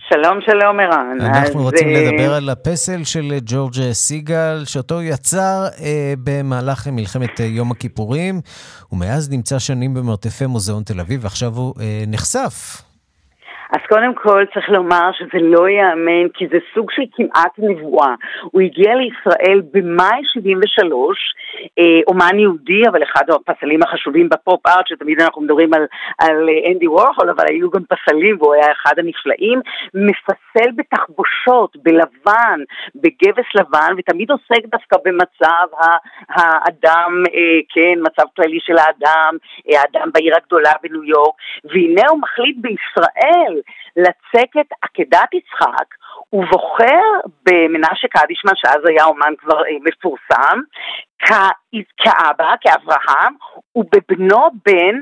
שלום, 0.10 0.42
שלום, 0.42 0.80
ערן. 0.80 1.18
אנחנו 1.22 1.60
אז, 1.60 1.66
רוצים 1.66 1.88
אה, 1.88 1.94
לדבר 1.94 2.34
על 2.34 2.50
הפסל 2.50 3.04
של 3.04 3.28
ג'ורג' 3.46 3.92
סיגל, 3.92 4.56
שאותו 4.66 5.02
יצר 5.02 5.60
אה, 5.84 6.14
במהלך 6.24 6.88
מלחמת 6.92 7.42
אה, 7.42 7.46
יום 7.46 7.72
הכיפורים, 7.72 8.36
ומאז 8.92 9.32
נמצא 9.32 9.60
שנים 9.60 9.94
במרתפי 9.94 10.46
מוזיאון 10.46 10.84
תל 10.84 11.00
אביב, 11.00 11.24
ועכשיו 11.24 11.52
הוא 11.56 11.74
אה, 11.82 12.04
נחשף. 12.08 12.56
אז 13.74 13.82
קודם 13.90 14.14
כל 14.16 14.44
צריך 14.54 14.70
לומר 14.70 15.10
שזה 15.18 15.40
לא 15.42 15.70
ייאמן, 15.70 16.26
כי 16.34 16.48
זה 16.52 16.58
סוג 16.74 16.88
של 16.92 17.02
כמעט 17.16 17.54
נבואה. 17.58 18.14
הוא 18.52 18.62
הגיע 18.62 18.92
לישראל 18.96 19.62
במאי 19.74 20.22
73, 20.34 21.18
אה, 21.28 21.49
אומן 22.08 22.40
יהודי, 22.40 22.82
אבל 22.90 23.04
אחד 23.04 23.24
הפסלים 23.30 23.84
החשובים 23.84 24.30
בפופ 24.30 24.68
ארט, 24.68 24.88
שתמיד 24.88 25.22
אנחנו 25.22 25.42
מדברים 25.42 25.74
על, 25.74 25.86
על 26.18 26.50
אה, 26.50 26.72
אנדי 26.72 26.88
וורהול, 26.88 27.30
אבל 27.30 27.46
היו 27.50 27.70
גם 27.70 27.82
פסלים, 27.90 28.38
והוא 28.40 28.54
היה 28.54 28.72
אחד 28.72 29.00
הנפלאים, 29.00 29.62
מפסל 29.94 30.72
בתחבושות, 30.76 31.78
בלבן, 31.84 32.60
בגבס 32.96 33.50
לבן, 33.56 33.94
ותמיד 33.98 34.32
עוסק 34.32 34.66
דווקא 34.72 34.98
במצב 35.06 35.68
האדם, 36.30 37.24
אה, 37.34 37.60
כן, 37.74 38.00
מצב 38.02 38.28
כללי 38.36 38.60
של 38.62 38.78
האדם, 38.78 39.38
אה, 39.70 39.82
האדם 39.82 40.10
בעיר 40.14 40.36
הגדולה 40.36 40.72
בניו 40.84 41.04
יורק, 41.04 41.36
והנה 41.64 42.10
הוא 42.10 42.20
מחליט 42.22 42.58
בישראל 42.62 43.62
לצקת 43.96 44.70
עקדת 44.82 45.34
יצחק, 45.34 45.99
הוא 46.30 46.46
בוחר 46.52 47.30
במנשה 47.46 48.08
קדישמן, 48.08 48.52
שאז 48.56 48.82
היה 48.86 49.06
אומן 49.06 49.34
כבר 49.38 49.66
אה, 49.66 49.78
מפורסם, 49.86 50.60
כאבא, 51.98 52.54
כאברהם, 52.62 53.34
ובבנו 53.76 54.50
בן 54.66 54.96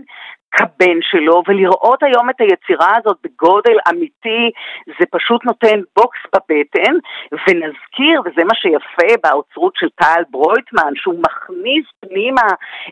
כבן 0.51 0.99
שלו, 1.01 1.43
ולראות 1.47 2.03
היום 2.03 2.29
את 2.29 2.35
היצירה 2.41 2.91
הזאת 2.97 3.17
בגודל 3.23 3.77
אמיתי, 3.89 4.51
זה 4.99 5.05
פשוט 5.11 5.45
נותן 5.45 5.79
בוקס 5.95 6.19
בבטן, 6.35 6.93
ונזכיר, 7.31 8.21
וזה 8.25 8.43
מה 8.43 8.55
שיפה 8.55 9.13
באוצרות 9.23 9.73
של 9.75 9.89
טל 9.95 10.21
ברויטמן, 10.29 10.93
שהוא 10.95 11.21
מכניס 11.27 11.85
פנימה 11.99 12.47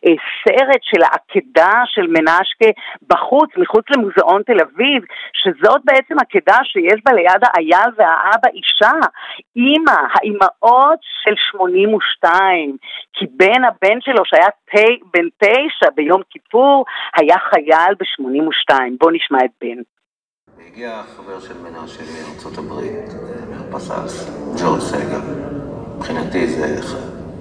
אה, 0.05 0.15
סרט 0.43 0.81
של 0.81 1.01
העקדה 1.03 1.81
של 1.85 2.07
מנשקה 2.07 2.69
בחוץ, 3.09 3.49
מחוץ 3.57 3.85
למוזיאון 3.89 4.41
תל 4.43 4.59
אביב, 4.61 5.03
שזאת 5.33 5.81
בעצם 5.85 6.15
עקדה 6.19 6.57
שיש 6.63 6.99
בה 7.05 7.13
ליד 7.13 7.41
האייל 7.43 7.91
והאבא 7.97 8.49
אישה, 8.53 9.07
אימא, 9.55 9.99
האימהות 10.13 10.99
של 11.23 11.35
82, 11.51 12.77
כי 13.13 13.25
בן 13.37 13.63
הבן 13.63 14.01
שלו 14.01 14.25
שהיה 14.25 14.49
ת, 14.49 14.75
בן 15.13 15.27
תשע 15.37 15.89
ביום 15.95 16.21
כיפור, 16.29 16.85
היה 17.15 17.37
חייל 17.49 17.93
ב-82. 17.99 18.75
בואו 18.99 19.11
נשמע 19.11 19.37
את 19.45 19.51
בן. 19.61 19.81
הגיע 20.67 21.01
חבר 21.17 21.39
של 21.39 21.53
מנשה 21.57 22.01
מארצות 22.01 22.57
הברית, 22.57 23.13
מהפסס, 23.49 24.31
ג'ורג' 24.61 24.79
סגל. 24.79 25.19
מבחינתי 25.97 26.47
זה 26.47 26.81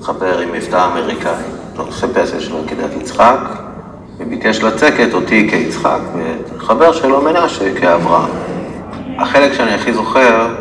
חבר 0.00 0.38
עם 0.38 0.52
מבטא 0.52 0.86
אמריקאי. 0.86 1.64
עושה 1.76 2.06
פסל 2.14 2.40
שלו 2.40 2.58
עקדת 2.64 2.92
יצחק, 3.00 3.38
וביקש 4.18 4.62
לצקת 4.62 5.14
אותי 5.14 5.50
כיצחק, 5.50 6.00
ואת 6.14 6.60
חבר 6.60 6.92
שלו 6.92 7.22
מנשה 7.22 7.80
כאברהם. 7.80 8.30
החלק 9.18 9.52
שאני 9.52 9.74
הכי 9.74 9.92
זוכר 9.92 10.54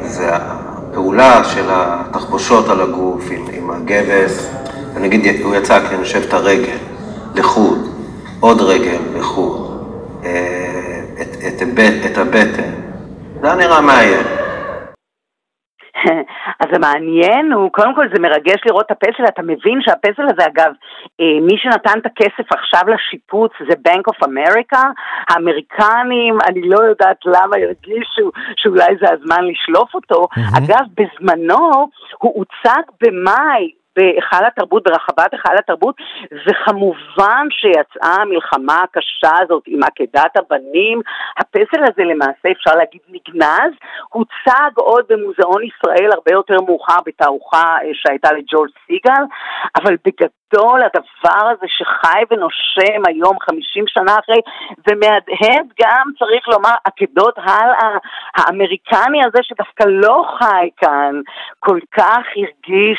זה 0.00 0.28
הפעולה 0.32 1.44
של 1.44 1.64
התחבושות 1.68 2.68
על 2.68 2.80
הגוף 2.80 3.24
עם, 3.30 3.44
עם 3.52 3.70
הגבס, 3.70 4.54
ונגיד 4.94 5.40
הוא 5.42 5.54
יצא 5.54 5.88
כי 5.88 5.94
יושב 5.94 6.22
את 6.28 6.34
הרגל 6.34 6.76
לחוד, 7.34 7.95
עוד 8.40 8.60
רגל 8.60 9.18
לחוד, 9.18 9.84
אה, 10.24 11.00
את, 11.20 11.28
את, 11.48 11.62
הבט, 11.62 12.12
את 12.12 12.18
הבטן. 12.18 12.72
זה 13.40 13.46
היה 13.46 13.56
נראה 13.56 13.80
מאיים. 13.80 14.26
אז 16.62 16.68
המעניין 16.72 17.52
הוא, 17.52 17.72
קודם 17.72 17.94
כל 17.94 18.06
זה 18.14 18.20
מרגש 18.20 18.60
לראות 18.66 18.86
את 18.86 18.90
הפסל, 18.90 19.24
אתה 19.28 19.42
מבין 19.42 19.78
שהפסל 19.80 20.22
הזה 20.22 20.46
אגב, 20.46 20.72
אה, 21.20 21.40
מי 21.42 21.58
שנתן 21.58 21.98
את 21.98 22.06
הכסף 22.06 22.52
עכשיו 22.52 22.80
לשיפוץ 22.86 23.52
זה 23.68 23.74
Bank 23.88 24.02
of 24.12 24.28
America, 24.28 24.82
האמריקנים, 25.28 26.38
אני 26.48 26.68
לא 26.68 26.78
יודעת 26.84 27.16
למה 27.24 27.56
הרגישו 27.56 28.30
שאולי 28.56 28.96
זה 29.00 29.06
הזמן 29.12 29.44
לשלוף 29.44 29.94
אותו, 29.94 30.26
אגב 30.58 30.84
בזמנו 30.96 31.88
הוא 32.18 32.32
הוצג 32.34 32.82
במאי 33.02 33.70
בהיכל 33.96 34.44
התרבות, 34.46 34.82
ברחבת 34.82 35.32
היכל 35.32 35.58
התרבות, 35.58 35.96
וכמובן 36.46 37.46
שיצאה 37.50 38.14
המלחמה 38.22 38.78
הקשה 38.82 39.32
הזאת 39.42 39.62
עם 39.66 39.80
עקדת 39.82 40.36
הבנים. 40.36 41.00
הפסל 41.38 41.82
הזה 41.82 42.04
למעשה 42.04 42.50
אפשר 42.52 42.70
להגיד 42.76 43.00
נגנז, 43.08 43.72
הוצג 44.08 44.70
עוד 44.74 45.04
במוזיאון 45.08 45.62
ישראל 45.62 46.10
הרבה 46.12 46.32
יותר 46.32 46.56
מאוחר 46.66 46.98
בתערוכה 47.06 47.76
אה, 47.82 47.90
שהייתה 47.92 48.32
לג'ורג' 48.32 48.70
סיגל, 48.86 49.22
אבל 49.76 49.96
בגדול 50.04 50.82
הדבר 50.82 51.48
הזה 51.50 51.66
שחי 51.68 52.22
ונושם 52.30 53.00
היום 53.08 53.36
50 53.40 53.84
שנה 53.88 54.16
אחרי, 54.18 54.40
ומהדהד 54.88 55.66
גם 55.82 56.06
צריך 56.18 56.48
לומר 56.48 56.74
עקדות 56.84 57.38
הלאה, 57.38 57.98
האמריקני 58.36 59.24
הזה 59.24 59.38
שדווקא 59.42 59.84
לא 59.88 60.24
חי 60.38 60.68
כאן, 60.76 61.20
כל 61.58 61.78
כך 61.92 62.22
הרגיש 62.36 62.98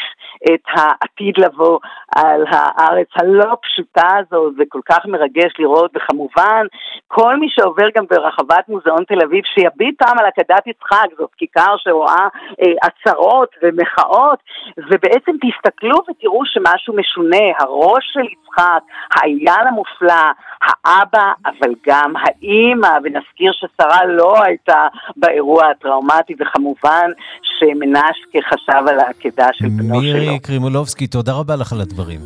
את 0.54 0.62
העתיד 0.88 1.38
לבוא 1.38 1.80
על 2.16 2.44
הארץ 2.50 3.08
הלא 3.16 3.58
פשוטה 3.62 4.08
הזו, 4.18 4.52
זה 4.58 4.64
כל 4.70 4.82
כך 4.90 5.06
מרגש 5.06 5.54
לראות, 5.60 5.92
וכמובן 5.96 6.66
כל 7.08 7.38
מי 7.40 7.48
שעובר 7.50 7.88
גם 7.96 8.06
ברחבת 8.10 8.70
מוזיאון 8.70 9.04
תל 9.04 9.22
אביב, 9.26 9.44
שיביט 9.54 10.04
פעם 10.04 10.20
על 10.20 10.26
עקדת 10.26 10.68
יצחק, 10.68 11.08
זאת 11.18 11.30
כיכר 11.38 11.76
שרואה 11.78 12.28
אה, 12.62 12.74
עצרות 12.82 13.50
ומחאות, 13.64 14.40
ובעצם 14.78 15.32
תסתכלו 15.42 15.98
ותראו 16.10 16.42
שמשהו 16.46 16.96
משונה, 16.96 17.46
הראש 17.60 18.06
של 18.14 18.26
יצחק, 18.34 18.82
האייל 19.16 19.68
המופלא, 19.68 20.32
האבא, 20.62 21.32
אבל 21.46 21.74
גם 21.88 22.14
האימא, 22.16 22.90
ונזכיר 23.04 23.52
ששרה 23.52 24.06
לא 24.06 24.34
הייתה 24.44 24.88
באירוע 25.18 25.66
הטראומטי, 25.66 26.34
וכמובן 26.40 27.12
שמנשקה 27.42 28.40
חשב 28.50 28.88
על 28.88 29.00
העקדה 29.00 29.48
של 29.54 29.68
בנו 29.68 30.02
שלו. 30.02 30.02
מירי 30.02 30.40
קרימולובסקי, 30.78 31.08
תודה 31.08 31.34
רבה 31.34 31.56
לך 31.56 31.74
על 31.74 31.82
הדברים. 31.82 32.22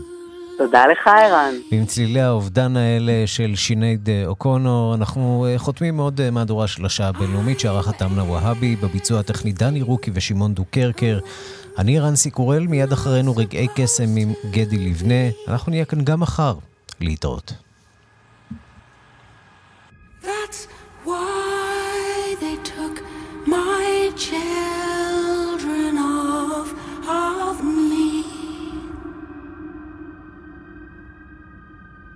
תודה 0.57 0.85
לך, 0.87 1.07
ערן. 1.07 1.53
ועם 1.71 1.85
צלילי 1.85 2.21
האובדן 2.21 2.77
האלה 2.77 3.23
של 3.25 3.55
שינייד 3.55 4.09
אוקונו, 4.25 4.95
אנחנו 4.95 5.45
אה, 5.49 5.57
חותמים 5.57 5.97
עוד 5.97 6.21
אה, 6.21 6.31
מהדורה 6.31 6.67
של 6.67 6.85
השעה 6.85 7.07
הבינלאומית 7.07 7.59
שערכת 7.59 8.01
אמנה 8.01 8.23
והבי, 8.23 8.75
בביצוע 8.75 9.19
הטכני 9.19 9.51
דני 9.51 9.81
רוקי 9.81 10.11
ושמעון 10.13 10.53
דוקרקר. 10.53 11.19
אני 11.77 11.99
רנסי 11.99 12.31
קורל, 12.31 12.67
מיד 12.67 12.91
אחרינו 12.91 13.35
רגעי 13.35 13.67
קסם 13.75 14.15
עם 14.17 14.33
גדי 14.51 14.77
לבנה. 14.77 15.29
אנחנו 15.47 15.69
נהיה 15.69 15.85
כאן 15.85 16.03
גם 16.03 16.19
מחר. 16.19 16.55
להתראות. 16.99 17.53